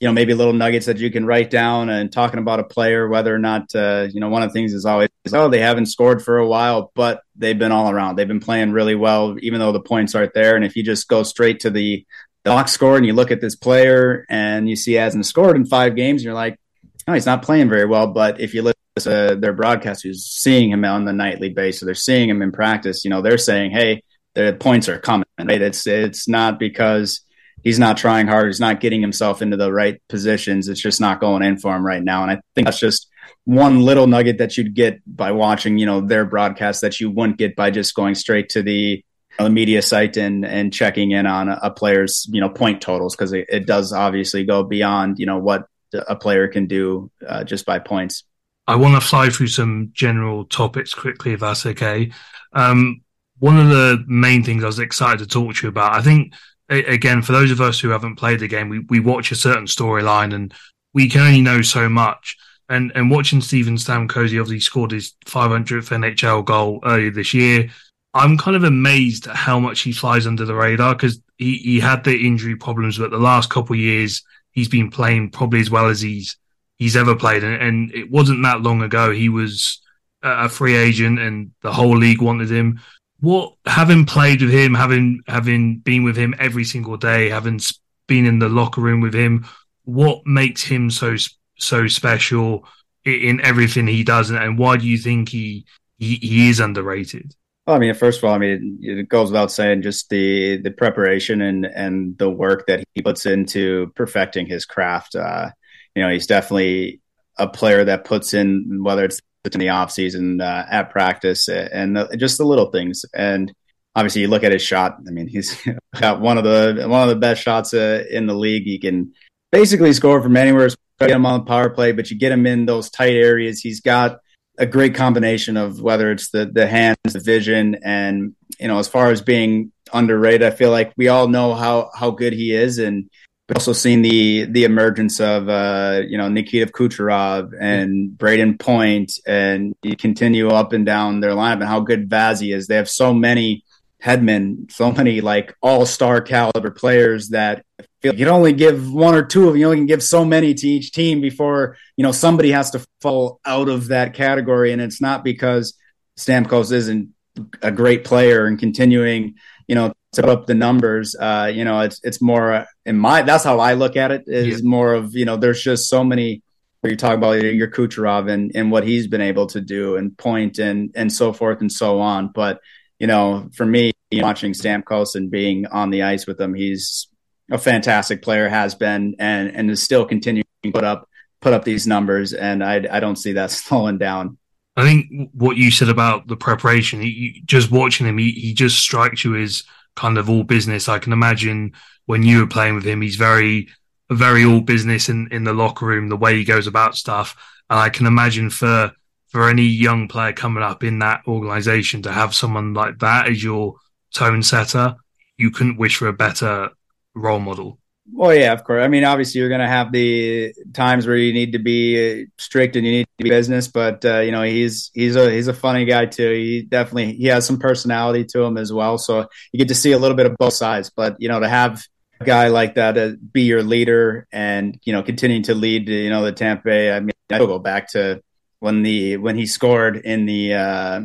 you 0.00 0.06
know, 0.06 0.12
maybe 0.12 0.34
little 0.34 0.52
nuggets 0.52 0.86
that 0.86 0.98
you 0.98 1.10
can 1.10 1.26
write 1.26 1.50
down 1.50 1.88
and 1.88 2.12
talking 2.12 2.38
about 2.38 2.60
a 2.60 2.64
player, 2.64 3.08
whether 3.08 3.34
or 3.34 3.38
not, 3.38 3.74
uh, 3.74 4.06
you 4.12 4.20
know, 4.20 4.28
one 4.28 4.42
of 4.42 4.50
the 4.50 4.52
things 4.52 4.74
is 4.74 4.84
always, 4.84 5.08
oh, 5.32 5.48
they 5.48 5.60
haven't 5.60 5.86
scored 5.86 6.22
for 6.22 6.38
a 6.38 6.46
while, 6.46 6.92
but 6.94 7.22
they've 7.36 7.58
been 7.58 7.72
all 7.72 7.90
around. 7.90 8.16
They've 8.16 8.28
been 8.28 8.38
playing 8.38 8.72
really 8.72 8.94
well, 8.94 9.36
even 9.40 9.60
though 9.60 9.72
the 9.72 9.80
points 9.80 10.14
aren't 10.14 10.34
there. 10.34 10.56
And 10.56 10.64
if 10.64 10.76
you 10.76 10.84
just 10.84 11.08
go 11.08 11.22
straight 11.22 11.60
to 11.60 11.70
the, 11.70 12.04
the 12.44 12.50
box 12.50 12.72
score 12.72 12.96
and 12.96 13.06
you 13.06 13.14
look 13.14 13.30
at 13.30 13.40
this 13.40 13.56
player 13.56 14.26
and 14.28 14.68
you 14.68 14.76
see 14.76 14.92
he 14.92 14.96
hasn't 14.98 15.26
scored 15.26 15.56
in 15.56 15.64
five 15.64 15.96
games, 15.96 16.22
you're 16.22 16.34
like, 16.34 16.58
no, 17.06 17.14
he's 17.14 17.26
not 17.26 17.42
playing 17.42 17.70
very 17.70 17.86
well. 17.86 18.08
But 18.08 18.40
if 18.40 18.52
you 18.52 18.62
listen 18.62 18.76
to 19.00 19.38
their 19.40 19.54
broadcast 19.54 20.04
broadcasters 20.04 20.16
seeing 20.16 20.70
him 20.70 20.84
on 20.84 21.06
the 21.06 21.12
nightly 21.12 21.48
basis, 21.48 21.80
so 21.80 21.86
they're 21.86 21.94
seeing 21.94 22.28
him 22.28 22.42
in 22.42 22.52
practice, 22.52 23.04
you 23.04 23.10
know, 23.10 23.22
they're 23.22 23.38
saying, 23.38 23.70
hey, 23.70 24.02
the 24.38 24.56
points 24.58 24.88
are 24.88 24.98
coming. 24.98 25.26
Right? 25.38 25.60
It's 25.60 25.86
it's 25.86 26.28
not 26.28 26.58
because 26.58 27.20
he's 27.62 27.78
not 27.78 27.96
trying 27.96 28.26
hard. 28.26 28.46
He's 28.46 28.60
not 28.60 28.80
getting 28.80 29.00
himself 29.00 29.42
into 29.42 29.56
the 29.56 29.72
right 29.72 30.00
positions. 30.08 30.68
It's 30.68 30.80
just 30.80 31.00
not 31.00 31.20
going 31.20 31.42
in 31.42 31.58
for 31.58 31.74
him 31.74 31.84
right 31.84 32.02
now. 32.02 32.22
And 32.22 32.30
I 32.30 32.40
think 32.54 32.66
that's 32.66 32.80
just 32.80 33.08
one 33.44 33.80
little 33.80 34.06
nugget 34.06 34.38
that 34.38 34.56
you'd 34.56 34.74
get 34.74 35.00
by 35.06 35.32
watching, 35.32 35.78
you 35.78 35.86
know, 35.86 36.00
their 36.00 36.24
broadcast 36.24 36.82
that 36.82 37.00
you 37.00 37.10
wouldn't 37.10 37.38
get 37.38 37.56
by 37.56 37.70
just 37.70 37.94
going 37.94 38.14
straight 38.14 38.50
to 38.50 38.62
the, 38.62 39.04
the 39.38 39.50
media 39.50 39.82
site 39.82 40.16
and 40.16 40.44
and 40.44 40.72
checking 40.72 41.12
in 41.12 41.26
on 41.26 41.48
a, 41.48 41.58
a 41.62 41.70
player's 41.70 42.26
you 42.28 42.40
know 42.40 42.48
point 42.48 42.80
totals 42.80 43.14
because 43.14 43.32
it, 43.32 43.46
it, 43.48 43.66
does 43.66 43.92
obviously 43.92 44.44
go 44.44 44.64
beyond 44.64 45.20
you 45.20 45.26
know 45.26 45.38
what 45.38 45.66
a 45.92 46.16
player 46.16 46.48
can 46.48 46.66
do 46.66 47.08
uh, 47.26 47.44
just 47.44 47.64
by 47.64 47.78
points. 47.78 48.24
I 48.66 48.74
want 48.76 49.00
to 49.00 49.00
fly 49.00 49.30
through 49.30 49.46
some 49.46 49.90
general 49.94 50.44
topics 50.44 50.92
quickly, 50.92 51.32
if 51.32 51.40
that's 51.40 51.64
okay. 51.64 52.10
Um, 52.52 53.02
one 53.38 53.58
of 53.58 53.68
the 53.68 54.04
main 54.06 54.42
things 54.42 54.62
I 54.62 54.66
was 54.66 54.78
excited 54.78 55.18
to 55.18 55.26
talk 55.26 55.54
to 55.54 55.66
you 55.66 55.68
about, 55.68 55.92
I 55.92 56.02
think, 56.02 56.34
again, 56.68 57.22
for 57.22 57.32
those 57.32 57.50
of 57.50 57.60
us 57.60 57.80
who 57.80 57.90
haven't 57.90 58.16
played 58.16 58.40
the 58.40 58.48
game, 58.48 58.68
we, 58.68 58.80
we 58.80 59.00
watch 59.00 59.32
a 59.32 59.36
certain 59.36 59.66
storyline 59.66 60.34
and 60.34 60.52
we 60.94 61.08
can 61.08 61.22
only 61.22 61.42
know 61.42 61.62
so 61.62 61.88
much. 61.88 62.36
And 62.68 62.92
and 62.94 63.10
watching 63.10 63.40
Steven 63.40 63.76
Stamkos, 63.76 64.26
obviously 64.26 64.60
scored 64.60 64.90
his 64.90 65.14
500th 65.24 65.88
NHL 65.88 66.44
goal 66.44 66.80
earlier 66.84 67.10
this 67.10 67.32
year. 67.32 67.70
I'm 68.14 68.36
kind 68.36 68.56
of 68.56 68.64
amazed 68.64 69.26
at 69.26 69.36
how 69.36 69.58
much 69.58 69.80
he 69.80 69.92
flies 69.92 70.26
under 70.26 70.44
the 70.44 70.54
radar 70.54 70.94
because 70.94 71.20
he, 71.36 71.56
he 71.58 71.80
had 71.80 72.04
the 72.04 72.26
injury 72.26 72.56
problems, 72.56 72.98
but 72.98 73.10
the 73.10 73.18
last 73.18 73.48
couple 73.48 73.74
of 73.74 73.80
years 73.80 74.22
he's 74.50 74.68
been 74.68 74.90
playing 74.90 75.30
probably 75.30 75.60
as 75.60 75.70
well 75.70 75.88
as 75.88 76.00
he's 76.00 76.36
he's 76.76 76.96
ever 76.96 77.14
played. 77.14 77.44
And, 77.44 77.62
and 77.62 77.94
it 77.94 78.10
wasn't 78.10 78.42
that 78.42 78.60
long 78.60 78.82
ago 78.82 79.12
he 79.12 79.28
was 79.28 79.80
a 80.22 80.48
free 80.48 80.76
agent 80.76 81.18
and 81.18 81.52
the 81.62 81.72
whole 81.72 81.96
league 81.96 82.20
wanted 82.20 82.50
him 82.50 82.80
what 83.20 83.54
having 83.66 84.04
played 84.04 84.42
with 84.42 84.52
him, 84.52 84.74
having 84.74 85.20
having 85.26 85.78
been 85.78 86.04
with 86.04 86.16
him 86.16 86.34
every 86.38 86.64
single 86.64 86.96
day, 86.96 87.28
having 87.28 87.60
been 88.06 88.26
in 88.26 88.38
the 88.38 88.48
locker 88.48 88.80
room 88.80 89.00
with 89.00 89.14
him, 89.14 89.46
what 89.84 90.26
makes 90.26 90.62
him 90.62 90.90
so 90.90 91.16
so 91.58 91.86
special 91.88 92.66
in 93.04 93.40
everything 93.40 93.86
he 93.86 94.04
does, 94.04 94.30
and 94.30 94.58
why 94.58 94.76
do 94.76 94.86
you 94.86 94.98
think 94.98 95.28
he 95.28 95.64
he, 95.98 96.16
he 96.16 96.48
is 96.48 96.60
underrated? 96.60 97.34
Well, 97.66 97.76
I 97.76 97.80
mean, 97.80 97.92
first 97.94 98.18
of 98.18 98.24
all, 98.24 98.34
I 98.34 98.38
mean, 98.38 98.78
it 98.80 99.08
goes 99.08 99.30
without 99.30 99.52
saying 99.52 99.82
just 99.82 100.08
the 100.08 100.58
the 100.62 100.70
preparation 100.70 101.42
and 101.42 101.66
and 101.66 102.16
the 102.18 102.30
work 102.30 102.66
that 102.66 102.84
he 102.94 103.02
puts 103.02 103.26
into 103.26 103.92
perfecting 103.94 104.46
his 104.46 104.64
craft. 104.64 105.16
Uh, 105.16 105.50
you 105.94 106.02
know, 106.02 106.08
he's 106.08 106.26
definitely 106.26 107.00
a 107.36 107.48
player 107.48 107.84
that 107.84 108.04
puts 108.04 108.34
in 108.34 108.80
whether 108.82 109.04
it's 109.04 109.20
in 109.44 109.60
the 109.60 109.68
off 109.70 109.90
season 109.90 110.40
uh, 110.40 110.66
at 110.70 110.90
practice 110.90 111.48
and 111.48 111.96
the, 111.96 112.16
just 112.16 112.38
the 112.38 112.44
little 112.44 112.70
things. 112.70 113.04
And 113.14 113.52
obviously 113.94 114.22
you 114.22 114.28
look 114.28 114.44
at 114.44 114.52
his 114.52 114.62
shot. 114.62 114.98
I 115.06 115.10
mean, 115.10 115.26
he's 115.26 115.56
got 116.00 116.20
one 116.20 116.38
of 116.38 116.44
the 116.44 116.86
one 116.88 117.02
of 117.02 117.08
the 117.08 117.16
best 117.16 117.42
shots 117.42 117.74
uh, 117.74 118.04
in 118.10 118.26
the 118.26 118.34
league. 118.34 118.64
He 118.64 118.78
can 118.78 119.12
basically 119.50 119.92
score 119.92 120.22
from 120.22 120.36
anywhere. 120.36 120.68
Get 121.00 121.10
him 121.10 121.26
on 121.26 121.40
the 121.40 121.46
power 121.46 121.70
play, 121.70 121.92
but 121.92 122.10
you 122.10 122.18
get 122.18 122.32
him 122.32 122.44
in 122.44 122.66
those 122.66 122.90
tight 122.90 123.14
areas. 123.14 123.60
He's 123.60 123.80
got 123.80 124.18
a 124.58 124.66
great 124.66 124.96
combination 124.96 125.56
of 125.56 125.80
whether 125.80 126.10
it's 126.10 126.30
the 126.30 126.46
the 126.46 126.66
hands, 126.66 126.96
the 127.04 127.20
vision, 127.20 127.76
and 127.84 128.34
you 128.58 128.66
know, 128.66 128.78
as 128.78 128.88
far 128.88 129.10
as 129.12 129.22
being 129.22 129.70
underrated, 129.92 130.42
I 130.42 130.50
feel 130.50 130.72
like 130.72 130.92
we 130.96 131.08
all 131.08 131.28
know 131.28 131.54
how 131.54 131.90
how 131.94 132.10
good 132.10 132.32
he 132.32 132.52
is, 132.52 132.78
and 132.78 133.08
we've 133.48 133.56
also 133.56 133.72
seen 133.72 134.02
the 134.02 134.44
the 134.44 134.64
emergence 134.64 135.20
of 135.20 135.48
uh, 135.48 136.02
you 136.06 136.18
know 136.18 136.28
Nikita 136.28 136.70
Kucherov 136.72 137.52
and 137.58 138.10
Brayden 138.10 138.58
Point, 138.58 139.12
and 139.26 139.74
you 139.82 139.96
continue 139.96 140.48
up 140.48 140.72
and 140.72 140.84
down 140.84 141.20
their 141.20 141.32
lineup, 141.32 141.60
and 141.60 141.64
how 141.64 141.80
good 141.80 142.08
Vazzy 142.08 142.54
is. 142.54 142.66
They 142.66 142.76
have 142.76 142.88
so 142.88 143.14
many 143.14 143.64
headmen, 144.00 144.68
so 144.70 144.92
many 144.92 145.20
like 145.20 145.56
all 145.60 145.86
star 145.86 146.20
caliber 146.20 146.70
players 146.70 147.30
that 147.30 147.64
feel 148.00 148.12
like 148.12 148.18
you 148.18 148.26
can 148.26 148.34
only 148.34 148.52
give 148.52 148.92
one 148.92 149.14
or 149.14 149.24
two 149.24 149.46
of 149.46 149.54
them. 149.54 149.60
You 149.60 149.66
only 149.66 149.78
can 149.78 149.86
give 149.86 150.02
so 150.02 150.24
many 150.24 150.54
to 150.54 150.68
each 150.68 150.92
team 150.92 151.20
before 151.20 151.76
you 151.96 152.02
know 152.02 152.12
somebody 152.12 152.50
has 152.50 152.70
to 152.72 152.84
fall 153.00 153.40
out 153.44 153.68
of 153.68 153.88
that 153.88 154.14
category. 154.14 154.72
And 154.72 154.82
it's 154.82 155.00
not 155.00 155.24
because 155.24 155.74
Stamkos 156.18 156.72
isn't 156.72 157.14
a 157.62 157.70
great 157.70 158.04
player 158.04 158.46
and 158.46 158.58
continuing, 158.58 159.36
you 159.68 159.74
know, 159.74 159.92
up 160.16 160.46
the 160.46 160.54
numbers. 160.54 161.14
Uh, 161.18 161.50
you 161.52 161.64
know, 161.64 161.80
it's 161.80 162.00
it's 162.02 162.20
more 162.20 162.66
in 162.86 162.98
my 162.98 163.22
that's 163.22 163.44
how 163.44 163.60
I 163.60 163.74
look 163.74 163.96
at 163.96 164.10
it. 164.10 164.24
Is 164.26 164.62
yeah. 164.62 164.68
more 164.68 164.94
of 164.94 165.14
you 165.14 165.24
know, 165.24 165.36
there's 165.36 165.62
just 165.62 165.88
so 165.88 166.04
many. 166.04 166.42
Where 166.80 166.92
you 166.92 166.96
talk 166.96 167.16
about 167.16 167.42
your 167.42 167.68
Kucherov 167.68 168.30
and, 168.30 168.52
and 168.54 168.70
what 168.70 168.86
he's 168.86 169.08
been 169.08 169.20
able 169.20 169.48
to 169.48 169.60
do 169.60 169.96
and 169.96 170.16
point 170.16 170.60
and 170.60 170.92
and 170.94 171.12
so 171.12 171.32
forth 171.32 171.60
and 171.60 171.72
so 171.72 171.98
on. 171.98 172.28
But 172.28 172.60
you 173.00 173.08
know, 173.08 173.48
for 173.52 173.66
me, 173.66 173.90
watching 174.12 174.52
Stamkos 174.52 175.16
and 175.16 175.28
being 175.28 175.66
on 175.66 175.90
the 175.90 176.04
ice 176.04 176.26
with 176.28 176.40
him, 176.40 176.54
he's 176.54 177.08
a 177.50 177.58
fantastic 177.58 178.22
player, 178.22 178.48
has 178.48 178.76
been, 178.76 179.16
and 179.18 179.54
and 179.54 179.70
is 179.70 179.82
still 179.82 180.04
continuing 180.04 180.46
to 180.62 180.70
put 180.70 180.84
up 180.84 181.08
put 181.40 181.52
up 181.52 181.64
these 181.64 181.86
numbers, 181.86 182.32
and 182.32 182.62
I 182.62 182.86
I 182.90 183.00
don't 183.00 183.16
see 183.16 183.32
that 183.32 183.50
slowing 183.50 183.98
down. 183.98 184.38
I 184.76 184.84
think 184.84 185.30
what 185.32 185.56
you 185.56 185.72
said 185.72 185.88
about 185.88 186.28
the 186.28 186.36
preparation, 186.36 187.00
he, 187.00 187.42
just 187.44 187.72
watching 187.72 188.06
him, 188.06 188.16
he, 188.16 188.30
he 188.30 188.54
just 188.54 188.78
strikes 188.78 189.24
you 189.24 189.34
as 189.34 189.64
kind 189.98 190.16
of 190.16 190.30
all 190.30 190.44
business. 190.44 190.88
I 190.88 191.00
can 191.00 191.12
imagine 191.12 191.72
when 192.06 192.22
you 192.22 192.38
were 192.38 192.46
playing 192.46 192.76
with 192.76 192.86
him, 192.86 193.02
he's 193.02 193.16
very 193.16 193.68
very 194.10 194.44
all 194.44 194.60
business 194.60 195.08
in 195.08 195.28
in 195.30 195.44
the 195.44 195.52
locker 195.52 195.86
room, 195.86 196.08
the 196.08 196.16
way 196.16 196.36
he 196.36 196.44
goes 196.44 196.66
about 196.66 196.96
stuff, 196.96 197.36
and 197.68 197.78
I 197.78 197.90
can 197.90 198.06
imagine 198.06 198.48
for 198.48 198.92
for 199.28 199.48
any 199.48 199.64
young 199.64 200.08
player 200.08 200.32
coming 200.32 200.62
up 200.62 200.82
in 200.82 201.00
that 201.00 201.22
organization 201.26 202.02
to 202.02 202.12
have 202.12 202.34
someone 202.34 202.72
like 202.72 202.98
that 203.00 203.28
as 203.28 203.42
your 203.42 203.74
tone 204.14 204.42
setter, 204.42 204.94
you 205.36 205.50
couldn't 205.50 205.76
wish 205.76 205.96
for 205.96 206.08
a 206.08 206.12
better 206.12 206.70
role 207.14 207.40
model. 207.40 207.78
Well, 208.12 208.34
yeah, 208.34 208.52
of 208.52 208.64
course. 208.64 208.82
I 208.82 208.88
mean, 208.88 209.04
obviously, 209.04 209.40
you're 209.40 209.48
going 209.48 209.60
to 209.60 209.68
have 209.68 209.92
the 209.92 210.54
times 210.72 211.06
where 211.06 211.16
you 211.16 211.32
need 211.32 211.52
to 211.52 211.58
be 211.58 212.26
strict 212.38 212.74
and 212.76 212.84
you 212.84 212.92
need 212.92 213.04
to 213.18 213.24
be 213.24 213.30
business, 213.30 213.68
but 213.68 214.04
uh, 214.04 214.20
you 214.20 214.32
know, 214.32 214.42
he's 214.42 214.90
he's 214.94 215.14
a 215.14 215.30
he's 215.30 215.48
a 215.48 215.54
funny 215.54 215.84
guy 215.84 216.06
too. 216.06 216.32
He 216.32 216.62
definitely 216.62 217.12
he 217.14 217.26
has 217.26 217.46
some 217.46 217.58
personality 217.58 218.24
to 218.26 218.42
him 218.42 218.56
as 218.56 218.72
well. 218.72 218.98
So 218.98 219.26
you 219.52 219.58
get 219.58 219.68
to 219.68 219.74
see 219.74 219.92
a 219.92 219.98
little 219.98 220.16
bit 220.16 220.26
of 220.26 220.36
both 220.36 220.54
sides. 220.54 220.90
But 220.90 221.16
you 221.18 221.28
know, 221.28 221.40
to 221.40 221.48
have 221.48 221.84
a 222.20 222.24
guy 222.24 222.48
like 222.48 222.74
that 222.74 222.96
uh, 222.98 223.12
be 223.32 223.42
your 223.42 223.62
leader 223.62 224.26
and 224.32 224.78
you 224.84 224.92
know 224.92 225.02
continuing 225.02 225.44
to 225.44 225.54
lead, 225.54 225.88
you 225.88 226.10
know, 226.10 226.24
the 226.24 226.32
Tampa 226.32 226.64
Bay. 226.64 226.92
I 226.92 227.00
mean, 227.00 227.12
I 227.30 227.38
go 227.38 227.58
back 227.58 227.90
to 227.92 228.22
when 228.60 228.82
the 228.82 229.18
when 229.18 229.36
he 229.36 229.46
scored 229.46 229.96
in 229.96 230.26
the 230.26 230.54
uh, 230.54 231.00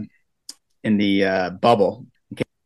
in 0.84 0.98
the 0.98 1.26
uh, 1.26 1.50
bubble 1.52 2.08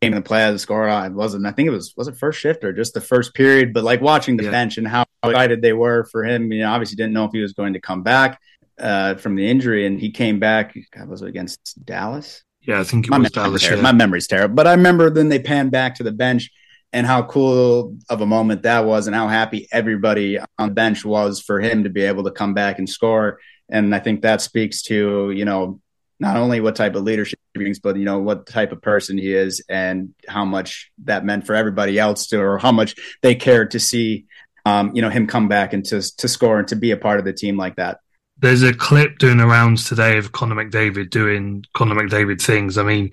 came 0.02 0.14
in 0.14 0.18
the 0.18 0.22
play 0.22 0.44
as 0.44 0.56
a 0.56 0.60
scorer. 0.60 0.90
I 0.90 1.08
wasn't. 1.08 1.46
I 1.46 1.52
think 1.52 1.68
it 1.68 1.72
was 1.72 1.94
was 1.98 2.08
it 2.08 2.18
first 2.18 2.40
shift 2.40 2.64
or 2.64 2.72
just 2.74 2.94
the 2.94 3.02
first 3.02 3.34
period. 3.34 3.74
But 3.74 3.84
like 3.84 4.02
watching 4.02 4.38
the 4.38 4.46
yeah. 4.46 4.52
bench 4.52 4.78
and 4.78 4.88
how 4.88 5.06
excited 5.24 5.62
they 5.62 5.74
were 5.74 6.06
for 6.06 6.24
him. 6.24 6.52
You 6.52 6.62
know, 6.62 6.72
obviously 6.72 6.96
didn't 6.96 7.14
know 7.14 7.26
if 7.26 7.32
he 7.32 7.42
was 7.42 7.54
going 7.54 7.74
to 7.74 7.82
come 7.82 8.04
back 8.04 8.40
uh, 8.80 9.16
from 9.16 9.36
the 9.36 9.48
injury, 9.50 9.86
and 9.86 10.00
he 10.00 10.12
came 10.12 10.40
back. 10.40 10.78
God, 10.92 11.10
was 11.10 11.22
it 11.22 11.28
against 11.28 11.84
Dallas? 11.86 12.44
Yeah, 12.62 12.80
I 12.80 12.84
think 12.84 13.08
it 13.08 13.12
my 13.12 13.20
was 13.20 13.32
Dallas. 13.32 13.64
Yeah. 13.64 13.76
My 13.78 13.92
memory's 13.92 14.28
terrible, 14.28 14.56
but 14.56 14.68
I 14.68 14.74
remember 14.74 15.10
then 15.10 15.30
they 15.30 15.40
panned 15.40 15.72
back 15.72 15.96
to 15.96 16.04
the 16.04 16.12
bench 16.12 16.52
and 16.94 17.06
how 17.06 17.24
cool 17.24 17.98
of 18.10 18.22
a 18.22 18.26
moment 18.26 18.64
that 18.64 18.86
was, 18.86 19.08
and 19.08 19.16
how 19.16 19.28
happy 19.28 19.68
everybody 19.72 20.38
on 20.40 20.70
the 20.70 20.74
bench 20.74 21.04
was 21.04 21.42
for 21.42 21.60
him 21.60 21.84
to 21.84 21.90
be 21.90 22.04
able 22.04 22.24
to 22.24 22.32
come 22.32 22.54
back 22.54 22.80
and 22.80 22.90
score. 22.90 23.40
And 23.70 23.94
I 23.94 24.00
think 24.00 24.22
that 24.22 24.42
speaks 24.42 24.84
to, 24.84 25.32
you 25.32 25.44
know, 25.44 25.82
not 26.20 26.38
only 26.38 26.60
what 26.60 26.76
type 26.76 26.96
of 26.96 27.04
leadership 27.04 27.40
he 27.54 27.60
brings, 27.60 27.80
but, 27.80 27.96
you 27.96 28.06
know, 28.06 28.20
what 28.20 28.48
type 28.48 28.72
of 28.72 28.82
person 28.82 29.18
he 29.18 29.34
is 29.34 29.64
and 29.70 30.14
how 30.28 30.46
much 30.46 30.92
that 31.04 31.26
meant 31.26 31.46
for 31.46 31.56
everybody 31.56 32.00
else 32.00 32.28
to, 32.28 32.42
or 32.42 32.58
how 32.58 32.72
much 32.72 32.96
they 33.22 33.36
cared 33.36 33.72
to 33.72 33.80
see, 33.80 34.26
um, 34.66 34.96
you 34.96 35.02
know, 35.02 35.10
him 35.10 35.28
come 35.28 35.48
back 35.48 35.74
and 35.74 35.86
to, 35.86 36.02
to 36.18 36.28
score 36.28 36.60
and 36.60 36.68
to 36.70 36.76
be 36.76 36.92
a 36.92 36.98
part 36.98 37.20
of 37.20 37.26
the 37.26 37.34
team 37.34 37.58
like 37.58 37.76
that. 37.76 38.00
There's 38.40 38.64
a 38.64 38.74
clip 38.74 39.18
doing 39.18 39.38
the 39.38 39.48
rounds 39.48 39.88
today 39.88 40.18
of 40.18 40.32
Connor 40.32 40.56
McDavid 40.56 41.10
doing 41.10 41.66
Connor 41.74 41.96
McDavid 41.96 42.42
things. 42.42 42.78
I 42.78 42.84
mean, 42.84 43.12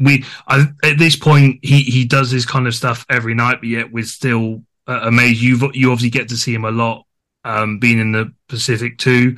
we 0.00 0.24
I, 0.48 0.66
at 0.82 0.96
this 0.96 1.16
point 1.16 1.58
he 1.62 1.82
he 1.82 2.06
does 2.06 2.30
this 2.30 2.46
kind 2.46 2.66
of 2.66 2.74
stuff 2.74 3.04
every 3.10 3.34
night, 3.34 3.58
but 3.60 3.68
yet 3.68 3.92
we're 3.92 4.04
still 4.04 4.62
uh, 4.86 5.00
amazed. 5.02 5.42
You 5.42 5.70
you 5.74 5.92
obviously 5.92 6.08
get 6.08 6.30
to 6.30 6.38
see 6.38 6.54
him 6.54 6.64
a 6.64 6.70
lot, 6.70 7.04
um, 7.44 7.78
being 7.78 7.98
in 7.98 8.12
the 8.12 8.32
Pacific 8.48 8.96
too 8.96 9.36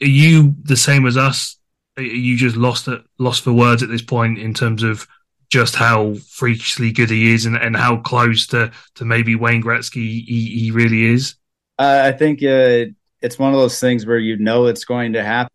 are 0.00 0.06
you 0.06 0.54
the 0.62 0.76
same 0.76 1.06
as 1.06 1.16
us? 1.16 1.56
You 2.00 2.36
just 2.36 2.56
lost 2.56 2.88
at, 2.88 3.02
lost 3.18 3.42
for 3.42 3.52
words 3.52 3.82
at 3.82 3.88
this 3.88 4.02
point 4.02 4.38
in 4.38 4.54
terms 4.54 4.82
of 4.82 5.06
just 5.50 5.74
how 5.74 6.14
freakishly 6.28 6.92
good 6.92 7.10
he 7.10 7.34
is 7.34 7.44
and, 7.44 7.56
and 7.56 7.76
how 7.76 7.96
close 7.96 8.46
to, 8.48 8.70
to 8.94 9.04
maybe 9.04 9.34
Wayne 9.34 9.62
Gretzky 9.62 10.24
he, 10.24 10.58
he 10.60 10.70
really 10.70 11.04
is? 11.04 11.34
Uh, 11.78 12.02
I 12.04 12.12
think 12.12 12.42
uh, 12.42 12.92
it's 13.20 13.38
one 13.38 13.52
of 13.52 13.58
those 13.58 13.80
things 13.80 14.06
where 14.06 14.18
you 14.18 14.36
know 14.36 14.66
it's 14.66 14.84
going 14.84 15.14
to 15.14 15.24
happen 15.24 15.50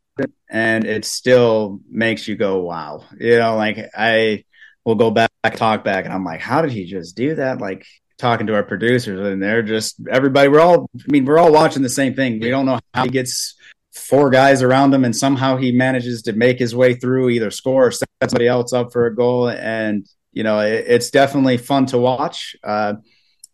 and 0.49 0.86
it 0.86 1.05
still 1.05 1.79
makes 1.89 2.27
you 2.27 2.36
go, 2.36 2.60
wow. 2.60 3.03
You 3.19 3.39
know, 3.39 3.55
like 3.55 3.89
I 3.97 4.43
will 4.84 4.95
go 4.95 5.12
back, 5.12 5.31
talk 5.53 5.84
back, 5.84 6.05
and 6.05 6.13
I'm 6.13 6.23
like, 6.23 6.41
how 6.41 6.62
did 6.62 6.71
he 6.71 6.86
just 6.86 7.15
do 7.15 7.36
that? 7.36 7.60
Like 7.60 7.86
talking 8.17 8.47
to 8.47 8.55
our 8.55 8.63
producers, 8.63 9.19
and 9.19 9.41
they're 9.41 9.63
just 9.63 9.95
everybody, 10.10 10.47
we're 10.49 10.62
all, 10.62 10.89
I 10.95 11.12
mean, 11.12 11.25
we're 11.25 11.38
all 11.38 11.51
watching 11.51 11.84
the 11.84 11.89
same 11.89 12.15
thing. 12.15 12.39
We 12.39 12.49
don't 12.49 12.65
know 12.65 12.79
how 12.93 13.03
he 13.03 13.10
gets 13.10 13.55
four 13.95 14.29
guys 14.29 14.62
around 14.62 14.93
him, 14.93 15.05
and 15.05 15.15
somehow 15.15 15.58
he 15.58 15.71
manages 15.71 16.21
to 16.23 16.34
make 16.34 16.60
his 16.60 16.75
way 16.75 16.93
through, 16.93 17.29
either 17.29 17.49
score 17.49 17.88
or 17.88 17.91
set 17.91 18.10
somebody 18.21 18.47
else 18.47 18.73
up 18.73 18.91
for 18.91 19.05
a 19.05 19.15
goal. 19.15 19.49
And 19.49 20.08
you 20.31 20.43
know, 20.43 20.60
it, 20.60 20.86
it's 20.88 21.10
definitely 21.10 21.58
fun 21.58 21.86
to 21.88 21.97
watch. 21.97 22.55
Uh, 22.63 22.95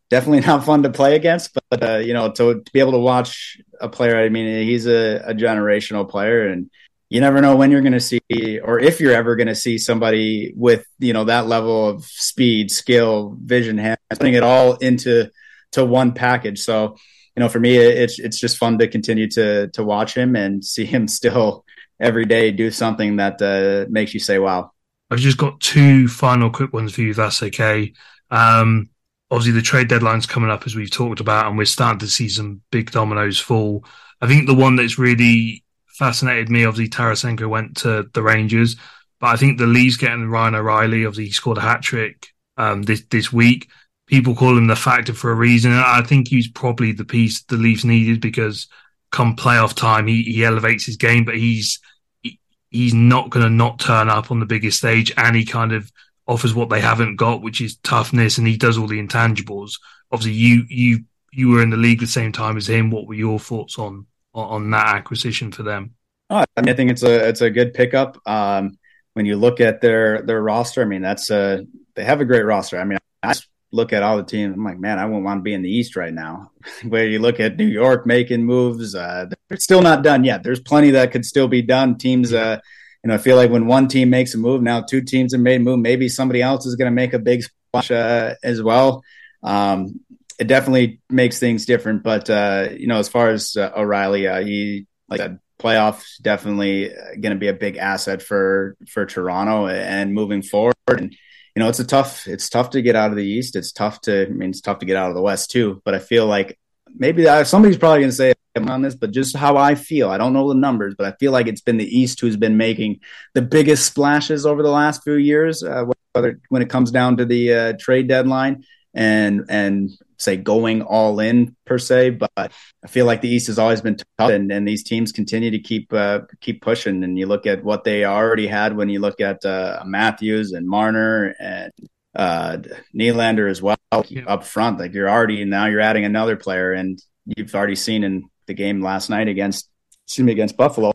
definitely 0.09 0.41
not 0.47 0.65
fun 0.65 0.83
to 0.83 0.89
play 0.89 1.15
against, 1.15 1.57
but 1.69 1.83
uh, 1.83 1.97
you 1.97 2.13
know, 2.13 2.31
to, 2.31 2.61
to, 2.61 2.71
be 2.73 2.79
able 2.79 2.91
to 2.91 2.99
watch 2.99 3.59
a 3.79 3.87
player, 3.87 4.17
I 4.17 4.29
mean, 4.29 4.65
he's 4.65 4.87
a, 4.87 5.23
a 5.25 5.33
generational 5.33 6.07
player, 6.09 6.47
and 6.47 6.69
you 7.09 7.19
never 7.19 7.41
know 7.41 7.55
when 7.55 7.71
you're 7.71 7.81
going 7.81 7.93
to 7.93 7.99
see, 7.99 8.21
or 8.59 8.79
if 8.79 8.99
you're 8.99 9.13
ever 9.13 9.35
going 9.35 9.47
to 9.47 9.55
see 9.55 9.77
somebody 9.77 10.53
with 10.55 10.85
you 10.99 11.13
know 11.13 11.25
that 11.25 11.47
level 11.47 11.89
of 11.89 12.05
speed, 12.05 12.71
skill, 12.71 13.37
vision, 13.41 13.77
hand, 13.77 13.97
putting 14.09 14.33
it 14.33 14.43
all 14.43 14.75
into 14.75 15.29
to 15.73 15.85
one 15.85 16.13
package. 16.13 16.59
So 16.59 16.97
you 17.35 17.39
know, 17.39 17.49
for 17.49 17.59
me, 17.59 17.77
it's 17.77 18.19
it's 18.19 18.39
just 18.39 18.57
fun 18.57 18.77
to 18.79 18.87
continue 18.87 19.29
to 19.29 19.69
to 19.69 19.83
watch 19.83 20.15
him 20.15 20.35
and 20.35 20.63
see 20.63 20.85
him 20.85 21.07
still 21.07 21.65
every 21.99 22.25
day 22.25 22.51
do 22.51 22.71
something 22.71 23.17
that 23.17 23.41
uh, 23.41 23.89
makes 23.89 24.13
you 24.13 24.19
say, 24.19 24.39
"Wow." 24.39 24.71
I've 25.09 25.19
just 25.19 25.37
got 25.37 25.59
two 25.59 26.07
final 26.07 26.49
quick 26.49 26.73
ones 26.73 26.93
for 26.93 27.01
you. 27.01 27.11
If 27.11 27.17
that's 27.17 27.43
okay. 27.43 27.93
Um, 28.29 28.89
obviously, 29.29 29.53
the 29.53 29.61
trade 29.61 29.87
deadline's 29.87 30.25
coming 30.25 30.49
up 30.49 30.65
as 30.65 30.75
we've 30.75 30.91
talked 30.91 31.19
about, 31.19 31.47
and 31.47 31.57
we're 31.57 31.65
starting 31.65 31.99
to 31.99 32.07
see 32.07 32.29
some 32.29 32.61
big 32.71 32.91
dominoes 32.91 33.39
fall. 33.39 33.85
I 34.21 34.27
think 34.27 34.47
the 34.47 34.53
one 34.53 34.75
that's 34.75 34.99
really 34.99 35.63
fascinated 35.87 36.49
me, 36.49 36.65
obviously, 36.65 36.89
Tarasenko 36.89 37.49
went 37.49 37.77
to 37.77 38.09
the 38.13 38.21
Rangers, 38.21 38.75
but 39.19 39.27
I 39.27 39.35
think 39.35 39.57
the 39.57 39.67
Leafs 39.67 39.97
getting 39.97 40.29
Ryan 40.29 40.55
O'Reilly, 40.55 41.05
obviously, 41.05 41.25
he 41.25 41.31
scored 41.31 41.57
a 41.57 41.61
hat 41.61 41.81
trick 41.81 42.33
um, 42.57 42.83
this 42.83 43.03
this 43.09 43.31
week 43.31 43.69
people 44.11 44.35
call 44.35 44.57
him 44.57 44.67
the 44.67 44.75
factor 44.75 45.13
for 45.13 45.31
a 45.31 45.35
reason. 45.35 45.71
I 45.71 46.03
think 46.03 46.27
he's 46.27 46.47
probably 46.47 46.91
the 46.91 47.05
piece 47.05 47.41
the 47.43 47.55
Leafs 47.55 47.85
needed 47.85 48.21
because 48.21 48.67
come 49.11 49.35
playoff 49.35 49.73
time, 49.73 50.05
he, 50.05 50.21
he 50.23 50.45
elevates 50.45 50.85
his 50.85 50.97
game, 50.97 51.23
but 51.23 51.37
he's 51.37 51.79
he, 52.21 52.39
he's 52.69 52.93
not 52.93 53.29
going 53.29 53.45
to 53.45 53.49
not 53.49 53.79
turn 53.79 54.09
up 54.09 54.29
on 54.29 54.39
the 54.39 54.45
biggest 54.45 54.77
stage, 54.77 55.11
and 55.17 55.35
he 55.35 55.45
kind 55.45 55.71
of 55.71 55.91
offers 56.27 56.53
what 56.53 56.69
they 56.69 56.81
haven't 56.81 57.15
got, 57.15 57.41
which 57.41 57.61
is 57.61 57.77
toughness, 57.77 58.37
and 58.37 58.47
he 58.47 58.57
does 58.57 58.77
all 58.77 58.87
the 58.87 59.01
intangibles. 59.01 59.79
Obviously, 60.11 60.33
you 60.33 60.65
you 60.67 60.99
you 61.31 61.49
were 61.49 61.63
in 61.63 61.69
the 61.69 61.77
league 61.77 62.01
the 62.01 62.07
same 62.07 62.33
time 62.33 62.57
as 62.57 62.67
him. 62.67 62.91
What 62.91 63.07
were 63.07 63.15
your 63.15 63.39
thoughts 63.39 63.79
on 63.79 64.05
on 64.33 64.69
that 64.71 64.95
acquisition 64.95 65.51
for 65.51 65.63
them? 65.63 65.95
Oh, 66.29 66.43
I, 66.55 66.61
mean, 66.61 66.69
I 66.69 66.73
think 66.73 66.91
it's 66.91 67.03
a 67.03 67.27
it's 67.29 67.41
a 67.41 67.49
good 67.49 67.73
pickup. 67.73 68.17
Um, 68.25 68.77
when 69.13 69.25
you 69.25 69.37
look 69.37 69.61
at 69.61 69.79
their 69.79 70.21
their 70.21 70.41
roster, 70.41 70.81
I 70.81 70.85
mean, 70.85 71.01
that's 71.01 71.29
a 71.29 71.65
they 71.95 72.03
have 72.03 72.21
a 72.21 72.25
great 72.25 72.43
roster. 72.43 72.77
I 72.77 72.83
mean, 72.83 72.97
I 73.23 73.33
look 73.71 73.93
at 73.93 74.03
all 74.03 74.17
the 74.17 74.23
teams, 74.23 74.53
I'm 74.53 74.63
like, 74.63 74.79
man, 74.79 74.99
I 74.99 75.05
wouldn't 75.05 75.23
want 75.23 75.39
to 75.39 75.43
be 75.43 75.53
in 75.53 75.61
the 75.61 75.71
East 75.71 75.95
right 75.95 76.13
now. 76.13 76.51
Where 76.87 77.07
you 77.07 77.19
look 77.19 77.39
at 77.39 77.57
New 77.57 77.67
York 77.67 78.05
making 78.05 78.43
moves, 78.43 78.95
uh, 78.95 79.25
they're 79.47 79.57
still 79.57 79.81
not 79.81 80.03
done 80.03 80.23
yet. 80.23 80.43
There's 80.43 80.59
plenty 80.59 80.91
that 80.91 81.11
could 81.11 81.25
still 81.25 81.47
be 81.47 81.61
done. 81.61 81.97
Teams, 81.97 82.33
uh, 82.33 82.59
you 83.03 83.07
know, 83.07 83.15
I 83.15 83.17
feel 83.17 83.35
like 83.35 83.49
when 83.49 83.67
one 83.67 83.87
team 83.87 84.09
makes 84.09 84.33
a 84.35 84.37
move, 84.37 84.61
now 84.61 84.81
two 84.81 85.01
teams 85.01 85.33
have 85.33 85.41
made 85.41 85.61
a 85.61 85.63
move. 85.63 85.79
Maybe 85.79 86.09
somebody 86.09 86.41
else 86.41 86.65
is 86.65 86.75
going 86.75 86.91
to 86.91 86.95
make 86.95 87.13
a 87.13 87.19
big 87.19 87.43
splash 87.43 87.91
uh, 87.91 88.35
as 88.43 88.61
well. 88.61 89.03
Um, 89.43 90.01
it 90.37 90.47
definitely 90.47 90.99
makes 91.09 91.39
things 91.39 91.65
different. 91.65 92.03
But 92.03 92.29
uh, 92.29 92.69
you 92.75 92.87
know, 92.87 92.97
as 92.97 93.09
far 93.09 93.29
as 93.29 93.55
uh, 93.55 93.71
O'Reilly, 93.75 94.27
uh, 94.27 94.41
he 94.41 94.87
like 95.07 95.19
said, 95.19 95.39
playoffs 95.59 96.21
definitely 96.21 96.89
going 97.19 97.33
to 97.33 97.39
be 97.39 97.47
a 97.47 97.53
big 97.53 97.77
asset 97.77 98.21
for 98.21 98.75
for 98.87 99.05
Toronto 99.05 99.67
and 99.67 100.13
moving 100.13 100.41
forward. 100.41 100.73
And 100.87 101.15
you 101.55 101.61
know, 101.61 101.69
it's 101.69 101.79
a 101.79 101.85
tough 101.85 102.27
it's 102.27 102.49
tough 102.49 102.69
to 102.71 102.81
get 102.81 102.95
out 102.95 103.11
of 103.11 103.17
the 103.17 103.25
East. 103.25 103.55
It's 103.55 103.71
tough 103.71 104.01
to 104.01 104.27
I 104.27 104.29
mean, 104.29 104.49
it's 104.49 104.61
tough 104.61 104.79
to 104.79 104.85
get 104.85 104.97
out 104.97 105.09
of 105.09 105.15
the 105.15 105.21
West 105.21 105.51
too. 105.51 105.81
But 105.83 105.95
I 105.95 105.99
feel 105.99 106.25
like 106.25 106.57
maybe 106.95 107.25
somebody's 107.43 107.77
probably 107.77 107.99
going 107.99 108.11
to 108.11 108.15
say 108.15 108.33
I'm 108.55 108.69
on 108.69 108.81
this, 108.81 108.95
but 108.95 109.11
just 109.11 109.35
how 109.35 109.57
I 109.57 109.75
feel. 109.75 110.09
I 110.09 110.17
don't 110.17 110.33
know 110.33 110.49
the 110.49 110.55
numbers, 110.55 110.95
but 110.97 111.07
I 111.07 111.15
feel 111.17 111.31
like 111.31 111.47
it's 111.47 111.61
been 111.61 111.77
the 111.77 111.97
East 111.97 112.19
who's 112.19 112.35
been 112.35 112.57
making 112.57 112.99
the 113.33 113.41
biggest 113.41 113.85
splashes 113.85 114.45
over 114.45 114.61
the 114.61 114.69
last 114.69 115.03
few 115.03 115.13
years, 115.13 115.63
uh, 115.63 115.85
whether 116.13 116.39
when 116.49 116.61
it 116.61 116.69
comes 116.69 116.91
down 116.91 117.17
to 117.17 117.25
the 117.25 117.53
uh, 117.53 117.73
trade 117.79 118.07
deadline 118.07 118.65
and 118.93 119.45
and 119.47 119.89
say 120.21 120.37
going 120.37 120.81
all 120.81 121.19
in 121.19 121.55
per 121.65 121.77
se. 121.77 122.11
But 122.11 122.31
I 122.37 122.87
feel 122.87 123.05
like 123.05 123.21
the 123.21 123.29
East 123.29 123.47
has 123.47 123.59
always 123.59 123.81
been 123.81 123.97
tough, 124.17 124.29
and, 124.29 124.51
and 124.51 124.67
these 124.67 124.83
teams 124.83 125.11
continue 125.11 125.51
to 125.51 125.59
keep 125.59 125.91
uh, 125.91 126.21
keep 126.39 126.61
pushing. 126.61 127.03
And 127.03 127.17
you 127.17 127.25
look 127.25 127.45
at 127.45 127.63
what 127.63 127.83
they 127.83 128.05
already 128.05 128.47
had 128.47 128.75
when 128.75 128.89
you 128.89 128.99
look 128.99 129.19
at 129.19 129.43
uh, 129.45 129.83
Matthews 129.85 130.51
and 130.51 130.67
Marner 130.67 131.35
and 131.39 131.71
uh, 132.15 132.57
Nylander 132.95 133.49
as 133.49 133.61
well 133.61 133.77
yeah. 134.07 134.23
up 134.27 134.43
front. 134.43 134.79
Like 134.79 134.93
you're 134.93 135.09
already 135.09 135.43
now 135.45 135.65
you're 135.65 135.81
adding 135.81 136.05
another 136.05 136.35
player, 136.35 136.73
and 136.73 137.01
you've 137.25 137.53
already 137.55 137.75
seen 137.75 138.03
in 138.03 138.29
the 138.47 138.53
game 138.53 138.81
last 138.81 139.09
night 139.09 139.27
against 139.27 139.69
excuse 140.05 140.25
me 140.25 140.31
against 140.31 140.57
Buffalo, 140.57 140.91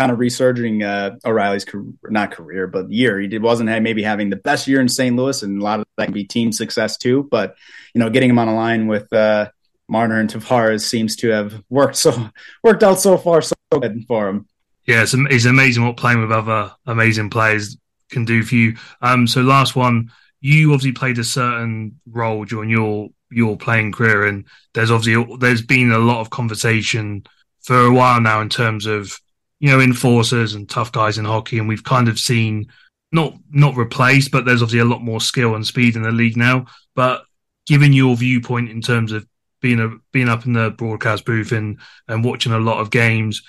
kind 0.00 0.10
of 0.10 0.18
resurging 0.18 0.82
uh, 0.82 1.18
O'Reilly's 1.26 1.66
career, 1.66 1.92
not 2.08 2.30
career, 2.30 2.66
but 2.66 2.90
year. 2.90 3.20
He 3.20 3.36
wasn't 3.36 3.68
maybe 3.82 4.02
having 4.02 4.30
the 4.30 4.36
best 4.36 4.66
year 4.66 4.80
in 4.80 4.88
St. 4.88 5.14
Louis, 5.14 5.42
and 5.42 5.60
a 5.60 5.64
lot 5.64 5.80
of 5.80 5.86
that 5.98 6.06
can 6.06 6.14
be 6.14 6.24
team 6.24 6.52
success 6.52 6.96
too. 6.96 7.28
But 7.30 7.54
you 7.92 7.98
know, 7.98 8.08
getting 8.08 8.30
him 8.30 8.38
on 8.38 8.48
a 8.48 8.54
line 8.54 8.86
with 8.86 9.12
uh, 9.12 9.50
Marner 9.88 10.18
and 10.18 10.30
Tavares 10.30 10.88
seems 10.88 11.16
to 11.16 11.28
have 11.28 11.62
worked 11.68 11.96
so 11.96 12.30
worked 12.64 12.82
out 12.82 12.98
so 12.98 13.18
far 13.18 13.42
so 13.42 13.54
good 13.72 14.06
for 14.08 14.28
him. 14.28 14.46
Yeah, 14.86 15.02
it's, 15.02 15.12
it's 15.14 15.44
amazing 15.44 15.84
what 15.84 15.98
playing 15.98 16.22
with 16.22 16.32
other 16.32 16.72
amazing 16.86 17.28
players 17.28 17.76
can 18.08 18.24
do 18.24 18.42
for 18.42 18.54
you. 18.54 18.76
Um, 19.02 19.26
so 19.26 19.42
last 19.42 19.76
one, 19.76 20.12
you 20.40 20.72
obviously 20.72 20.92
played 20.92 21.18
a 21.18 21.24
certain 21.24 22.00
role 22.10 22.46
during 22.46 22.70
your 22.70 23.10
your 23.30 23.58
playing 23.58 23.92
career, 23.92 24.24
and 24.24 24.46
there's 24.72 24.90
obviously 24.90 25.36
there's 25.40 25.60
been 25.60 25.92
a 25.92 25.98
lot 25.98 26.22
of 26.22 26.30
conversation 26.30 27.24
for 27.60 27.84
a 27.84 27.92
while 27.92 28.22
now 28.22 28.40
in 28.40 28.48
terms 28.48 28.86
of 28.86 29.20
you 29.60 29.70
know 29.70 29.80
enforcers 29.80 30.54
and 30.54 30.68
tough 30.68 30.90
guys 30.90 31.18
in 31.18 31.24
hockey, 31.24 31.58
and 31.58 31.68
we've 31.68 31.84
kind 31.84 32.08
of 32.08 32.18
seen 32.18 32.66
not 33.12 33.34
not 33.50 33.76
replaced, 33.76 34.30
but 34.30 34.44
there's 34.44 34.62
obviously 34.62 34.80
a 34.80 34.84
lot 34.84 35.02
more 35.02 35.20
skill 35.20 35.54
and 35.54 35.66
speed 35.66 35.96
in 35.96 36.02
the 36.02 36.10
league 36.10 36.36
now. 36.36 36.66
But 36.94 37.24
given 37.66 37.92
your 37.92 38.16
viewpoint 38.16 38.70
in 38.70 38.80
terms 38.80 39.12
of 39.12 39.26
being 39.60 39.80
a 39.80 39.90
being 40.12 40.28
up 40.28 40.46
in 40.46 40.54
the 40.54 40.70
broadcast 40.70 41.24
booth 41.24 41.52
and 41.52 41.78
and 42.08 42.24
watching 42.24 42.52
a 42.52 42.58
lot 42.58 42.80
of 42.80 42.90
games, 42.90 43.42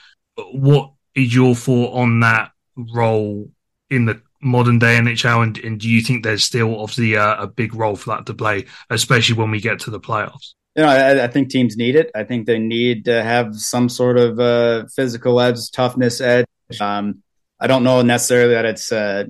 what 0.51 0.91
is 1.15 1.33
your 1.33 1.55
thought 1.55 1.93
on 1.93 2.19
that 2.19 2.51
role 2.75 3.49
in 3.89 4.05
the 4.05 4.21
modern 4.41 4.79
day 4.79 4.97
NHL, 4.97 5.43
and, 5.43 5.57
and 5.59 5.79
do 5.79 5.89
you 5.89 6.01
think 6.01 6.23
there's 6.23 6.43
still 6.43 6.79
obviously 6.79 7.13
a, 7.13 7.41
a, 7.41 7.47
big 7.47 7.75
role 7.75 7.95
for 7.95 8.11
that 8.11 8.25
to 8.25 8.33
play, 8.33 8.65
especially 8.89 9.35
when 9.35 9.51
we 9.51 9.61
get 9.61 9.79
to 9.81 9.91
the 9.91 9.99
playoffs? 9.99 10.53
You 10.75 10.83
know, 10.83 10.89
I, 10.89 11.25
I, 11.25 11.27
think 11.27 11.49
teams 11.49 11.75
need 11.75 11.97
it. 11.97 12.11
I 12.15 12.23
think 12.23 12.45
they 12.45 12.57
need 12.57 13.05
to 13.05 13.21
have 13.21 13.57
some 13.57 13.89
sort 13.89 14.17
of 14.17 14.39
uh, 14.39 14.85
physical 14.95 15.41
edge, 15.41 15.69
toughness 15.71 16.21
edge. 16.21 16.45
Um, 16.79 17.23
I 17.59 17.67
don't 17.67 17.83
know 17.83 18.01
necessarily 18.01 18.53
that 18.53 18.65
it's 18.65 18.91
uh, 18.91 19.25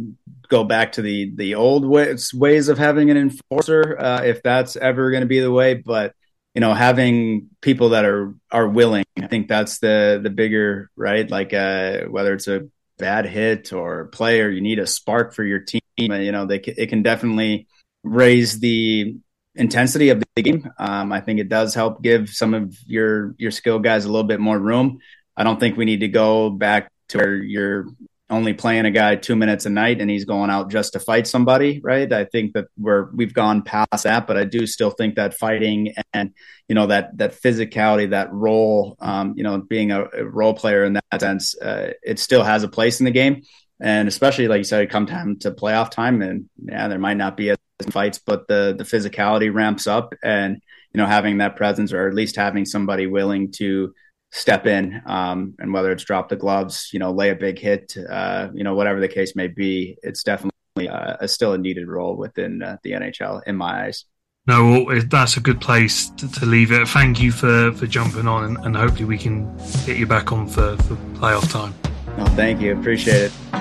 go 0.49 0.63
back 0.63 0.93
to 0.93 1.01
the 1.01 1.31
the 1.35 1.55
old 1.55 1.85
ways, 1.85 2.33
ways 2.33 2.69
of 2.69 2.77
having 2.77 3.09
an 3.09 3.17
enforcer, 3.17 3.97
uh, 3.99 4.21
if 4.23 4.43
that's 4.43 4.75
ever 4.75 5.09
going 5.09 5.21
to 5.21 5.27
be 5.27 5.39
the 5.39 5.51
way. 5.51 5.73
But 5.73 6.13
you 6.53 6.61
know, 6.61 6.73
having 6.73 7.49
people 7.61 7.89
that 7.89 8.05
are 8.05 8.35
are 8.51 8.67
willing, 8.67 9.05
I 9.19 9.27
think 9.27 9.47
that's 9.47 9.79
the 9.79 10.19
the 10.21 10.29
bigger 10.29 10.91
right. 10.95 11.29
Like 11.29 11.53
uh, 11.53 12.01
whether 12.03 12.33
it's 12.33 12.47
a 12.47 12.67
bad 12.99 13.25
hit 13.25 13.73
or 13.73 14.05
play 14.05 14.41
or 14.41 14.49
you 14.49 14.61
need 14.61 14.77
a 14.79 14.85
spark 14.85 15.33
for 15.33 15.43
your 15.43 15.59
team, 15.59 15.81
you 15.97 16.31
know, 16.31 16.45
they 16.45 16.59
it 16.59 16.87
can 16.87 17.01
definitely 17.01 17.67
raise 18.03 18.59
the 18.59 19.17
intensity 19.55 20.09
of 20.09 20.23
the 20.35 20.41
game. 20.41 20.69
Um, 20.77 21.11
I 21.11 21.21
think 21.21 21.39
it 21.39 21.49
does 21.49 21.73
help 21.73 22.01
give 22.01 22.29
some 22.29 22.53
of 22.53 22.77
your 22.85 23.35
your 23.37 23.51
skill 23.51 23.79
guys 23.79 24.05
a 24.05 24.11
little 24.11 24.27
bit 24.27 24.39
more 24.39 24.57
room. 24.57 24.99
I 25.35 25.43
don't 25.43 25.59
think 25.59 25.77
we 25.77 25.85
need 25.85 26.01
to 26.01 26.07
go 26.07 26.49
back 26.49 26.91
to 27.09 27.17
where 27.17 27.35
you're 27.35 27.87
only 28.31 28.53
playing 28.53 28.85
a 28.85 28.91
guy 28.91 29.15
two 29.17 29.35
minutes 29.35 29.65
a 29.65 29.69
night 29.69 29.99
and 29.99 30.09
he's 30.09 30.23
going 30.23 30.49
out 30.49 30.71
just 30.71 30.93
to 30.93 30.99
fight 30.99 31.27
somebody, 31.27 31.81
right? 31.83 32.11
I 32.11 32.23
think 32.25 32.53
that 32.53 32.67
we're 32.77 33.11
we've 33.11 33.33
gone 33.33 33.61
past 33.61 34.03
that, 34.03 34.25
but 34.25 34.37
I 34.37 34.45
do 34.45 34.65
still 34.65 34.89
think 34.89 35.15
that 35.15 35.33
fighting 35.33 35.93
and 36.13 36.33
you 36.67 36.75
know 36.75 36.87
that 36.87 37.17
that 37.17 37.33
physicality, 37.33 38.11
that 38.11 38.31
role, 38.31 38.95
um, 38.99 39.33
you 39.35 39.43
know, 39.43 39.57
being 39.57 39.91
a, 39.91 40.05
a, 40.13 40.23
role 40.23 40.53
player 40.53 40.85
in 40.85 40.93
that 40.93 41.19
sense, 41.19 41.59
uh, 41.59 41.91
it 42.01 42.19
still 42.19 42.43
has 42.43 42.63
a 42.63 42.69
place 42.69 43.01
in 43.01 43.05
the 43.05 43.11
game. 43.11 43.43
And 43.81 44.07
especially 44.07 44.47
like 44.47 44.59
you 44.59 44.63
said, 44.63 44.89
come 44.89 45.07
time 45.07 45.39
to 45.39 45.51
playoff 45.51 45.91
time, 45.91 46.21
and 46.21 46.49
yeah, 46.63 46.87
there 46.87 46.99
might 46.99 47.17
not 47.17 47.35
be 47.35 47.49
as 47.49 47.57
fights, 47.89 48.19
but 48.19 48.47
the 48.47 48.75
the 48.77 48.83
physicality 48.83 49.53
ramps 49.53 49.87
up, 49.87 50.13
and 50.23 50.61
you 50.93 50.97
know, 50.97 51.07
having 51.07 51.37
that 51.37 51.55
presence 51.55 51.93
or 51.93 52.07
at 52.07 52.13
least 52.13 52.35
having 52.35 52.65
somebody 52.65 53.07
willing 53.07 53.51
to 53.53 53.93
step 54.31 54.65
in 54.65 55.01
um, 55.05 55.55
and 55.59 55.73
whether 55.73 55.91
it's 55.91 56.03
drop 56.03 56.29
the 56.29 56.35
gloves, 56.35 56.89
you 56.93 56.99
know, 56.99 57.11
lay 57.11 57.29
a 57.29 57.35
big 57.35 57.59
hit, 57.59 57.95
uh, 58.09 58.49
you 58.53 58.63
know, 58.63 58.75
whatever 58.75 58.99
the 58.99 59.07
case 59.07 59.35
may 59.35 59.47
be, 59.47 59.97
it's 60.03 60.23
definitely 60.23 60.51
uh, 60.87 61.17
a, 61.19 61.27
still 61.27 61.53
a 61.53 61.57
needed 61.57 61.87
role 61.87 62.15
within 62.15 62.61
uh, 62.61 62.77
the 62.83 62.91
NHL 62.91 63.41
in 63.45 63.55
my 63.55 63.85
eyes. 63.85 64.05
No, 64.47 64.83
well, 64.85 65.01
that's 65.07 65.37
a 65.37 65.39
good 65.39 65.61
place 65.61 66.09
to, 66.09 66.31
to, 66.31 66.45
leave 66.47 66.71
it. 66.71 66.87
Thank 66.87 67.21
you 67.21 67.31
for, 67.31 67.71
for 67.73 67.85
jumping 67.85 68.27
on, 68.27 68.43
and, 68.43 68.57
and 68.65 68.75
hopefully 68.75 69.05
we 69.05 69.17
can 69.17 69.55
get 69.85 69.97
you 69.97 70.07
back 70.07 70.31
on 70.31 70.47
for, 70.47 70.77
for 70.77 70.95
playoff 71.13 71.51
time. 71.51 71.75
No, 72.17 72.25
thank 72.35 72.59
you. 72.59 72.77
Appreciate 72.77 73.31
it. 73.31 73.60